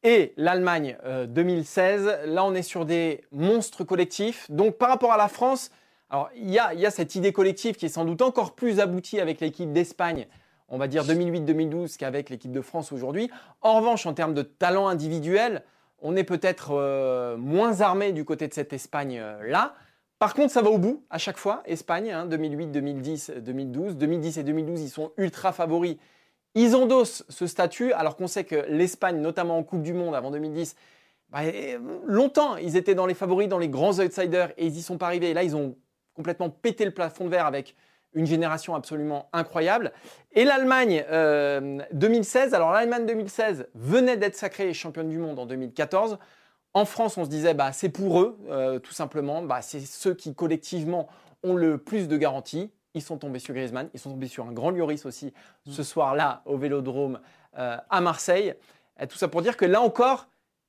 et 0.03 0.33
l'Allemagne 0.37 0.97
2016. 1.27 2.07
Euh, 2.07 2.25
là, 2.27 2.45
on 2.45 2.53
est 2.53 2.61
sur 2.61 2.85
des 2.85 3.23
monstres 3.31 3.83
collectifs. 3.83 4.49
Donc 4.51 4.77
par 4.77 4.89
rapport 4.89 5.11
à 5.11 5.17
la 5.17 5.27
France, 5.27 5.71
alors 6.11 6.29
il 6.35 6.51
y 6.51 6.59
a, 6.59 6.91
cette 6.91 7.15
idée 7.15 7.31
collective 7.33 7.75
qui 7.75 7.87
est 7.87 7.89
sans 7.89 8.05
doute 8.05 8.21
encore 8.21 8.53
plus 8.53 8.79
aboutie 8.79 9.19
avec 9.19 9.39
l'équipe 9.39 9.71
d'Espagne 9.71 10.27
on 10.71 10.77
va 10.77 10.87
dire 10.87 11.03
2008-2012 11.03 11.97
qu'avec 11.97 12.29
l'équipe 12.29 12.51
de 12.51 12.61
France 12.61 12.91
aujourd'hui. 12.91 13.29
En 13.61 13.77
revanche, 13.77 14.05
en 14.05 14.13
termes 14.13 14.33
de 14.33 14.41
talent 14.41 14.87
individuel, 14.87 15.63
on 16.01 16.15
est 16.15 16.23
peut-être 16.23 17.35
moins 17.37 17.81
armé 17.81 18.13
du 18.13 18.23
côté 18.23 18.47
de 18.47 18.53
cette 18.53 18.71
Espagne-là. 18.71 19.75
Par 20.17 20.33
contre, 20.33 20.53
ça 20.53 20.61
va 20.61 20.69
au 20.69 20.77
bout 20.77 21.03
à 21.09 21.17
chaque 21.17 21.37
fois. 21.37 21.61
Espagne, 21.65 22.15
2008, 22.29 22.67
2010, 22.67 23.31
2012. 23.41 23.97
2010 23.97 24.37
et 24.37 24.43
2012, 24.43 24.81
ils 24.81 24.89
sont 24.89 25.11
ultra 25.17 25.51
favoris. 25.51 25.97
Ils 26.55 26.75
endossent 26.75 27.25
ce 27.27 27.47
statut, 27.47 27.91
alors 27.93 28.15
qu'on 28.15 28.27
sait 28.27 28.43
que 28.43 28.65
l'Espagne, 28.69 29.19
notamment 29.19 29.57
en 29.57 29.63
Coupe 29.63 29.83
du 29.83 29.93
Monde 29.93 30.15
avant 30.15 30.31
2010, 30.31 30.75
bah, 31.29 31.39
longtemps, 32.05 32.55
ils 32.57 32.77
étaient 32.77 32.95
dans 32.95 33.05
les 33.05 33.13
favoris, 33.13 33.47
dans 33.47 33.57
les 33.57 33.69
grands 33.69 33.99
outsiders, 33.99 34.51
et 34.57 34.67
ils 34.67 34.73
n'y 34.73 34.81
sont 34.81 34.97
pas 34.97 35.07
arrivés. 35.07 35.31
Et 35.31 35.33
là, 35.33 35.43
ils 35.43 35.55
ont 35.55 35.75
complètement 36.21 36.51
pété 36.51 36.85
le 36.85 36.91
plafond 36.91 37.25
de 37.25 37.29
verre 37.29 37.47
avec 37.47 37.75
une 38.13 38.27
génération 38.27 38.75
absolument 38.75 39.27
incroyable. 39.33 39.91
Et 40.33 40.43
l'Allemagne 40.43 41.03
2016, 41.93 42.53
euh, 42.53 42.55
alors 42.55 42.71
l'Allemagne 42.71 43.07
2016 43.07 43.69
venait 43.73 44.17
d'être 44.17 44.35
sacrée 44.35 44.71
championne 44.73 45.09
du 45.09 45.17
monde 45.17 45.39
en 45.39 45.47
2014. 45.47 46.19
En 46.75 46.85
France, 46.85 47.17
on 47.17 47.25
se 47.25 47.29
disait, 47.29 47.55
bah, 47.55 47.71
c'est 47.73 47.89
pour 47.89 48.21
eux, 48.21 48.37
euh, 48.49 48.77
tout 48.77 48.93
simplement. 48.93 49.41
Bah, 49.41 49.63
c'est 49.63 49.79
ceux 49.79 50.13
qui, 50.13 50.35
collectivement, 50.35 51.07
ont 51.43 51.55
le 51.55 51.79
plus 51.79 52.07
de 52.07 52.17
garanties. 52.17 52.71
Ils 52.93 53.01
sont 53.01 53.17
tombés 53.17 53.39
sur 53.39 53.55
Griezmann. 53.55 53.89
Ils 53.93 53.99
sont 53.99 54.11
tombés 54.11 54.27
sur 54.27 54.45
un 54.45 54.51
grand 54.51 54.69
Lloris 54.69 55.05
aussi, 55.05 55.33
mm. 55.65 55.71
ce 55.71 55.83
soir-là, 55.83 56.43
au 56.45 56.57
Vélodrome 56.57 57.19
euh, 57.57 57.77
à 57.89 58.01
Marseille. 58.01 58.53
Et 58.99 59.07
tout 59.07 59.17
ça 59.17 59.27
pour 59.27 59.41
dire 59.41 59.57
que 59.57 59.65
là 59.65 59.81
encore, 59.81 60.27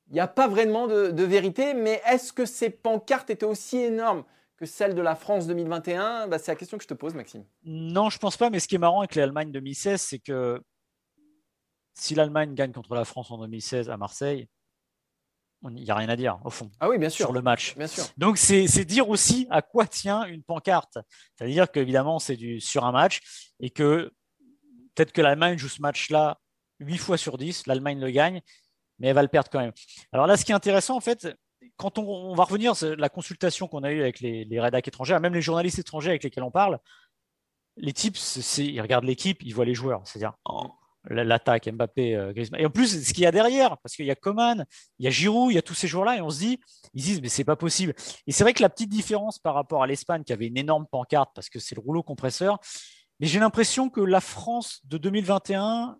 il 0.08 0.14
n'y 0.14 0.20
a 0.20 0.28
pas 0.28 0.48
vraiment 0.48 0.86
de, 0.86 1.22
vérité. 1.22 1.74
Mais 1.74 2.00
est-ce 2.08 2.32
que 2.32 2.46
ces 2.46 2.70
pancartes 2.70 3.30
étaient 3.30 3.46
aussi 3.46 3.78
énormes? 3.78 4.24
Que 4.62 4.66
celles 4.66 4.94
de 4.94 5.02
la 5.02 5.16
France 5.16 5.48
2021 5.48 6.28
bah, 6.28 6.38
C'est 6.38 6.52
la 6.52 6.56
question 6.56 6.78
que 6.78 6.84
je 6.84 6.88
te 6.88 6.94
pose, 6.94 7.14
Maxime. 7.14 7.44
Non, 7.64 8.10
je 8.10 8.18
pense 8.18 8.36
pas. 8.36 8.48
Mais 8.48 8.60
ce 8.60 8.68
qui 8.68 8.76
est 8.76 8.78
marrant 8.78 9.00
avec 9.00 9.16
l'Allemagne 9.16 9.50
2016, 9.50 10.00
c'est 10.00 10.20
que 10.20 10.62
si 11.94 12.14
l'Allemagne 12.14 12.54
gagne 12.54 12.70
contre 12.70 12.94
la 12.94 13.04
France 13.04 13.32
en 13.32 13.38
2016 13.38 13.90
à 13.90 13.96
Marseille, 13.96 14.48
il 15.64 15.74
n'y 15.74 15.90
a 15.90 15.96
rien 15.96 16.08
à 16.08 16.16
dire 16.16 16.40
au 16.44 16.50
fond 16.50 16.70
ah 16.80 16.88
oui, 16.88 16.98
bien 16.98 17.08
sûr. 17.08 17.26
sur 17.26 17.32
le 17.32 17.42
match. 17.42 17.76
Bien 17.76 17.88
sûr. 17.88 18.04
Donc 18.16 18.38
c'est 18.38 18.84
dire 18.84 19.08
aussi 19.08 19.46
à 19.50 19.62
quoi 19.62 19.86
tient 19.86 20.24
une 20.26 20.42
pancarte. 20.42 20.98
C'est-à-dire 21.36 21.70
qu'évidemment 21.70 22.18
c'est 22.18 22.36
sur 22.58 22.84
un 22.84 22.90
match 22.90 23.20
et 23.60 23.70
que 23.70 24.12
peut-être 24.94 25.12
que 25.12 25.22
l'Allemagne 25.22 25.58
joue 25.58 25.68
ce 25.68 25.80
match-là 25.80 26.40
8 26.80 26.98
fois 26.98 27.16
sur 27.16 27.38
10, 27.38 27.66
l'Allemagne 27.66 28.00
le 28.00 28.10
gagne, 28.10 28.40
mais 28.98 29.08
elle 29.08 29.14
va 29.14 29.22
le 29.22 29.28
perdre 29.28 29.50
quand 29.50 29.60
même. 29.60 29.72
Alors 30.12 30.26
là, 30.26 30.36
ce 30.36 30.44
qui 30.44 30.50
est 30.50 30.54
intéressant 30.54 30.96
en 30.96 31.00
fait, 31.00 31.28
quand 31.76 31.98
on, 31.98 32.34
va 32.34 32.44
revenir 32.44 32.74
la 32.96 33.08
consultation 33.08 33.66
qu'on 33.66 33.82
a 33.82 33.92
eue 33.92 34.00
avec 34.00 34.20
les, 34.20 34.44
les 34.44 34.60
étrangers, 34.84 35.18
même 35.18 35.34
les 35.34 35.42
journalistes 35.42 35.78
étrangers 35.78 36.10
avec 36.10 36.22
lesquels 36.22 36.44
on 36.44 36.50
parle, 36.50 36.78
les 37.76 37.92
types, 37.92 38.16
ils 38.58 38.80
regardent 38.80 39.04
l'équipe, 39.04 39.42
ils 39.42 39.54
voient 39.54 39.64
les 39.64 39.74
joueurs. 39.74 40.02
C'est-à-dire, 40.04 40.34
oh, 40.44 40.70
l'attaque 41.08 41.68
Mbappé, 41.68 42.14
euh, 42.14 42.32
Griezmann. 42.32 42.60
Et 42.60 42.66
en 42.66 42.70
plus, 42.70 43.04
ce 43.04 43.12
qu'il 43.12 43.24
y 43.24 43.26
a 43.26 43.32
derrière, 43.32 43.78
parce 43.78 43.96
qu'il 43.96 44.06
y 44.06 44.10
a 44.10 44.14
Coman, 44.14 44.64
il 44.98 45.04
y 45.04 45.08
a 45.08 45.10
Giroud, 45.10 45.50
il 45.50 45.54
y 45.54 45.58
a 45.58 45.62
tous 45.62 45.74
ces 45.74 45.88
joueurs-là, 45.88 46.16
et 46.16 46.20
on 46.20 46.30
se 46.30 46.38
dit, 46.38 46.60
ils 46.94 47.02
disent, 47.02 47.22
mais 47.22 47.28
c'est 47.28 47.44
pas 47.44 47.56
possible. 47.56 47.94
Et 48.26 48.32
c'est 48.32 48.44
vrai 48.44 48.52
que 48.52 48.62
la 48.62 48.68
petite 48.68 48.90
différence 48.90 49.38
par 49.38 49.54
rapport 49.54 49.82
à 49.82 49.86
l'Espagne, 49.86 50.24
qui 50.24 50.32
avait 50.32 50.46
une 50.46 50.58
énorme 50.58 50.86
pancarte, 50.90 51.30
parce 51.34 51.48
que 51.48 51.58
c'est 51.58 51.74
le 51.74 51.80
rouleau 51.80 52.02
compresseur, 52.02 52.58
mais 53.20 53.26
j'ai 53.26 53.40
l'impression 53.40 53.88
que 53.88 54.00
la 54.00 54.20
France 54.20 54.80
de 54.84 54.98
2021, 54.98 55.98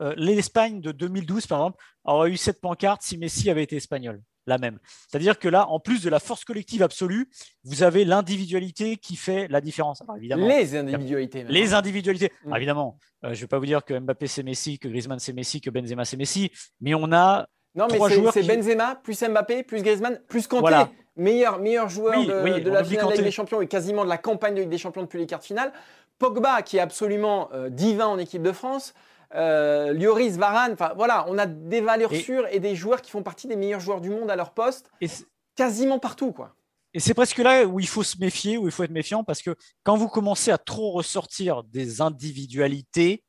euh, 0.00 0.14
l'Espagne 0.16 0.80
de 0.80 0.92
2012, 0.92 1.46
par 1.46 1.60
exemple, 1.60 1.84
aurait 2.04 2.30
eu 2.30 2.36
cette 2.36 2.60
pancarte 2.60 3.02
si 3.02 3.18
Messi 3.18 3.50
avait 3.50 3.62
été 3.62 3.76
espagnol 3.76 4.22
la 4.46 4.58
même. 4.58 4.78
C'est-à-dire 5.08 5.38
que 5.38 5.48
là, 5.48 5.68
en 5.68 5.80
plus 5.80 6.02
de 6.02 6.10
la 6.10 6.20
force 6.20 6.44
collective 6.44 6.82
absolue, 6.82 7.28
vous 7.64 7.82
avez 7.82 8.04
l'individualité 8.04 8.96
qui 8.96 9.16
fait 9.16 9.48
la 9.48 9.60
différence. 9.60 10.02
évidemment, 10.16 10.46
les 10.46 10.76
individualités. 10.76 11.44
Les 11.48 11.74
individualités. 11.74 12.32
Mm. 12.44 12.56
évidemment, 12.56 12.98
euh, 13.24 13.28
je 13.28 13.38
ne 13.38 13.40
vais 13.42 13.46
pas 13.46 13.58
vous 13.58 13.66
dire 13.66 13.84
que 13.84 13.98
Mbappé 13.98 14.26
c'est 14.26 14.42
Messi, 14.42 14.78
que 14.78 14.88
Griezmann 14.88 15.18
c'est 15.18 15.32
Messi, 15.32 15.60
que 15.60 15.70
Benzema 15.70 16.04
c'est 16.04 16.16
Messi, 16.16 16.50
mais 16.80 16.94
on 16.94 17.12
a 17.12 17.46
non, 17.74 17.86
mais 17.90 17.98
c'est 18.32 18.42
Benzema, 18.42 18.96
plus 18.96 19.22
Mbappé, 19.22 19.62
plus 19.62 19.82
Griezmann, 19.82 20.20
plus 20.28 20.46
Kanté. 20.46 20.74
Meilleur, 21.16 21.58
meilleur 21.58 21.88
joueur 21.90 22.24
de, 22.24 22.32
la 22.70 22.84
finale 22.84 23.08
de 23.08 23.12
Ligue 23.12 23.24
des 23.24 23.30
Champions 23.30 23.60
et 23.60 23.66
quasiment 23.66 24.04
de 24.04 24.08
la 24.08 24.16
campagne 24.16 24.54
de 24.54 24.60
Ligue 24.60 24.70
des 24.70 24.78
Champions 24.78 25.02
depuis 25.02 25.18
les 25.18 25.26
quarts 25.26 25.40
de 25.40 25.44
finale. 25.44 25.72
Pogba, 26.18 26.62
qui 26.62 26.78
est 26.78 26.80
absolument 26.80 27.50
euh, 27.52 27.68
divin 27.68 28.06
en 28.06 28.18
équipe 28.18 28.42
de 28.42 28.52
France 28.52 28.94
euh, 29.34 29.92
Lloris, 29.92 30.36
Varane, 30.36 30.72
enfin 30.72 30.92
voilà, 30.96 31.24
on 31.28 31.38
a 31.38 31.46
des 31.46 31.80
valeurs 31.80 32.14
sûres 32.14 32.46
et 32.50 32.60
des 32.60 32.74
joueurs 32.74 33.02
qui 33.02 33.10
font 33.10 33.22
partie 33.22 33.46
des 33.46 33.56
meilleurs 33.56 33.80
joueurs 33.80 34.00
du 34.00 34.10
monde 34.10 34.30
à 34.30 34.36
leur 34.36 34.52
poste, 34.52 34.90
et 35.00 35.08
quasiment 35.56 35.98
partout 35.98 36.32
quoi. 36.32 36.54
Et 36.94 37.00
c'est 37.00 37.14
presque 37.14 37.38
là 37.38 37.64
où 37.64 37.80
il 37.80 37.88
faut 37.88 38.02
se 38.02 38.18
méfier, 38.18 38.58
où 38.58 38.66
il 38.66 38.72
faut 38.72 38.82
être 38.82 38.90
méfiant, 38.90 39.24
parce 39.24 39.40
que 39.40 39.56
quand 39.82 39.96
vous 39.96 40.08
commencez 40.08 40.50
à 40.50 40.58
trop 40.58 40.90
ressortir 40.90 41.64
des 41.64 42.02
individualités, 42.02 43.24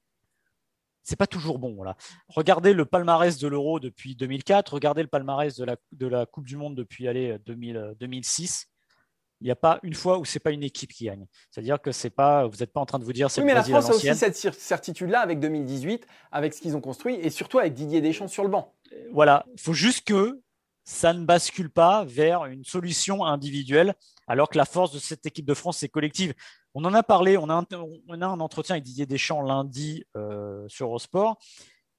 c'est 1.01 1.15
pas 1.15 1.27
toujours 1.27 1.59
bon. 1.59 1.73
Voilà. 1.73 1.95
Regardez 2.27 2.73
le 2.73 2.85
palmarès 2.85 3.37
de 3.37 3.47
l'Euro 3.47 3.79
depuis 3.79 4.15
2004, 4.15 4.73
regardez 4.73 5.01
le 5.01 5.07
palmarès 5.07 5.55
de 5.55 5.63
la, 5.63 5.77
de 5.93 6.07
la 6.07 6.25
Coupe 6.25 6.45
du 6.45 6.57
Monde 6.57 6.75
depuis 6.75 7.07
allez, 7.07 7.37
2000, 7.45 7.95
2006 7.99 8.67
il 9.43 9.47
n'y 9.47 9.51
a 9.51 9.57
pas 9.57 9.77
une 9.83 9.93
fois 9.93 10.19
où 10.19 10.25
c'est 10.25 10.39
pas 10.39 10.51
une 10.51 10.63
équipe 10.63 10.93
qui 10.93 11.03
gagne. 11.03 11.25
C'est-à-dire 11.51 11.81
que 11.81 11.91
c'est 11.91 12.09
pas, 12.09 12.47
vous 12.47 12.55
n'êtes 12.55 12.71
pas 12.71 12.79
en 12.79 12.85
train 12.85 12.97
de 12.97 13.03
vous 13.03 13.11
dire 13.11 13.29
c'est 13.29 13.41
oui, 13.41 13.47
mais 13.47 13.53
la 13.53 13.61
France 13.61 13.89
a 13.89 13.93
aussi 13.93 14.15
cette 14.15 14.37
certitude-là 14.37 15.19
avec 15.19 15.41
2018, 15.41 16.07
avec 16.31 16.53
ce 16.53 16.61
qu'ils 16.61 16.77
ont 16.77 16.81
construit 16.81 17.15
et 17.15 17.29
surtout 17.29 17.59
avec 17.59 17.73
Didier 17.73 17.99
Deschamps 17.99 18.29
sur 18.29 18.43
le 18.43 18.49
banc. 18.49 18.73
Euh, 18.93 19.09
voilà, 19.11 19.45
il 19.53 19.59
faut 19.59 19.73
juste 19.73 20.07
que 20.07 20.39
ça 20.85 21.11
ne 21.11 21.25
bascule 21.25 21.69
pas 21.69 22.05
vers 22.05 22.45
une 22.45 22.63
solution 22.63 23.25
individuelle, 23.25 23.95
alors 24.27 24.47
que 24.47 24.57
la 24.57 24.63
force 24.63 24.93
de 24.93 24.99
cette 24.99 25.25
équipe 25.25 25.45
de 25.45 25.53
France, 25.53 25.79
c'est 25.79 25.89
collective. 25.89 26.33
On 26.73 26.85
en 26.85 26.93
a 26.93 27.03
parlé, 27.03 27.37
on 27.37 27.49
a 27.49 27.53
un, 27.53 27.65
on 28.07 28.21
a 28.21 28.25
un 28.25 28.39
entretien 28.39 28.75
avec 28.75 28.85
Didier 28.85 29.05
Deschamps 29.05 29.41
lundi 29.41 30.05
euh, 30.15 30.65
sur 30.69 30.87
Eurosport. 30.87 31.37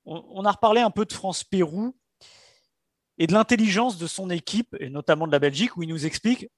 On, 0.06 0.24
on, 0.30 0.46
a 0.46 0.50
reparlé 0.52 0.80
un 0.80 0.90
peu 0.90 1.04
de 1.04 1.12
France-Pérou 1.12 1.94
et 3.18 3.26
de 3.26 3.34
l'intelligence 3.34 3.98
de 3.98 4.06
son 4.06 4.30
équipe, 4.30 4.74
et 4.80 4.88
notamment 4.88 5.26
de 5.26 5.32
la 5.32 5.38
Belgique, 5.38 5.76
où 5.76 5.82
il 5.82 5.90
nous 5.90 6.06
explique 6.06 6.48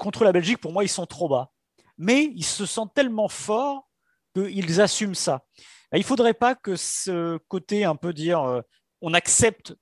contre 0.00 0.24
la 0.24 0.32
Belgique, 0.32 0.58
pour 0.58 0.72
moi, 0.72 0.82
ils 0.82 0.88
sont 0.88 1.06
trop 1.06 1.28
bas. 1.28 1.52
Mais 1.98 2.32
ils 2.34 2.44
se 2.44 2.64
sentent 2.64 2.94
tellement 2.94 3.28
forts 3.28 3.86
qu'ils 4.34 4.80
assument 4.80 5.14
ça. 5.14 5.44
Il 5.92 5.98
ne 5.98 6.04
faudrait 6.04 6.34
pas 6.34 6.54
que 6.54 6.74
ce 6.74 7.36
côté 7.48 7.84
un 7.84 7.96
peu 7.96 8.14
dire 8.14 8.40
euh, 8.40 8.62
on 9.02 9.12
accepte 9.12 9.74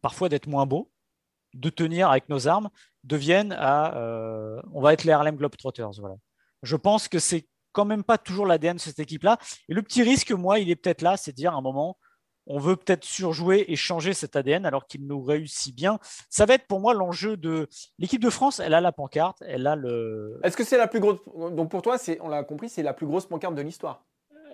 parfois 0.00 0.30
d'être 0.30 0.46
moins 0.46 0.64
beau, 0.64 0.90
de 1.52 1.68
tenir 1.68 2.10
avec 2.10 2.28
nos 2.30 2.48
armes, 2.48 2.70
devienne 3.04 3.52
à 3.52 3.94
euh, 3.96 4.62
on 4.72 4.80
va 4.80 4.94
être 4.94 5.04
les 5.04 5.12
Harlem 5.12 5.36
Globetrotters. 5.36 5.90
Voilà. 5.98 6.14
Je 6.62 6.76
pense 6.76 7.06
que 7.06 7.18
c'est 7.18 7.46
quand 7.72 7.84
même 7.84 8.04
pas 8.04 8.16
toujours 8.16 8.46
l'ADN 8.46 8.76
de 8.76 8.80
cette 8.80 9.00
équipe-là. 9.00 9.38
Et 9.68 9.74
le 9.74 9.82
petit 9.82 10.02
risque, 10.02 10.30
moi, 10.30 10.60
il 10.60 10.70
est 10.70 10.76
peut-être 10.76 11.02
là, 11.02 11.18
c'est 11.18 11.32
de 11.32 11.36
dire 11.36 11.52
à 11.52 11.58
un 11.58 11.60
moment, 11.60 11.98
on 12.46 12.58
veut 12.58 12.76
peut-être 12.76 13.04
surjouer 13.04 13.64
et 13.68 13.76
changer 13.76 14.12
cet 14.12 14.36
ADN 14.36 14.66
alors 14.66 14.86
qu'il 14.86 15.06
nous 15.06 15.22
réussit 15.22 15.74
bien. 15.74 15.98
Ça 16.28 16.46
va 16.46 16.54
être 16.54 16.66
pour 16.66 16.80
moi 16.80 16.94
l'enjeu 16.94 17.36
de 17.36 17.68
l'équipe 17.98 18.22
de 18.22 18.30
France. 18.30 18.60
Elle 18.60 18.74
a 18.74 18.80
la 18.80 18.92
pancarte, 18.92 19.42
elle 19.46 19.66
a 19.66 19.76
le. 19.76 20.40
Est-ce 20.42 20.56
que 20.56 20.64
c'est 20.64 20.78
la 20.78 20.88
plus 20.88 21.00
grosse 21.00 21.18
Donc 21.52 21.70
pour 21.70 21.82
toi, 21.82 21.98
c'est, 21.98 22.20
on 22.20 22.28
l'a 22.28 22.42
compris, 22.44 22.68
c'est 22.68 22.82
la 22.82 22.94
plus 22.94 23.06
grosse 23.06 23.26
pancarte 23.26 23.54
de 23.54 23.62
l'histoire? 23.62 24.04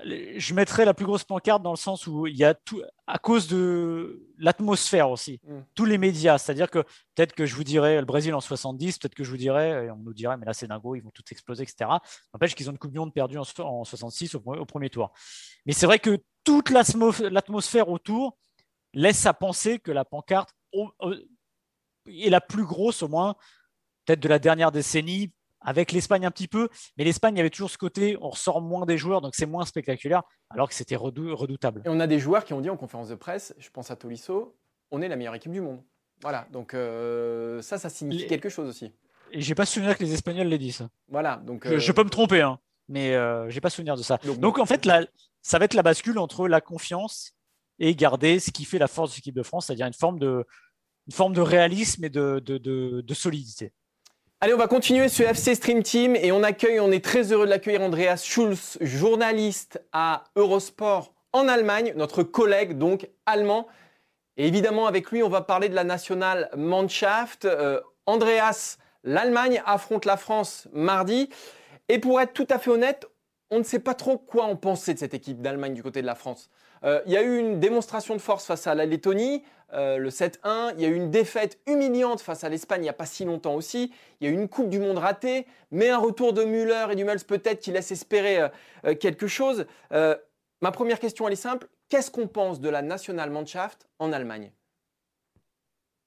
Je 0.04 0.54
mettrais 0.54 0.84
la 0.84 0.94
plus 0.94 1.06
grosse 1.06 1.24
pancarte 1.24 1.62
dans 1.62 1.70
le 1.70 1.76
sens 1.76 2.06
où 2.06 2.26
il 2.26 2.36
y 2.36 2.44
a 2.44 2.54
tout, 2.54 2.82
à 3.06 3.18
cause 3.18 3.48
de 3.48 4.28
l'atmosphère 4.38 5.10
aussi, 5.10 5.40
mm. 5.44 5.60
tous 5.74 5.84
les 5.84 5.98
médias. 5.98 6.38
C'est-à-dire 6.38 6.70
que 6.70 6.80
peut-être 7.14 7.34
que 7.34 7.46
je 7.46 7.54
vous 7.54 7.64
dirais 7.64 7.98
le 7.98 8.04
Brésil 8.04 8.34
en 8.34 8.40
70, 8.40 8.98
peut-être 8.98 9.14
que 9.14 9.24
je 9.24 9.30
vous 9.30 9.36
dirais, 9.36 9.86
et 9.86 9.90
on 9.90 9.96
nous 9.96 10.12
dirait, 10.12 10.36
mais 10.36 10.46
là 10.46 10.54
c'est 10.54 10.66
dingo, 10.66 10.94
ils 10.94 11.02
vont 11.02 11.10
tout 11.10 11.24
exploser, 11.30 11.62
etc. 11.62 11.90
N'empêche 12.34 12.54
qu'ils 12.54 12.68
ont 12.68 12.72
une 12.72 12.78
Coupe 12.78 12.92
du 12.92 12.98
Monde 12.98 13.14
perdue 13.14 13.38
en, 13.38 13.84
66 13.84 14.34
au, 14.34 14.40
premier 14.66 14.90
tour. 14.90 15.12
Mais 15.64 15.72
c'est 15.72 15.86
vrai 15.86 15.98
que 15.98 16.18
toute 16.44 16.70
l'atmosphère 16.70 17.88
autour 17.88 18.36
laisse 18.92 19.26
à 19.26 19.34
penser 19.34 19.78
que 19.78 19.90
la 19.90 20.04
pancarte 20.04 20.50
est 22.06 22.30
la 22.30 22.40
plus 22.40 22.64
grosse, 22.64 23.02
au 23.02 23.08
moins, 23.08 23.34
peut-être 24.04 24.20
de 24.20 24.28
la 24.28 24.38
dernière 24.38 24.72
décennie, 24.72 25.32
avec 25.66 25.92
l'Espagne 25.92 26.24
un 26.24 26.30
petit 26.30 26.48
peu, 26.48 26.70
mais 26.96 27.04
l'Espagne 27.04 27.38
avait 27.38 27.50
toujours 27.50 27.70
ce 27.70 27.76
côté, 27.76 28.16
on 28.22 28.30
ressort 28.30 28.62
moins 28.62 28.86
des 28.86 28.96
joueurs, 28.96 29.20
donc 29.20 29.34
c'est 29.34 29.44
moins 29.44 29.66
spectaculaire, 29.66 30.22
alors 30.48 30.68
que 30.68 30.74
c'était 30.74 30.96
redoutable. 30.96 31.82
Et 31.84 31.88
on 31.88 32.00
a 32.00 32.06
des 32.06 32.18
joueurs 32.18 32.44
qui 32.44 32.54
ont 32.54 32.60
dit 32.62 32.70
en 32.70 32.76
conférence 32.76 33.08
de 33.10 33.14
presse, 33.16 33.54
je 33.58 33.68
pense 33.68 33.90
à 33.90 33.96
Tolisso, 33.96 34.56
on 34.90 35.02
est 35.02 35.08
la 35.08 35.16
meilleure 35.16 35.34
équipe 35.34 35.52
du 35.52 35.60
monde. 35.60 35.82
Voilà, 36.22 36.46
donc 36.50 36.72
euh, 36.72 37.60
ça, 37.60 37.76
ça 37.76 37.90
signifie 37.90 38.26
quelque 38.26 38.48
chose 38.48 38.68
aussi. 38.68 38.92
Et 39.32 39.42
j'ai 39.42 39.54
pas 39.54 39.66
souvenir 39.66 39.98
que 39.98 40.04
les 40.04 40.14
Espagnols 40.14 40.46
l'aient 40.46 40.56
dit 40.56 40.72
ça. 40.72 40.88
Voilà, 41.08 41.36
donc 41.44 41.66
je, 41.66 41.92
peux 41.92 42.04
me 42.04 42.10
tromper. 42.10 42.40
Hein. 42.40 42.58
mais 42.88 43.12
je 43.12 43.52
n'ai 43.52 43.60
pas 43.60 43.70
souvenir 43.70 43.96
de 43.96 44.02
ça. 44.02 44.18
Donc, 44.38 44.58
en 44.58 44.66
fait, 44.66 44.88
ça 45.42 45.58
va 45.58 45.64
être 45.64 45.74
la 45.74 45.82
bascule 45.82 46.18
entre 46.18 46.48
la 46.48 46.60
confiance 46.60 47.32
et 47.78 47.94
garder 47.94 48.38
ce 48.38 48.50
qui 48.50 48.64
fait 48.64 48.78
la 48.78 48.86
force 48.86 49.10
de 49.10 49.16
l'équipe 49.16 49.34
de 49.34 49.42
France, 49.42 49.66
c'est-à-dire 49.66 49.86
une 49.86 49.92
forme 49.92 50.18
de, 50.18 50.46
une 51.06 51.12
forme 51.12 51.34
de 51.34 51.40
réalisme 51.40 52.04
et 52.04 52.10
de, 52.10 52.40
de, 52.44 52.58
de, 52.58 53.14
solidité. 53.14 53.72
Allez, 54.42 54.52
on 54.52 54.58
va 54.58 54.68
continuer 54.68 55.08
ce 55.08 55.22
FC 55.22 55.54
Stream 55.54 55.82
Team 55.82 56.14
et 56.14 56.30
on 56.30 56.42
accueille, 56.42 56.78
on 56.78 56.92
est 56.92 57.02
très 57.02 57.32
heureux 57.32 57.46
de 57.46 57.50
l'accueillir, 57.50 57.80
Andreas 57.80 58.22
Schulz, 58.22 58.76
journaliste 58.82 59.80
à 59.92 60.24
Eurosport 60.36 61.14
en 61.32 61.48
Allemagne, 61.48 61.94
notre 61.96 62.22
collègue 62.22 62.76
donc 62.76 63.08
allemand. 63.24 63.66
Et 64.36 64.46
évidemment, 64.46 64.88
avec 64.88 65.10
lui, 65.10 65.22
on 65.22 65.30
va 65.30 65.40
parler 65.40 65.70
de 65.70 65.74
la 65.74 65.84
nationale 65.84 66.50
Mannschaft. 66.54 67.46
Euh, 67.46 67.80
Andreas, 68.04 68.76
l'Allemagne 69.04 69.62
affronte 69.64 70.04
la 70.04 70.18
France 70.18 70.68
mardi. 70.74 71.30
Et 71.88 71.98
pour 71.98 72.20
être 72.20 72.34
tout 72.34 72.46
à 72.50 72.58
fait 72.58 72.70
honnête, 72.70 73.06
on 73.50 73.60
ne 73.60 73.64
sait 73.64 73.78
pas 73.78 73.94
trop 73.94 74.18
quoi 74.18 74.44
en 74.44 74.54
penser 74.54 74.92
de 74.92 74.98
cette 74.98 75.14
équipe 75.14 75.40
d'Allemagne 75.40 75.72
du 75.72 75.82
côté 75.82 76.02
de 76.02 76.06
la 76.06 76.14
France. 76.14 76.50
Euh, 76.84 77.00
il 77.06 77.12
y 77.12 77.16
a 77.16 77.22
eu 77.22 77.38
une 77.38 77.60
démonstration 77.60 78.14
de 78.14 78.20
force 78.20 78.44
face 78.44 78.66
à 78.66 78.74
la 78.74 78.86
Lettonie, 78.86 79.42
euh, 79.72 79.98
le 79.98 80.10
7-1. 80.10 80.74
Il 80.76 80.82
y 80.82 80.84
a 80.84 80.88
eu 80.88 80.94
une 80.94 81.10
défaite 81.10 81.58
humiliante 81.66 82.20
face 82.20 82.44
à 82.44 82.48
l'Espagne 82.48 82.80
il 82.80 82.84
n'y 82.84 82.88
a 82.88 82.94
pas 82.94 83.06
si 83.06 83.24
longtemps 83.24 83.54
aussi. 83.54 83.92
Il 84.20 84.26
y 84.26 84.30
a 84.30 84.32
eu 84.32 84.34
une 84.34 84.48
Coupe 84.48 84.68
du 84.68 84.78
Monde 84.78 84.98
ratée, 84.98 85.46
mais 85.70 85.90
un 85.90 85.98
retour 85.98 86.32
de 86.32 86.44
Müller 86.44 86.86
et 86.90 86.96
du 86.96 87.04
Mels 87.04 87.24
peut-être 87.24 87.60
qui 87.60 87.72
laisse 87.72 87.90
espérer 87.90 88.48
euh, 88.84 88.94
quelque 88.94 89.26
chose. 89.26 89.66
ma 89.90 90.72
première 90.72 91.00
question, 91.00 91.26
elle 91.26 91.32
est 91.32 91.36
simple. 91.36 91.68
Qu'est-ce 91.88 92.10
qu'on 92.10 92.28
pense 92.28 92.60
de 92.60 92.68
la 92.68 92.82
Nationalmannschaft 92.82 93.88
en 93.98 94.12
Allemagne? 94.12 94.52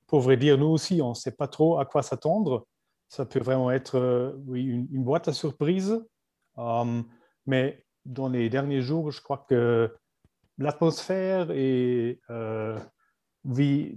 Pour 0.07 0.21
vrai 0.21 0.37
dire, 0.37 0.57
nous 0.57 0.67
aussi, 0.67 1.01
on 1.01 1.09
ne 1.09 1.13
sait 1.13 1.31
pas 1.31 1.47
trop 1.47 1.79
à 1.79 1.85
quoi 1.85 2.01
s'attendre. 2.01 2.65
Ça 3.07 3.25
peut 3.25 3.39
vraiment 3.39 3.71
être 3.71 3.95
une, 4.53 5.03
boîte 5.03 5.27
à 5.27 5.33
surprise. 5.33 6.03
mais 7.45 7.85
dans 8.05 8.27
les 8.27 8.49
derniers 8.49 8.81
jours, 8.81 9.11
je 9.11 9.21
crois 9.21 9.45
que 9.47 9.95
l'atmosphère 10.59 11.51
et 11.51 12.19
euh, 12.29 12.77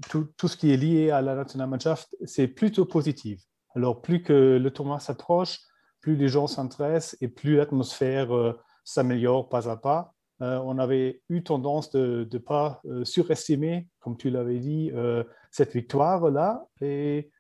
tout, 0.09 0.49
ce 0.49 0.57
qui 0.57 0.73
est 0.73 0.77
lié 0.77 1.11
à 1.11 1.21
la 1.21 1.35
Nationalmannschaft, 1.35 2.15
c'est 2.25 2.49
plutôt 2.49 2.87
positif. 2.87 3.43
Alors, 3.75 4.01
plus 4.01 4.23
que 4.23 4.59
le 4.59 4.71
tournoi 4.71 5.01
s'approche, 5.01 5.59
plus 6.01 6.17
les 6.17 6.29
gens 6.29 6.47
s'intéressent 6.47 7.17
et 7.21 7.29
plus 7.29 7.57
l'atmosphère 7.57 8.35
euh, 8.35 8.59
s'améliore 8.85 9.49
pas 9.49 9.69
à 9.69 9.77
pas. 9.77 10.15
Euh, 10.41 10.59
on 10.65 10.79
avait 10.79 11.23
eu 11.29 11.43
tendance 11.43 11.91
de 11.91 12.29
ne 12.31 12.39
pas 12.39 12.81
surestimer, 13.05 13.89
comme 14.01 14.17
tu 14.17 14.31
l'avais 14.31 14.59
dit, 14.59 14.91
cette 15.53 15.73
victoire-là. 15.73 16.67
Et 16.81 17.31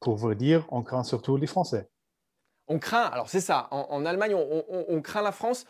pour 0.00 0.16
vous 0.16 0.34
dire, 0.34 0.66
on 0.70 0.82
craint 0.82 1.04
surtout 1.04 1.36
les 1.36 1.46
Français. 1.46 1.90
On 2.68 2.78
craint, 2.78 3.02
alors 3.02 3.28
c'est 3.28 3.40
ça, 3.40 3.68
en, 3.72 4.06
Allemagne, 4.06 4.34
on, 4.34 5.02
craint 5.02 5.22
la 5.22 5.32
France. 5.32 5.66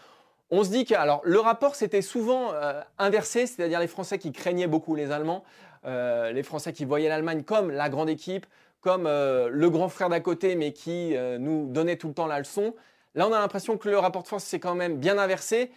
On 0.50 0.64
se 0.64 0.70
dit 0.70 0.84
que 0.84 0.94
alors, 0.94 1.20
le 1.24 1.38
rapport 1.38 1.76
s'était 1.76 2.02
souvent 2.02 2.52
euh, 2.52 2.80
inversé, 2.98 3.46
c'est-à-dire 3.46 3.78
les 3.78 3.86
Français 3.86 4.18
qui 4.18 4.32
craignaient 4.32 4.66
beaucoup 4.66 4.96
les 4.96 5.12
Allemands, 5.12 5.44
euh, 5.84 6.32
les 6.32 6.42
Français 6.42 6.72
qui 6.72 6.84
voyaient 6.84 7.08
l'Allemagne 7.08 7.44
comme 7.44 7.70
la 7.70 7.88
grande 7.88 8.10
équipe, 8.10 8.46
comme 8.80 9.06
euh, 9.06 9.48
le 9.48 9.70
grand 9.70 9.88
frère 9.88 10.08
d'à 10.08 10.20
côté, 10.20 10.56
mais 10.56 10.72
qui 10.72 11.14
nous 11.38 11.66
donnait 11.66 11.96
tout 11.96 12.08
le 12.08 12.14
temps 12.14 12.26
la 12.26 12.38
leçon. 12.40 12.74
Là, 13.14 13.28
on 13.28 13.32
a 13.32 13.38
l'impression 13.38 13.78
que 13.78 13.88
le 13.88 13.98
rapport 13.98 14.22
de 14.22 14.28
force 14.28 14.44
s'est 14.44 14.60
quand 14.60 14.74
même 14.74 14.96
bien 14.96 15.18
inversé. 15.18 15.70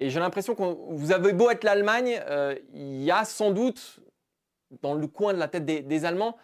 Et 0.00 0.08
j'ai 0.08 0.20
l'impression 0.20 0.54
que 0.54 0.62
vous 0.62 1.12
avez 1.12 1.32
beau 1.32 1.50
être 1.50 1.64
l'Allemagne, 1.64 2.20
il 2.72 3.02
y 3.02 3.10
a 3.10 3.24
sans 3.26 3.50
doute 3.50 4.00
dans 4.80 4.94
le 4.94 5.06
coin 5.06 5.34
de 5.34 5.38
la 5.38 5.48
tête 5.48 5.64
des 5.64 6.04
Allemands 6.04 6.36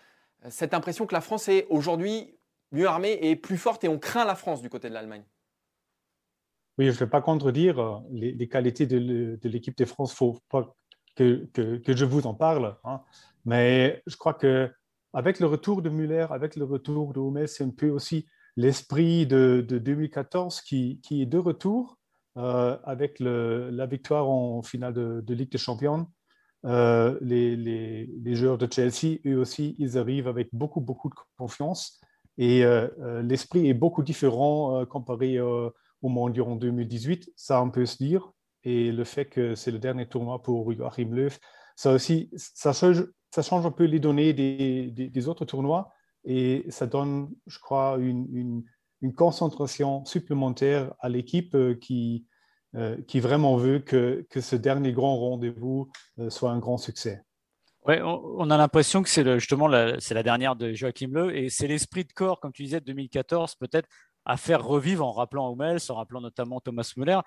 cette 0.50 0.74
impression 0.74 1.06
que 1.06 1.14
la 1.14 1.20
France 1.20 1.48
est 1.48 1.66
aujourd'hui 1.70 2.34
mieux 2.72 2.86
armée 2.86 3.18
et 3.22 3.36
plus 3.36 3.56
forte 3.56 3.84
et 3.84 3.88
on 3.88 3.98
craint 3.98 4.24
la 4.24 4.34
France 4.34 4.60
du 4.60 4.68
côté 4.68 4.88
de 4.88 4.94
l'Allemagne. 4.94 5.24
Oui, 6.78 6.86
je 6.86 6.90
ne 6.90 6.96
vais 6.96 7.06
pas 7.06 7.22
contredire 7.22 7.78
euh, 7.78 7.98
les, 8.12 8.48
qualités 8.48 8.86
de, 8.86 9.38
l'équipe 9.44 9.76
de 9.76 9.84
France. 9.86 10.10
Il 10.20 10.26
ne 10.26 10.32
faut 10.32 10.40
pas 10.50 10.74
que, 11.14 11.48
je 11.86 12.04
vous 12.04 12.26
en 12.26 12.34
parle. 12.34 12.76
Hein. 12.84 13.00
Mais 13.46 14.02
je 14.06 14.16
crois 14.16 14.34
que 14.34 14.70
avec 15.14 15.40
le 15.40 15.46
retour 15.46 15.80
de 15.80 15.88
Muller, 15.88 16.26
avec 16.30 16.56
le 16.56 16.64
retour 16.64 17.14
de 17.14 17.20
Hummels, 17.20 17.48
c'est 17.48 17.64
un 17.64 17.70
peu 17.70 17.88
aussi 17.88 18.26
l'esprit 18.56 19.26
de, 19.26 19.64
2014 19.66 20.60
qui, 20.60 21.00
est 21.10 21.26
de 21.26 21.38
retour 21.38 21.98
euh, 22.36 22.76
avec 22.84 23.20
la 23.20 23.86
victoire 23.86 24.28
en 24.28 24.62
finale 24.62 24.92
de, 24.92 25.34
Ligue 25.34 25.50
des 25.50 25.58
Champions. 25.58 26.08
Euh, 26.66 27.16
les, 27.22 28.34
joueurs 28.34 28.58
de 28.58 28.68
Chelsea, 28.70 29.18
eux 29.24 29.38
aussi, 29.38 29.76
ils 29.78 29.96
arrivent 29.96 30.28
avec 30.28 30.48
beaucoup, 30.52 30.82
beaucoup 30.82 31.08
de 31.08 31.14
confiance. 31.38 32.02
Et 32.36 32.62
l'esprit 33.22 33.70
est 33.70 33.74
beaucoup 33.74 34.02
différent 34.02 34.84
comparé 34.84 35.38
au 36.02 36.08
Mondial 36.08 36.46
en 36.46 36.56
2018, 36.56 37.32
ça 37.36 37.62
on 37.62 37.70
peut 37.70 37.86
se 37.86 37.96
dire. 37.96 38.32
Et 38.64 38.90
le 38.90 39.04
fait 39.04 39.26
que 39.26 39.54
c'est 39.54 39.70
le 39.70 39.78
dernier 39.78 40.08
tournoi 40.08 40.42
pour 40.42 40.72
Joachim 40.72 41.10
Löw, 41.12 41.30
ça 41.76 41.92
aussi, 41.92 42.30
ça 42.36 42.72
change, 42.72 43.06
ça 43.30 43.42
change 43.42 43.66
un 43.66 43.70
peu 43.70 43.84
les 43.84 44.00
données 44.00 44.32
des, 44.32 44.90
des, 44.90 45.28
autres 45.28 45.44
tournois 45.44 45.92
et 46.24 46.64
ça 46.70 46.86
donne, 46.86 47.30
je 47.46 47.58
crois, 47.58 47.96
une, 48.00 48.64
une, 49.02 49.12
concentration 49.14 50.04
supplémentaire 50.04 50.92
à 50.98 51.08
l'équipe 51.08 51.54
euh, 51.54 51.74
qui, 51.74 52.26
euh, 52.74 53.00
qui 53.06 53.20
vraiment 53.20 53.56
veut 53.56 53.78
que, 53.78 54.26
que 54.30 54.40
ce 54.40 54.56
dernier 54.56 54.92
grand 54.92 55.16
rendez-vous 55.16 55.90
euh, 56.18 56.28
soit 56.28 56.50
un 56.50 56.58
grand 56.58 56.78
succès. 56.78 57.22
Ouais, 57.84 58.00
on, 58.02 58.50
a 58.50 58.56
l'impression 58.56 59.04
que 59.04 59.08
c'est 59.08 59.38
justement 59.38 59.68
la, 59.68 60.00
c'est 60.00 60.14
la 60.14 60.24
dernière 60.24 60.56
de 60.56 60.72
Joachim 60.72 61.10
Löw 61.12 61.30
et 61.30 61.50
c'est 61.50 61.68
l'esprit 61.68 62.04
de 62.04 62.12
corps, 62.12 62.40
comme 62.40 62.52
tu 62.52 62.64
disais, 62.64 62.80
de 62.80 62.86
2014, 62.86 63.54
peut-être 63.54 63.88
à 64.26 64.36
faire 64.36 64.62
revivre 64.62 65.06
en 65.06 65.12
rappelant 65.12 65.52
Hummels, 65.52 65.78
en 65.88 65.94
rappelant 65.94 66.20
notamment 66.20 66.60
Thomas 66.60 66.92
Müller. 66.96 67.20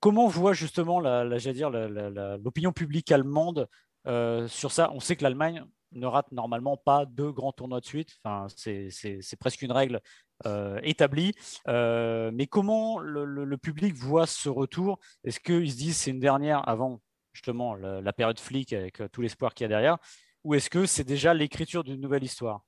Comment 0.00 0.28
voit 0.28 0.52
justement 0.52 1.00
l'opinion 1.00 2.72
publique 2.72 3.10
allemande 3.10 3.68
euh, 4.06 4.46
sur 4.46 4.70
ça? 4.70 4.90
On 4.94 5.00
sait 5.00 5.16
que 5.16 5.24
l'Allemagne 5.24 5.64
ne 5.92 6.06
rate 6.06 6.30
normalement 6.32 6.76
pas 6.76 7.06
deux 7.06 7.32
grands 7.32 7.52
tournois 7.52 7.80
de 7.80 7.86
suite. 7.86 8.18
Enfin, 8.22 8.46
c'est 8.54 9.36
presque 9.38 9.62
une 9.62 9.72
règle 9.72 10.00
euh, 10.46 10.78
établie. 10.82 11.34
Euh, 11.66 12.30
mais 12.32 12.46
comment 12.46 12.98
le, 13.00 13.56
public 13.56 13.94
voit 13.94 14.26
ce 14.26 14.48
retour? 14.48 15.00
Est-ce 15.24 15.40
qu'ils 15.40 15.72
se 15.72 15.76
disent 15.76 15.96
c'est 15.96 16.10
une 16.10 16.20
dernière 16.20 16.68
avant 16.68 17.00
justement 17.32 17.74
la, 17.74 18.12
période 18.12 18.38
flic 18.38 18.72
avec 18.72 19.02
tout 19.12 19.22
l'espoir 19.22 19.54
qu'il 19.54 19.64
y 19.64 19.66
a 19.66 19.68
derrière? 19.68 19.98
Ou 20.44 20.54
est-ce 20.54 20.70
que 20.70 20.86
c'est 20.86 21.04
déjà 21.04 21.34
l'écriture 21.34 21.82
d'une 21.82 22.00
nouvelle 22.00 22.22
histoire? 22.22 22.64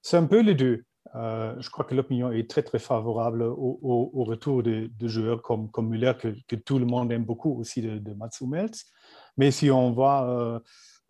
C'est 0.00 0.16
un 0.16 0.26
peu 0.26 0.40
les 0.40 0.54
deux. 0.54 0.84
Euh, 1.14 1.54
je 1.60 1.68
crois 1.70 1.84
que 1.84 1.94
l'opinion 1.94 2.32
est 2.32 2.48
très, 2.48 2.62
très 2.62 2.78
favorable 2.78 3.42
au, 3.42 4.24
retour 4.24 4.62
de, 4.62 4.90
joueurs 5.02 5.42
comme, 5.42 5.70
comme 5.70 5.88
Müller, 5.88 6.12
que, 6.18 6.56
tout 6.56 6.78
le 6.78 6.86
monde 6.86 7.12
aime 7.12 7.24
beaucoup 7.24 7.58
aussi 7.58 7.82
de, 7.82 7.98
de 7.98 8.12
Mats 8.14 8.30
Hummels. 8.40 8.70
Mais 9.36 9.50
si 9.50 9.70
on 9.70 9.92
voit 9.92 10.28
euh, 10.28 10.60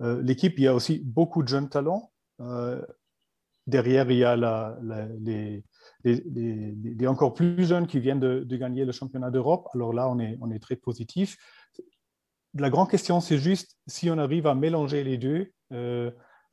euh, 0.01 0.23
l'équipe, 0.23 0.55
il 0.59 0.65
y 0.65 0.67
a 0.67 0.75
aussi 0.75 1.01
beaucoup 1.05 1.43
de 1.43 1.49
jeunes 1.49 1.69
talents. 1.69 2.11
derrière, 3.67 4.11
il 4.11 4.19
y 4.19 4.25
a 4.25 4.77
les, 5.21 5.65
encore 7.07 7.35
plus 7.35 7.65
jeunes 7.65 7.87
qui 7.87 8.01
viennent 8.01 8.21
de, 8.21 8.57
gagner 8.57 8.85
le 8.85 8.93
championnat 8.93 9.31
d'Europe. 9.31 9.69
Alors 9.75 9.93
là, 9.93 10.09
on 10.09 10.19
est 10.51 10.63
très 10.63 10.77
positif. 10.77 11.37
La 12.55 12.69
grande 12.71 12.91
question, 12.91 13.21
c'est 13.21 13.39
juste 13.39 13.79
si 13.87 14.11
on 14.11 14.19
arrive 14.19 14.47
à 14.47 14.55
mélanger 14.55 15.05
les 15.05 15.17
deux, 15.17 15.53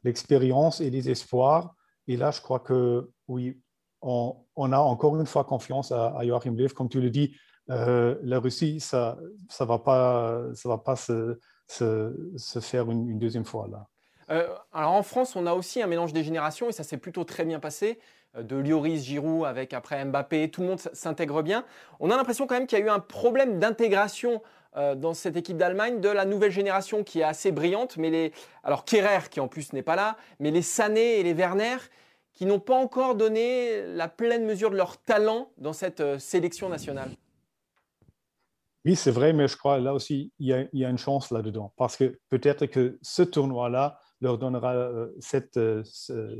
l'expérience 0.04 0.82
et 0.82 0.90
les 0.92 1.10
espoirs. 1.10 1.74
Et 2.10 2.18
là, 2.18 2.32
je 2.32 2.42
crois 2.42 2.60
que 2.60 3.12
oui, 3.28 3.62
on, 4.02 4.72
a 4.72 4.80
encore 4.80 5.16
une 5.16 5.28
fois 5.28 5.44
confiance 5.44 5.92
à, 5.92 6.18
Joachim 6.24 6.56
Löw. 6.56 6.74
Comme 6.74 6.90
tu 6.90 7.02
le 7.02 7.12
dis, 7.12 7.36
euh, 7.70 8.16
la 8.24 8.40
Russie, 8.40 8.80
ça 8.80 9.18
ne 9.60 9.66
va 9.66 9.78
pas, 9.78 10.42
ça 10.56 10.70
va 10.70 10.80
pas 10.80 10.96
se, 10.96 11.38
se, 11.68 12.60
faire 12.60 12.90
une, 12.90 13.20
deuxième 13.20 13.46
fois. 13.46 13.68
là. 13.70 13.86
Euh, 14.32 14.48
alors 14.74 14.94
en 14.94 15.04
France, 15.04 15.36
on 15.36 15.46
a 15.46 15.54
aussi 15.54 15.84
un 15.84 15.88
mélange 15.88 16.12
des 16.12 16.24
générations 16.24 16.68
et 16.68 16.72
ça 16.72 16.84
s'est 16.84 16.98
plutôt 16.98 17.24
très 17.26 17.46
bien 17.46 17.60
passé. 17.60 18.00
Euh, 18.36 18.42
de 18.42 18.56
Lloris, 18.56 19.04
Giroud, 19.04 19.46
avec 19.46 19.74
après 19.74 20.04
Mbappé, 20.04 20.50
tout 20.50 20.62
le 20.62 20.68
monde 20.68 20.80
s'intègre 20.80 21.44
bien. 21.44 21.64
On 22.00 22.10
a 22.10 22.18
l'impression 22.18 22.48
quand 22.48 22.56
même 22.56 22.66
qu'il 22.66 22.80
y 22.80 22.82
a 22.82 22.86
eu 22.86 22.90
un 22.90 23.00
problème 23.00 23.60
d'intégration 23.60 24.42
dans 24.98 25.16
cette 25.16 25.36
équipe 25.36 25.58
d'Allemagne 25.58 26.00
de 26.00 26.10
la 26.10 26.26
nouvelle 26.26 26.52
génération 26.52 27.04
qui 27.04 27.22
est 27.22 27.24
assez 27.24 27.52
brillante. 27.52 27.98
Mais 27.98 28.12
les, 28.12 28.32
alors 28.64 28.86
Kerrer 28.86 29.28
qui 29.30 29.40
en 29.40 29.48
plus 29.48 29.74
n'est 29.74 29.82
pas 29.82 29.96
là, 29.96 30.16
mais 30.40 30.52
les 30.52 30.62
Sané 30.62 31.20
et 31.20 31.24
les 31.24 31.34
Werner 31.34 31.78
qui 32.40 32.46
n'ont 32.46 32.62
pas 32.62 32.78
encore 32.78 33.16
donné 33.16 33.86
la 33.86 34.08
pleine 34.08 34.46
mesure 34.46 34.72
de 34.72 34.78
leur 34.78 35.04
talent 35.04 35.52
dans 35.58 35.74
cette 35.74 36.00
euh, 36.00 36.18
sélection 36.20 36.70
nationale. 36.70 37.12
Oui, 38.86 38.96
c'est 38.96 39.12
vrai, 39.12 39.34
mais 39.34 39.50
je 39.50 39.58
crois 39.58 39.78
là 39.78 39.94
aussi, 39.94 40.32
il 40.40 40.48
y 40.72 40.86
a, 40.86 40.90
une 40.90 40.98
chance 40.98 41.32
là-dedans. 41.32 41.74
Parce 41.76 41.98
que 41.98 42.18
peut-être 42.30 42.68
que 42.68 42.98
ce 43.02 43.24
tournoi-là 43.24 44.00
leur 44.22 44.38
donnera 44.38 44.74
euh, 44.74 45.10
cette, 45.20 45.58
euh, 45.58 45.84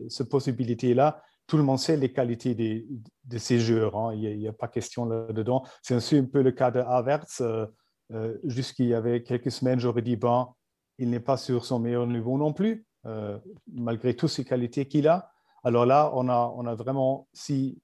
cette 0.08 0.30
possibilité-là. 0.30 1.22
Tout 1.48 1.58
le 1.58 1.64
monde 1.64 1.80
sait 1.80 1.98
les 1.98 2.14
qualités 2.14 2.56
de 2.56 3.38
ces 3.38 3.60
joueurs. 3.60 3.98
Hein. 3.98 4.14
Il 4.16 4.38
n'y 4.38 4.48
a, 4.48 4.54
pas 4.54 4.70
question 4.70 5.04
là-dedans. 5.04 5.66
C'est 5.82 5.96
aussi 5.96 6.16
un 6.16 6.24
peu 6.24 6.42
le 6.42 6.52
cas 6.52 6.72
de 6.72 6.80
Havertz. 6.80 7.42
Jusqu'il 8.46 8.86
y 8.86 8.94
avait 8.94 9.22
quelques 9.24 9.52
semaines, 9.52 9.80
j'aurais 9.80 10.02
dit, 10.02 10.16
bon, 10.16 10.48
il 10.98 11.10
n'est 11.10 11.20
pas 11.20 11.38
sur 11.38 11.66
son 11.66 11.80
meilleur 11.80 12.06
niveau 12.06 12.38
non 12.38 12.54
plus, 12.54 12.86
malgré 13.68 14.16
toutes 14.16 14.30
ces 14.30 14.46
qualités 14.46 14.88
qu'il 14.88 15.08
a. 15.08 15.32
Alors 15.70 15.86
là, 15.86 16.12
on 16.16 16.28
a, 16.28 16.74
vraiment, 16.74 17.28
si, 17.32 17.80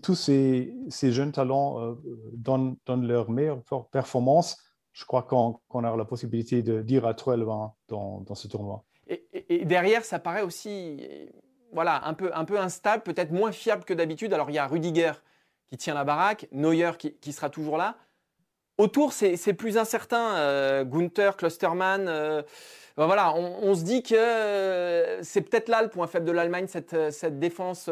tous 0.00 0.14
ces, 0.14 0.72
jeunes 1.02 1.32
talents 1.32 1.96
donnent, 2.32 2.76
leur 2.88 3.30
meilleure 3.30 3.62
performance, 3.90 4.62
je 4.92 5.04
crois 5.04 5.22
qu'on 5.22 5.84
a 5.84 5.96
la 5.96 6.04
possibilité 6.04 6.62
de 6.62 6.82
dire 6.82 7.04
à 7.04 7.14
12 7.14 7.44
dans, 7.88 8.20
dans 8.20 8.34
ce 8.36 8.46
tournoi. 8.46 8.84
Et, 9.08 9.64
derrière, 9.64 10.04
ça 10.04 10.20
paraît 10.20 10.42
aussi 10.42 11.04
voilà, 11.72 12.06
un, 12.06 12.14
peu, 12.14 12.30
instable, 12.60 13.02
peut-être 13.02 13.32
moins 13.32 13.50
fiable 13.50 13.84
que 13.84 13.92
d'habitude. 13.92 14.32
Alors 14.32 14.48
il 14.50 14.54
y 14.54 14.58
a 14.58 14.66
Rudiger 14.68 15.12
qui 15.66 15.76
tient 15.76 15.94
la 15.94 16.04
baraque, 16.04 16.46
Neuer 16.52 16.92
qui, 16.96 17.32
sera 17.32 17.50
toujours 17.50 17.76
là. 17.76 17.96
Autour, 18.78 19.12
c'est 19.12 19.54
plus 19.54 19.78
incertain. 19.78 20.36
Euh, 20.36 20.84
Gunther, 20.84 21.36
Klostermann. 21.36 22.06
Euh, 22.06 22.42
ben 22.96 23.06
voilà, 23.06 23.34
on, 23.34 23.74
se 23.74 23.82
dit 23.82 24.02
que 24.02 24.14
euh, 24.14 25.22
c'est 25.22 25.42
peut-être 25.42 25.68
là 25.68 25.82
le 25.82 25.88
point 25.88 26.06
faible 26.06 26.24
de 26.24 26.32
l'Allemagne, 26.32 26.66
cette, 26.66 27.10
cette, 27.10 27.38
défense 27.38 27.90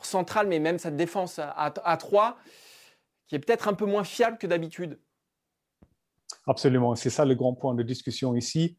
centrale, 0.00 0.46
mais 0.46 0.58
même 0.58 0.78
cette 0.78 0.96
défense 0.96 1.38
à, 1.38 1.72
à 1.84 1.96
3, 1.96 2.38
qui 3.26 3.34
est 3.34 3.38
peut-être 3.38 3.68
un 3.68 3.74
peu 3.74 3.84
moins 3.84 4.04
fiable 4.04 4.38
que 4.38 4.46
d'habitude. 4.46 4.98
Absolument, 6.46 6.94
c'est 6.94 7.10
ça 7.10 7.26
le 7.26 7.34
grand 7.34 7.54
point 7.54 7.74
de 7.74 7.82
discussion 7.82 8.34
ici. 8.34 8.78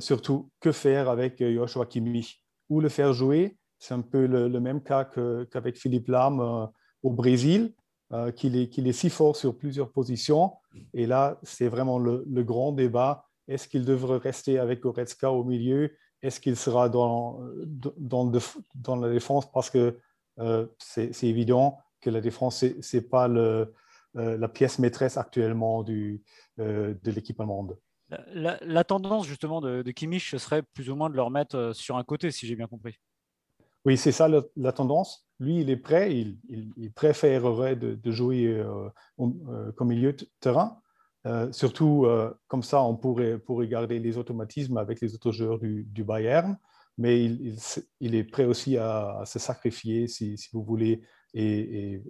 surtout, 0.00 0.50
que 0.60 0.72
faire 0.72 1.08
avec 1.08 1.40
Joshua 1.40 1.86
Kimmich? 1.86 2.44
Où 2.68 2.80
le 2.80 2.88
faire 2.88 3.12
jouer? 3.12 3.56
C'est 3.78 3.94
un 3.94 4.00
peu 4.00 4.26
le, 4.26 4.60
même 4.60 4.82
cas 4.82 5.04
qu'avec 5.04 5.76
Philippe 5.76 6.08
Lam 6.08 6.68
au 7.02 7.10
Brésil, 7.10 7.72
euh, 8.12 8.32
qu'il 8.32 8.56
est, 8.56 8.78
est, 8.78 8.92
si 8.92 9.10
fort 9.10 9.36
sur 9.36 9.54
plusieurs 9.54 9.92
positions. 9.92 10.52
Et 10.94 11.06
là, 11.06 11.38
c'est 11.42 11.68
vraiment 11.68 11.98
le, 11.98 12.24
grand 12.42 12.72
débat. 12.72 13.27
Est-ce 13.48 13.68
qu'il 13.68 13.84
devrait 13.84 14.18
rester 14.18 14.58
avec 14.58 14.80
Goretzka 14.80 15.30
au 15.30 15.44
milieu? 15.44 15.92
Est-ce 16.22 16.40
qu'il 16.40 16.56
sera 16.56 16.88
dans, 16.88 17.40
dans, 17.96 18.30
dans, 18.74 18.96
la 18.96 19.10
défense? 19.10 19.50
Parce 19.50 19.70
que 19.70 19.98
euh, 20.38 20.66
c'est 20.78 21.24
évident 21.24 21.78
que 22.00 22.10
la 22.10 22.20
défense, 22.20 22.64
ce 22.80 22.96
n'est 22.96 23.02
pas 23.02 23.28
le, 23.28 23.72
euh, 24.16 24.36
la 24.36 24.48
pièce 24.48 24.78
maîtresse 24.78 25.16
actuellement 25.16 25.82
du, 25.82 26.22
de 26.58 27.10
l'équipe 27.10 27.40
allemande. 27.40 27.78
La, 28.32 28.84
tendance 28.84 29.26
justement 29.26 29.60
de, 29.60 29.82
de 29.82 29.90
Kimmich, 29.90 30.30
ce 30.30 30.38
serait 30.38 30.62
plus 30.62 30.90
ou 30.90 30.96
moins 30.96 31.10
de 31.10 31.16
le 31.16 31.22
remettre 31.22 31.72
sur 31.74 31.96
un 31.96 32.04
côté, 32.04 32.30
si 32.30 32.46
j'ai 32.46 32.56
bien 32.56 32.66
compris. 32.66 32.98
Oui, 33.84 33.96
c'est 33.96 34.12
ça 34.12 34.28
la, 34.28 34.72
tendance. 34.72 35.26
Lui, 35.40 35.60
il 35.60 35.70
est 35.70 35.76
prêt, 35.76 36.14
il, 36.14 36.38
il, 36.76 36.92
préférerait 36.92 37.76
de, 37.76 38.10
jouer 38.10 38.46
euh, 38.46 38.88
euh, 39.20 39.72
comme 39.72 39.88
milieu 39.88 40.12
de 40.12 40.26
terrain. 40.40 40.80
Euh, 41.28 41.52
surtout, 41.52 42.06
comme 42.48 42.62
ça, 42.62 42.82
on 42.82 42.96
pourrait, 42.96 43.38
pourrait 43.38 43.68
garder 43.68 43.98
les 43.98 44.18
automatismes 44.18 44.78
avec 44.78 45.00
les 45.00 45.14
autres 45.14 45.30
joueurs 45.30 45.58
du, 45.58 46.04
Bayern. 46.04 46.58
Mais 46.96 47.24
il, 47.24 48.14
est 48.14 48.24
prêt 48.24 48.44
aussi 48.44 48.76
à, 48.76 49.22
se 49.24 49.38
sacrifier, 49.38 50.08
si, 50.08 50.36
vous 50.52 50.62
voulez, 50.62 51.02
et, 51.34 52.02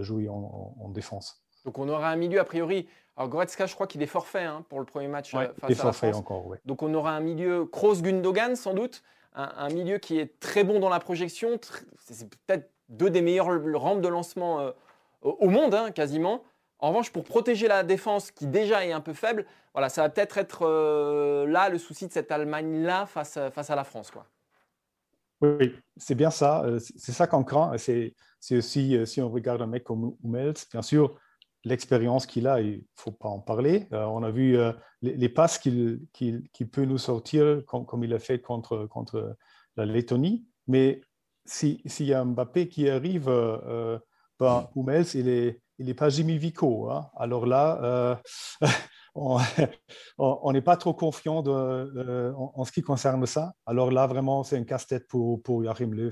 jouer 0.00 0.28
en, 0.28 0.90
défense. 0.90 1.42
Donc 1.64 1.78
on 1.78 1.88
aura 1.88 2.10
un 2.10 2.16
milieu 2.16 2.38
a 2.40 2.44
priori. 2.44 2.86
Alors 3.16 3.28
Goretzka, 3.28 3.66
je 3.66 3.74
crois 3.74 3.88
qu'il 3.88 4.00
est 4.02 4.06
forfait 4.06 4.44
hein, 4.44 4.64
pour 4.68 4.78
le 4.78 4.86
premier 4.86 5.08
match 5.08 5.32
face 5.32 5.80
à 5.80 5.84
la 5.84 5.92
France. 5.92 6.14
encore, 6.14 6.54
Donc 6.64 6.82
on 6.82 6.94
aura 6.94 7.12
un 7.12 7.20
milieu 7.20 7.66
Kroos 7.66 8.00
Gundogan 8.00 8.54
sans 8.54 8.74
doute 8.74 9.02
un, 9.38 9.68
milieu 9.68 9.98
qui 9.98 10.18
est 10.18 10.38
très 10.40 10.64
bon 10.64 10.80
dans 10.80 10.88
la 10.88 11.00
projection. 11.00 11.58
C'est 11.98 12.28
peut-être 12.28 12.70
deux 12.88 13.10
des 13.10 13.22
meilleurs 13.22 13.48
rampes 13.74 14.00
de 14.00 14.08
lancement 14.08 14.60
euh, 14.60 14.72
au 15.22 15.48
monde, 15.48 15.74
hein, 15.74 15.90
quasiment. 15.90 16.42
En 16.78 16.88
revanche, 16.88 17.10
pour 17.10 17.24
protéger 17.24 17.68
la 17.68 17.82
défense 17.82 18.30
qui 18.30 18.46
déjà 18.46 18.86
est 18.86 18.92
un 18.92 19.00
peu 19.00 19.12
faible, 19.12 19.46
voilà, 19.72 19.88
ça 19.88 20.02
va 20.02 20.08
peut-être 20.08 20.38
être, 20.38 20.62
euh, 20.62 21.46
là 21.46 21.68
le 21.68 21.78
souci 21.78 22.06
de 22.06 22.12
cette 22.12 22.30
Allemagne-là 22.30 23.06
face, 23.06 23.38
face 23.52 23.70
à 23.70 23.76
la 23.76 23.84
France. 23.84 24.10
Quoi. 24.10 24.26
Oui, 25.40 25.74
c'est 25.96 26.14
bien 26.14 26.30
ça. 26.30 26.62
Euh, 26.64 26.78
c'est 26.78 27.12
ça 27.12 27.26
qu'on 27.26 27.44
craint. 27.44 27.76
C'est 27.78 28.14
aussi, 28.52 28.96
si 29.06 29.20
on 29.20 29.30
regarde 29.30 29.62
un 29.62 29.66
mec 29.66 29.84
comme 29.84 30.14
Hummels, 30.22 30.54
bien 30.72 30.82
sûr, 30.82 31.18
l'expérience 31.64 32.26
qu'il 32.26 32.46
a, 32.46 32.60
il 32.60 32.78
ne 32.78 32.82
faut 32.94 33.12
pas 33.12 33.28
en 33.28 33.40
parler. 33.40 33.86
Euh, 33.92 34.04
on 34.04 34.22
a 34.22 34.30
vu 34.30 34.56
euh, 34.56 34.72
les, 35.02 35.28
passes 35.28 35.58
qu'il 35.58 36.00
peut 36.72 36.84
nous 36.84 36.98
sortir, 36.98 37.62
comme, 37.66 38.04
il 38.04 38.14
a 38.14 38.18
fait 38.18 38.40
contre, 38.40 38.86
contre 38.86 39.36
la 39.76 39.86
Lettonie. 39.86 40.46
Mais 40.66 41.00
s'il 41.44 41.80
y 42.00 42.14
a 42.14 42.24
Mbappé 42.24 42.68
qui 42.68 42.88
arrive, 42.88 43.28
euh, 43.28 43.98
ben, 44.38 44.68
Hummels, 44.76 45.06
il 45.14 45.26
n'est 45.26 45.60
il 45.78 45.88
est 45.88 45.94
pas 45.94 46.08
Jimmy 46.08 46.38
Vico. 46.38 46.90
Hein. 46.90 47.08
Alors 47.16 47.46
là, 47.46 48.20
on 49.14 50.52
n'est 50.52 50.62
pas 50.62 50.76
trop 50.76 50.94
confiant 50.94 51.42
de, 51.42 52.32
en, 52.36 52.64
ce 52.64 52.72
qui 52.72 52.82
concerne 52.82 53.24
ça. 53.26 53.52
Alors 53.66 53.90
là, 53.90 54.06
vraiment, 54.06 54.42
c'est 54.42 54.56
un 54.56 54.64
casse-tête 54.64 55.06
pour, 55.08 55.42
pour 55.42 55.64
Joachim 55.64 55.90
Löw 55.92 56.10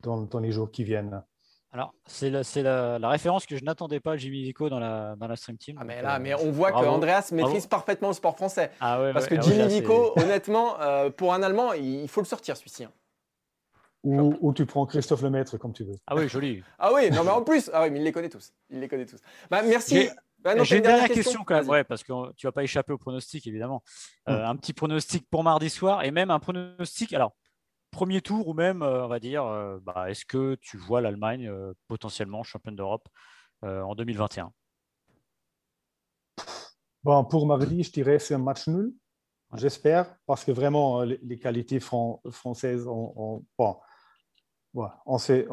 dans 0.00 0.40
les 0.40 0.52
jours 0.52 0.70
qui 0.70 0.84
viennent. 0.84 1.22
Alors, 1.74 1.92
c'est 2.06 2.30
la, 2.30 3.00
la, 3.00 3.08
référence 3.08 3.46
que 3.46 3.56
je 3.56 3.64
n'attendais 3.64 3.98
pas, 3.98 4.16
Jimmy 4.16 4.44
Vico, 4.44 4.68
dans 4.68 4.78
la, 4.78 5.16
dans 5.16 5.26
la 5.26 5.34
Stream 5.34 5.58
Team. 5.58 5.76
Ah, 5.80 5.84
mais 5.84 6.02
là, 6.02 6.14
euh, 6.14 6.18
mais 6.20 6.32
on 6.34 6.52
voit 6.52 6.70
que 6.70 6.86
Andreas 6.86 7.30
maîtrise 7.32 7.66
parfaitement 7.66 8.08
le 8.08 8.14
sport 8.14 8.36
français. 8.36 8.70
Ah 8.78 9.10
Parce 9.12 9.26
que 9.26 9.34
ah 9.34 9.40
Jimmy 9.40 9.66
Vico, 9.66 10.12
honnêtement, 10.16 10.80
euh, 10.80 11.10
pour 11.10 11.34
un 11.34 11.42
Allemand, 11.42 11.72
il 11.72 12.06
faut 12.06 12.20
le 12.20 12.26
sortir, 12.26 12.56
celui-ci. 12.56 12.84
Hein. 12.84 12.92
Ou, 14.04 14.52
tu 14.52 14.66
prends 14.66 14.84
Christophe 14.86 15.22
Lemaître, 15.22 15.58
comme 15.58 15.72
tu 15.72 15.82
veux. 15.82 15.96
Ah 16.06 16.14
oui, 16.14 16.28
joli. 16.28 16.62
ah 16.78 16.92
oui, 16.92 17.10
non, 17.10 17.24
mais 17.24 17.30
en 17.30 17.42
plus, 17.42 17.70
ah 17.72 17.82
oui, 17.82 17.90
mais 17.90 18.00
il 18.00 18.04
les 18.04 18.12
connaît 18.12 18.28
tous. 18.28 18.52
Il 18.68 18.80
les 18.80 18.88
connaît 18.88 19.06
tous. 19.06 19.20
Bah, 19.50 19.62
merci. 19.62 20.08
Bah, 20.38 20.62
J'ai 20.62 20.76
une 20.76 20.82
dernière 20.82 21.08
question, 21.08 21.42
quand 21.42 21.54
même, 21.54 21.68
ouais, 21.68 21.84
parce 21.84 22.02
que 22.04 22.12
tu 22.34 22.46
vas 22.46 22.52
pas 22.52 22.62
échapper 22.62 22.92
au 22.92 22.98
pronostic, 22.98 23.46
évidemment. 23.46 23.82
Euh, 24.28 24.44
un 24.44 24.56
petit 24.56 24.74
pronostic 24.74 25.26
pour 25.30 25.42
mardi 25.42 25.70
soir 25.70 26.04
et 26.04 26.10
même 26.10 26.30
un 26.30 26.38
pronostic. 26.38 27.14
Alors, 27.14 27.32
premier 27.94 28.20
tour 28.20 28.48
ou 28.48 28.54
même, 28.54 28.82
euh, 28.82 29.04
on 29.04 29.08
va 29.08 29.20
dire, 29.20 29.44
euh, 29.44 29.78
bah, 29.80 30.10
est-ce 30.10 30.24
que 30.24 30.56
tu 30.56 30.76
vois 30.76 31.00
l'Allemagne 31.00 31.48
euh, 31.48 31.72
potentiellement 31.86 32.42
championne 32.42 32.76
d'Europe 32.76 33.08
en 33.62 33.94
2021 33.94 34.52
bon, 37.02 37.24
Pour 37.24 37.46
mardi, 37.46 37.82
je 37.82 37.90
dirais 37.90 38.18
c'est 38.18 38.34
un 38.34 38.38
match 38.38 38.68
nul. 38.68 38.92
J'espère, 39.54 40.14
parce 40.26 40.44
que 40.44 40.52
vraiment, 40.52 41.00
les, 41.02 41.38
qualités 41.38 41.80
françaises, 41.80 42.86
on, 42.86 43.42
bon, 43.56 43.78
on, 45.06 45.18
se, 45.18 45.44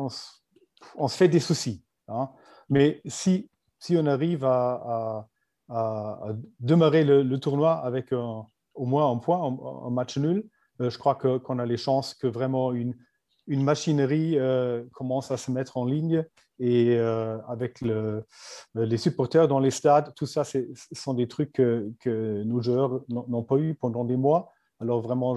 fait 1.09 1.28
des 1.28 1.39
soucis. 1.39 1.84
Hein. 2.07 2.30
Mais 2.69 3.01
si, 3.05 3.49
on 3.91 4.05
arrive 4.05 4.45
à, 4.45 5.28
démarrer 6.59 7.03
le, 7.03 7.38
tournoi 7.39 7.74
avec 7.74 8.11
au 8.11 8.86
moins 8.86 9.11
un 9.11 9.17
point, 9.17 9.57
un 9.86 9.89
match 9.89 10.17
nul, 10.17 10.49
euh, 10.82 10.89
je 10.89 10.97
crois 10.97 11.15
qu'on 11.15 11.59
a 11.59 11.65
les 11.65 11.78
chances 11.78 12.13
que 12.13 12.28
vraiment 12.28 12.74
une, 12.74 12.95
machinerie 13.47 14.39
euh, 14.39 14.84
commence 14.93 15.30
à 15.30 15.36
se 15.38 15.51
mettre 15.51 15.76
en 15.76 15.86
ligne 15.86 16.26
et 16.59 16.95
euh, 16.95 17.38
avec 17.47 17.82
le, 17.82 18.24
les 18.76 18.97
supporters 18.97 19.47
dans 19.49 19.59
les 19.59 19.72
stades, 19.72 20.13
tout 20.15 20.26
ça, 20.26 20.45
ce 20.45 20.59
sont 20.93 21.13
des 21.13 21.28
trucs 21.28 21.51
que, 21.51 22.43
nos 22.43 22.61
joueurs 22.61 23.01
n'ont 23.09 23.43
pas 23.43 23.57
eu 23.57 23.76
pendant 23.76 24.05
des 24.05 24.15
mois. 24.15 24.53
Alors 24.80 25.01
vraiment, 25.01 25.36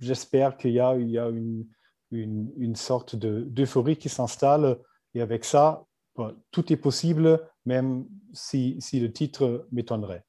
j'espère 0.00 0.56
qu'il 0.56 0.72
y 0.72 0.80
a 0.80 0.94
une, 0.94 1.66
une, 2.10 2.52
une 2.56 2.76
sorte 2.76 3.16
d'euphorie 3.16 3.96
qui 3.96 4.08
s'installe 4.08 4.78
et 5.14 5.20
avec 5.20 5.44
ça, 5.44 5.84
tout 6.50 6.72
est 6.72 6.76
possible, 6.76 7.40
même 7.64 8.06
si, 8.32 8.76
si 8.80 9.00
le 9.00 9.12
titre 9.12 9.66
m'étonnerait. 9.70 10.24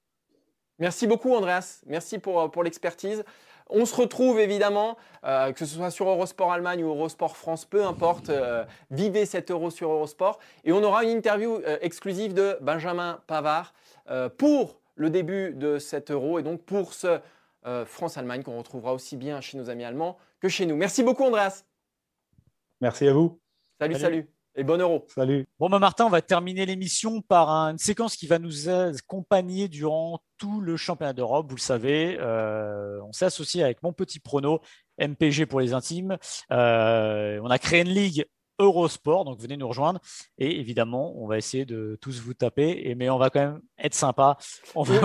Merci 0.78 1.08
beaucoup, 1.08 1.34
Andreas. 1.34 1.82
Merci 1.88 2.20
pour, 2.20 2.50
pour 2.52 2.64
l'expertise. 2.64 3.24
On 3.72 3.86
se 3.86 3.96
retrouve 3.96 4.40
évidemment, 4.40 4.98
euh, 5.24 5.52
que 5.52 5.66
ce 5.66 5.76
soit 5.76 5.92
sur 5.92 6.10
Eurosport 6.10 6.52
Allemagne 6.52 6.84
ou 6.84 6.88
Eurosport 6.88 7.38
France, 7.38 7.66
peu 7.66 7.86
importe, 7.86 8.30
euh, 8.30 8.66
vivez 8.90 9.28
cet 9.28 9.52
euro 9.52 9.70
sur 9.70 9.92
Eurosport. 9.92 10.40
Et 10.64 10.72
on 10.72 10.82
aura 10.84 11.04
une 11.04 11.12
interview 11.12 11.58
euh, 11.58 11.78
exclusive 11.82 12.34
de 12.34 12.58
Benjamin 12.62 13.22
Pavard 13.28 13.74
pour 14.40 14.80
le 14.96 15.12
début 15.12 15.54
de 15.54 15.78
cet 15.78 16.10
euro 16.10 16.40
et 16.40 16.44
donc 16.44 16.64
pour 16.64 16.96
ce 16.96 17.20
France-Allemagne 17.86 18.42
qu'on 18.42 18.58
retrouvera 18.58 18.92
aussi 18.92 19.18
bien 19.18 19.40
chez 19.40 19.56
nos 19.56 19.70
amis 19.70 19.84
allemands 19.84 20.18
que 20.40 20.50
chez 20.50 20.66
nous. 20.66 20.76
Merci 20.76 21.04
beaucoup 21.04 21.26
Andreas. 21.26 21.64
Merci 22.82 23.08
à 23.08 23.14
vous. 23.14 23.40
salut. 23.80 23.96
salut. 23.96 24.30
Et 24.56 24.64
bon 24.64 24.82
euro. 24.82 25.06
Salut. 25.16 25.46
Bon, 25.60 25.70
bah, 25.70 25.80
Martin, 25.80 26.06
on 26.06 26.10
va 26.10 26.22
terminer 26.22 26.66
l'émission 26.66 27.22
par 27.22 27.50
une 27.50 27.78
séquence 27.78 28.16
qui 28.16 28.28
va 28.28 28.40
nous 28.40 28.68
accompagner 28.68 29.68
durant 29.68 30.20
tout 30.38 30.60
le 30.60 30.76
championnat 30.76 31.14
d'Europe. 31.14 31.46
Vous 31.50 31.56
le 31.56 31.62
savez, 31.62 32.18
euh, 32.20 33.00
on 33.04 33.14
s'est 33.14 33.26
associé 33.26 33.64
avec 33.64 33.82
mon 33.84 33.94
petit 33.94 34.20
prono, 34.20 34.60
MPG 34.98 35.46
pour 35.46 35.62
les 35.62 35.74
intimes. 35.74 36.18
Euh, 36.52 37.40
on 37.44 37.50
a 37.50 37.60
créé 37.60 37.82
une 37.82 37.90
ligue 37.90 38.26
Eurosport, 38.60 39.26
donc 39.26 39.40
venez 39.40 39.58
nous 39.58 39.68
rejoindre. 39.68 40.00
Et 40.38 40.60
évidemment, 40.60 41.14
on 41.18 41.28
va 41.28 41.38
essayer 41.38 41.66
de 41.66 41.98
tous 42.02 42.20
vous 42.20 42.34
taper, 42.34 42.82
et, 42.86 42.96
mais 42.96 43.10
on 43.10 43.18
va 43.18 43.30
quand 43.30 43.40
même 43.40 43.62
être 43.78 43.96
sympa. 43.96 44.38
On 44.76 44.84
va 44.84 44.96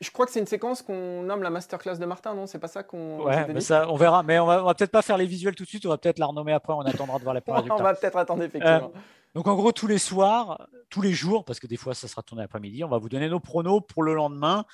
Je 0.00 0.10
crois 0.10 0.26
que 0.26 0.32
c'est 0.32 0.40
une 0.40 0.46
séquence 0.46 0.82
qu'on 0.82 1.22
nomme 1.22 1.42
la 1.42 1.50
masterclass 1.50 1.98
de 1.98 2.06
Martin, 2.06 2.34
non? 2.34 2.46
C'est 2.46 2.58
pas 2.58 2.68
ça 2.68 2.82
qu'on. 2.82 3.24
Ouais, 3.24 3.60
ça, 3.60 3.90
on 3.90 3.96
verra, 3.96 4.22
mais 4.22 4.38
on 4.38 4.46
va, 4.46 4.62
va 4.62 4.74
peut-être 4.74 4.92
pas 4.92 5.02
faire 5.02 5.18
les 5.18 5.26
visuels 5.26 5.54
tout 5.54 5.64
de 5.64 5.68
suite, 5.68 5.84
on 5.86 5.90
va 5.90 5.98
peut-être 5.98 6.18
la 6.18 6.26
renommer 6.26 6.52
après, 6.52 6.72
on 6.72 6.80
attendra 6.80 7.18
de 7.18 7.24
voir 7.24 7.34
les 7.34 7.42
résultats. 7.46 7.74
on 7.78 7.82
va 7.82 7.94
peut-être 7.94 8.16
attendre, 8.16 8.42
effectivement. 8.42 8.92
Euh, 8.94 9.00
donc 9.34 9.46
en 9.46 9.54
gros, 9.54 9.72
tous 9.72 9.86
les 9.86 9.98
soirs, 9.98 10.66
tous 10.88 11.02
les 11.02 11.12
jours, 11.12 11.44
parce 11.44 11.60
que 11.60 11.66
des 11.66 11.76
fois 11.76 11.94
ça 11.94 12.08
sera 12.08 12.22
tourné 12.22 12.42
après-midi, 12.42 12.82
on 12.82 12.88
va 12.88 12.98
vous 12.98 13.08
donner 13.08 13.28
nos 13.28 13.40
pronos 13.40 13.80
pour 13.80 14.02
le 14.02 14.14
lendemain. 14.14 14.64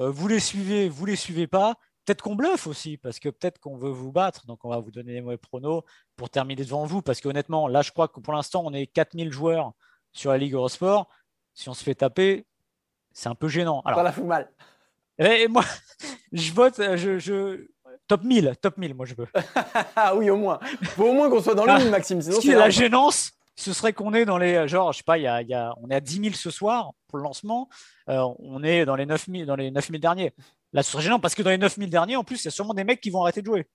Euh, 0.00 0.10
vous 0.10 0.28
les 0.28 0.40
suivez, 0.40 0.88
vous 0.88 1.06
les 1.06 1.16
suivez 1.16 1.46
pas. 1.46 1.76
Peut-être 2.04 2.22
qu'on 2.22 2.34
bluffe 2.34 2.66
aussi, 2.66 2.96
parce 2.96 3.18
que 3.18 3.28
peut-être 3.28 3.58
qu'on 3.58 3.76
veut 3.76 3.90
vous 3.90 4.12
battre, 4.12 4.46
donc 4.46 4.64
on 4.64 4.68
va 4.68 4.78
vous 4.78 4.90
donner 4.90 5.12
les 5.12 5.20
mauvais 5.20 5.36
pronos 5.36 5.82
pour 6.16 6.30
terminer 6.30 6.64
devant 6.64 6.84
vous, 6.84 7.02
parce 7.02 7.20
qu'honnêtement, 7.20 7.68
là, 7.68 7.82
je 7.82 7.92
crois 7.92 8.08
que 8.08 8.20
pour 8.20 8.32
l'instant, 8.32 8.62
on 8.64 8.72
est 8.72 8.86
4000 8.86 9.32
joueurs 9.32 9.72
sur 10.12 10.30
la 10.30 10.38
Ligue 10.38 10.54
Eurosport. 10.54 11.08
Si 11.54 11.68
on 11.68 11.74
se 11.74 11.84
fait 11.84 11.94
taper, 11.94 12.46
c'est 13.12 13.28
un 13.28 13.34
peu 13.34 13.48
gênant. 13.48 13.82
Alors, 13.84 13.98
ça 13.98 14.04
la 14.04 14.12
fout 14.12 14.24
mal. 14.24 14.50
Et 15.18 15.48
moi, 15.48 15.64
je 16.32 16.52
vote, 16.52 16.74
je, 16.96 17.18
je, 17.18 17.66
top 18.08 18.24
1000, 18.24 18.54
top 18.60 18.78
1000, 18.78 18.94
moi 18.94 19.06
je 19.06 19.14
veux. 19.14 19.28
ah 19.96 20.14
oui, 20.16 20.30
au 20.30 20.36
moins. 20.36 20.58
Faut 20.82 21.08
au 21.08 21.12
moins 21.12 21.30
qu'on 21.30 21.42
soit 21.42 21.54
dans 21.54 21.66
le 21.66 21.74
1000, 21.74 21.90
Maxime. 21.90 22.20
Sinon, 22.20 22.40
c'est 22.40 22.54
la 22.54 22.70
gênance, 22.70 23.32
ce 23.56 23.72
serait 23.72 23.92
qu'on 23.92 24.14
est 24.14 24.24
dans 24.24 24.38
les, 24.38 24.66
genre, 24.68 24.92
je 24.92 24.98
sais 24.98 25.04
pas, 25.04 25.18
y 25.18 25.26
a, 25.26 25.42
y 25.42 25.54
a, 25.54 25.74
on 25.82 25.90
est 25.90 25.94
à 25.94 26.00
10 26.00 26.22
000 26.22 26.34
ce 26.34 26.50
soir 26.50 26.92
pour 27.06 27.18
le 27.18 27.24
lancement, 27.24 27.68
euh, 28.08 28.26
on 28.38 28.62
est 28.64 28.84
dans 28.84 28.96
les 28.96 29.06
9 29.06 29.26
000, 29.30 29.44
dans 29.44 29.56
les 29.56 29.70
9000 29.70 30.00
derniers. 30.00 30.32
Là, 30.72 30.82
ce 30.82 30.90
serait 30.90 31.02
gênant 31.02 31.20
parce 31.20 31.34
que 31.34 31.42
dans 31.42 31.50
les 31.50 31.58
9000 31.58 31.90
derniers, 31.90 32.16
en 32.16 32.24
plus, 32.24 32.42
il 32.42 32.46
y 32.46 32.48
a 32.48 32.50
sûrement 32.50 32.74
des 32.74 32.84
mecs 32.84 33.00
qui 33.00 33.10
vont 33.10 33.22
arrêter 33.22 33.40
de 33.40 33.46
jouer. 33.46 33.68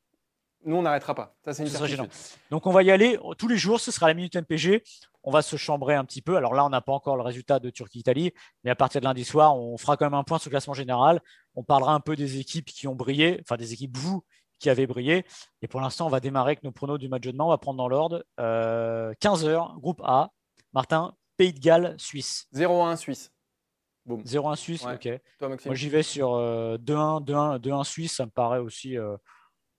Nous, 0.65 0.75
on 0.75 0.81
n'arrêtera 0.81 1.13
pas. 1.13 1.35
Ça, 1.45 1.53
c'est 1.53 1.63
une. 1.67 2.07
Donc, 2.49 2.65
on 2.65 2.71
va 2.71 2.83
y 2.83 2.91
aller 2.91 3.19
tous 3.37 3.47
les 3.47 3.57
jours. 3.57 3.79
Ce 3.79 3.91
sera 3.91 4.07
la 4.07 4.15
minute 4.15 4.35
MPG. 4.35 4.83
On 5.23 5.31
va 5.31 5.41
se 5.41 5.55
chambrer 5.55 5.93
un 5.93 6.03
petit 6.03 6.21
peu. 6.21 6.35
Alors 6.35 6.53
là, 6.53 6.65
on 6.65 6.69
n'a 6.69 6.81
pas 6.81 6.93
encore 6.93 7.15
le 7.15 7.21
résultat 7.21 7.59
de 7.59 7.69
Turquie-Italie, 7.69 8.33
mais 8.63 8.71
à 8.71 8.75
partir 8.75 9.01
de 9.01 9.05
lundi 9.05 9.23
soir, 9.23 9.55
on 9.55 9.77
fera 9.77 9.97
quand 9.97 10.05
même 10.05 10.13
un 10.13 10.23
point 10.23 10.39
sur 10.39 10.49
le 10.49 10.53
classement 10.53 10.73
général. 10.73 11.21
On 11.55 11.63
parlera 11.63 11.93
un 11.93 11.99
peu 11.99 12.15
des 12.15 12.39
équipes 12.39 12.65
qui 12.65 12.87
ont 12.87 12.95
brillé, 12.95 13.39
enfin 13.41 13.57
des 13.57 13.73
équipes 13.73 13.95
vous 13.97 14.23
qui 14.59 14.69
avez 14.69 14.87
brillé. 14.87 15.25
Et 15.61 15.67
pour 15.67 15.81
l'instant, 15.81 16.07
on 16.07 16.09
va 16.09 16.19
démarrer 16.19 16.51
avec 16.51 16.63
nos 16.63 16.71
pronos 16.71 16.97
du 16.97 17.07
match 17.09 17.21
de 17.21 17.31
demain. 17.31 17.43
On 17.43 17.49
va 17.49 17.59
prendre 17.59 17.77
dans 17.77 17.87
l'ordre 17.87 18.25
15h, 18.39 19.79
groupe 19.79 20.01
A. 20.03 20.31
Martin, 20.73 21.13
Pays 21.37 21.53
de 21.53 21.59
Galles, 21.59 21.95
Suisse. 21.99 22.47
0-1 22.55 22.95
Suisse. 22.95 23.31
0-1 24.07 24.55
Suisse, 24.55 24.85
ok. 24.85 25.09
Moi, 25.41 25.75
j'y 25.75 25.89
vais 25.89 26.03
sur 26.03 26.29
2-1, 26.31 26.77
2-1, 27.23 27.59
2-1 27.59 27.83
Suisse. 27.83 28.15
Ça 28.15 28.25
me 28.25 28.31
paraît 28.31 28.59
aussi 28.59 28.97
euh, 28.97 29.15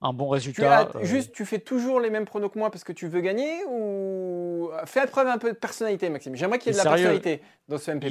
un 0.01 0.13
bon 0.13 0.29
résultat. 0.29 0.87
Tu 0.93 0.99
euh. 0.99 1.05
Juste, 1.05 1.33
tu 1.33 1.45
fais 1.47 1.59
toujours 1.59 2.01
les 2.01 2.11
mêmes 2.11 2.25
pronos 2.25 2.51
que 2.51 2.59
moi 2.59 2.71
parce 2.71 2.85
que 2.85 2.93
tu 2.93 3.09
veux 3.09 3.21
gagner 3.21 3.65
ou 3.71 4.71
fais 4.85 5.07
preuve 5.07 5.29
un 5.29 5.39
peu 5.39 5.53
de 5.53 5.59
personnalité, 5.59 6.09
Maxime. 6.11 6.37
J'aimerais 6.37 6.59
qu'il 6.59 6.73
y 6.73 6.77
ait 6.77 6.79
de 6.79 6.85
la 6.85 6.91
personnalité 6.91 7.43
dans 7.69 7.79
ce 7.79 7.91
MPP. 7.91 8.11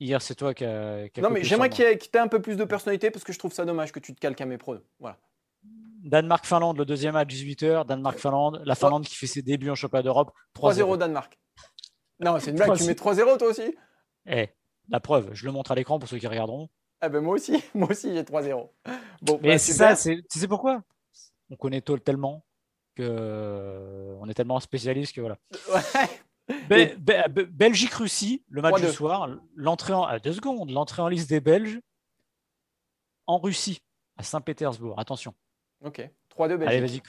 Hier, 0.00 0.20
c'est 0.20 0.34
toi 0.34 0.52
qui 0.52 0.64
as. 0.64 1.08
non, 1.18 1.30
mais 1.30 1.44
j'aimerais 1.44 1.70
qu'il 1.70 1.84
y 1.84 1.88
ait 1.88 2.18
un 2.18 2.28
peu 2.28 2.42
plus 2.42 2.56
de 2.56 2.64
personnalité 2.64 3.10
parce 3.10 3.24
que 3.24 3.32
je 3.32 3.38
trouve 3.38 3.52
ça 3.52 3.64
dommage 3.64 3.92
que 3.92 4.00
tu 4.00 4.14
te 4.14 4.20
calques 4.20 4.40
à 4.40 4.46
mes 4.46 4.58
pronos. 4.58 4.82
Voilà. 4.98 5.16
Danemark-Finlande, 6.02 6.78
le 6.78 6.84
deuxième 6.84 7.12
match 7.14 7.32
18h. 7.32 7.86
Danemark-Finlande. 7.86 8.62
La 8.64 8.74
Finlande 8.74 9.04
qui 9.04 9.14
fait 9.14 9.28
ses 9.28 9.42
débuts 9.42 9.70
en 9.70 9.76
championnat 9.76 10.02
d'Europe. 10.02 10.32
3-0 10.56 10.98
Danemark. 10.98 11.38
Non, 12.18 12.38
c'est 12.40 12.50
une 12.50 12.56
blague. 12.56 12.76
tu 12.76 12.84
mets 12.84 12.94
3-0 12.94 13.38
toi 13.38 13.48
aussi 13.48 13.76
Eh, 14.26 14.48
la 14.88 15.00
preuve, 15.00 15.30
je 15.32 15.44
le 15.46 15.52
montre 15.52 15.72
à 15.72 15.74
l'écran 15.74 15.98
pour 15.98 16.08
ceux 16.08 16.18
qui 16.18 16.26
regarderont. 16.26 16.68
Ah 17.00 17.08
ben 17.08 17.20
moi 17.20 17.34
aussi, 17.34 17.62
moi 17.74 17.90
aussi 17.90 18.12
j'ai 18.14 18.22
3-0. 18.22 18.68
Bon, 19.22 19.38
mais 19.42 19.48
bah, 19.48 19.58
c'est 19.58 19.72
ça, 19.72 19.96
tu 19.96 20.38
sais 20.38 20.48
pourquoi? 20.48 20.82
On 21.50 21.56
connaît 21.56 21.80
Toll 21.80 22.00
tellement 22.00 22.44
que 22.94 23.02
euh, 23.02 24.16
on 24.20 24.28
est 24.28 24.34
tellement 24.34 24.60
spécialiste 24.60 25.14
que 25.14 25.20
voilà. 25.20 25.38
Ouais. 26.68 26.96
Belgique-Russie, 27.50 28.44
le 28.48 28.62
match 28.62 28.80
du 28.80 28.88
soir, 28.88 29.28
l'entrée 29.54 29.92
en 29.92 30.16
deux 30.18 30.32
secondes, 30.32 30.70
l'entrée 30.70 31.02
en 31.02 31.08
liste 31.08 31.28
des 31.28 31.40
Belges 31.40 31.80
en 33.26 33.38
Russie 33.38 33.82
à 34.16 34.22
Saint-Pétersbourg. 34.22 34.98
Attention. 34.98 35.34
Ok. 35.84 36.08
3-2 36.36 36.56
Belgique. 36.56 36.68
Allez, 36.68 36.80
vas-y. 36.80 37.02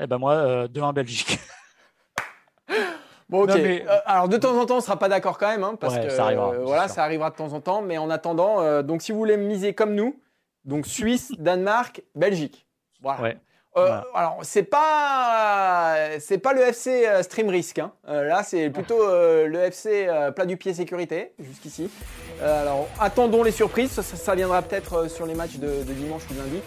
Eh 0.00 0.06
ben 0.06 0.18
moi, 0.18 0.66
2-1 0.66 0.88
euh, 0.88 0.92
Belgique. 0.92 1.38
Bon, 3.28 3.42
ok. 3.42 3.50
Euh, 3.56 3.80
alors, 4.04 4.28
de 4.28 4.36
temps 4.36 4.56
en 4.58 4.66
temps, 4.66 4.74
on 4.74 4.78
ne 4.78 4.82
sera 4.82 4.98
pas 4.98 5.08
d'accord 5.08 5.38
quand 5.38 5.48
même, 5.48 5.64
hein, 5.64 5.76
parce 5.78 5.98
que 5.98 6.08
ça 6.10 6.24
arrivera, 6.24 6.52
voilà, 6.58 6.88
ça 6.88 7.02
arrivera 7.02 7.30
de 7.30 7.36
temps 7.36 7.52
en 7.52 7.60
temps. 7.60 7.82
Mais 7.82 7.98
en 7.98 8.10
attendant, 8.10 8.60
euh, 8.60 8.82
donc 8.82 9.02
si 9.02 9.12
vous 9.12 9.18
voulez 9.18 9.36
miser 9.36 9.74
comme 9.74 9.94
nous, 9.94 10.20
donc 10.64 10.86
Suisse, 10.86 11.32
Danemark, 11.38 12.02
Belgique. 12.14 12.66
Voilà. 13.02 13.34
Alors, 14.14 14.38
c'est 14.42 14.62
pas, 14.62 15.96
c'est 16.18 16.38
pas 16.38 16.54
le 16.54 16.62
FC 16.62 17.06
Stream 17.22 17.50
Risk. 17.50 17.78
Hein. 17.78 17.92
là, 18.06 18.42
c'est 18.42 18.70
plutôt 18.70 19.06
le 19.06 19.58
FC 19.64 20.08
plat 20.34 20.46
du 20.46 20.56
pied 20.56 20.72
sécurité, 20.72 21.34
jusqu'ici. 21.38 21.90
alors, 22.42 22.88
attendons 22.98 23.42
les 23.42 23.50
surprises. 23.50 24.00
Ça, 24.00 24.34
viendra 24.34 24.62
peut-être 24.62 25.10
sur 25.10 25.26
les 25.26 25.34
matchs 25.34 25.58
de, 25.58 25.82
dimanche 25.92 26.22
ou 26.30 26.34
de 26.34 26.38
lundi. 26.38 26.60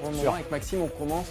Pour 0.00 0.10
le 0.10 0.16
moment, 0.16 0.34
avec 0.34 0.50
Maxime, 0.50 0.82
on 0.82 0.88
commence 0.88 1.30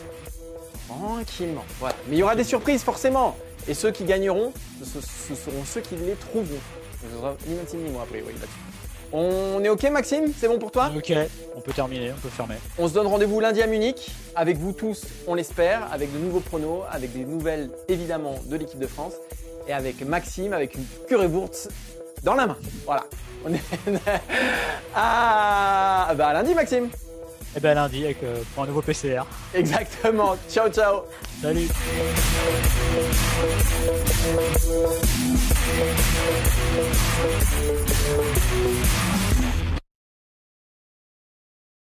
tranquillement. 0.88 1.66
Voilà. 1.82 1.96
Mais 2.08 2.16
il 2.16 2.20
y 2.20 2.24
aura 2.24 2.36
des 2.36 2.46
surprises, 2.46 2.82
forcément. 2.82 3.36
Et 3.68 3.74
ceux 3.74 3.92
qui 3.92 4.04
gagneront, 4.04 4.54
ce, 4.84 5.36
seront 5.36 5.66
ceux 5.66 5.82
qui 5.82 5.96
les 5.96 6.14
trouveront. 6.14 6.60
Ce 7.02 7.18
sera 7.18 7.36
ni 7.48 7.56
Maxime 7.56 7.80
ni 7.84 7.90
moi, 7.90 8.04
après, 8.04 8.22
oui, 8.22 8.34
là-dessus. 8.34 8.76
On 9.12 9.64
est 9.64 9.70
OK, 9.70 9.84
Maxime? 9.84 10.34
C'est 10.38 10.48
bon 10.48 10.60
pour 10.60 10.72
toi? 10.72 10.92
OK, 10.96 11.14
on 11.56 11.62
peut 11.62 11.74
terminer, 11.74 12.12
on 12.12 12.20
peut 12.20 12.30
fermer. 12.30 12.56
On 12.78 12.88
se 12.88 12.94
donne 12.94 13.08
rendez-vous 13.08 13.40
lundi 13.40 13.62
à 13.62 13.68
Munich, 13.68 14.12
avec 14.36 14.58
vous 14.58 14.74
tous, 14.74 15.06
on 15.28 15.36
l'espère, 15.36 15.92
avec 15.92 16.14
de 16.14 16.18
nouveaux 16.18 16.40
pronos, 16.42 16.84
avec 16.92 17.14
des 17.14 17.24
nouvelles, 17.24 17.70
évidemment, 17.88 18.36
de 18.46 18.56
l'équipe 18.56 18.80
de 18.80 18.88
France, 18.88 19.14
et 19.68 19.74
avec 19.74 20.02
Maxime, 20.06 20.54
avec 20.54 20.76
une 20.76 20.86
currywurst 21.08 21.72
dans 22.24 22.36
la 22.36 22.48
main. 22.48 22.58
Voilà. 22.86 23.06
On 23.46 23.54
est... 23.54 23.62
ah, 24.96 26.14
bah 26.18 26.34
lundi, 26.34 26.54
Maxime 26.54 26.90
et 27.56 27.60
eh 27.60 27.62
bien 27.62 27.74
lundi 27.74 28.04
avec, 28.04 28.22
euh, 28.22 28.44
pour 28.54 28.64
un 28.64 28.68
nouveau 28.68 28.82
PCR. 28.82 29.22
Exactement. 29.54 30.36
ciao, 30.50 30.68
ciao. 30.68 31.04
Salut. 31.42 31.70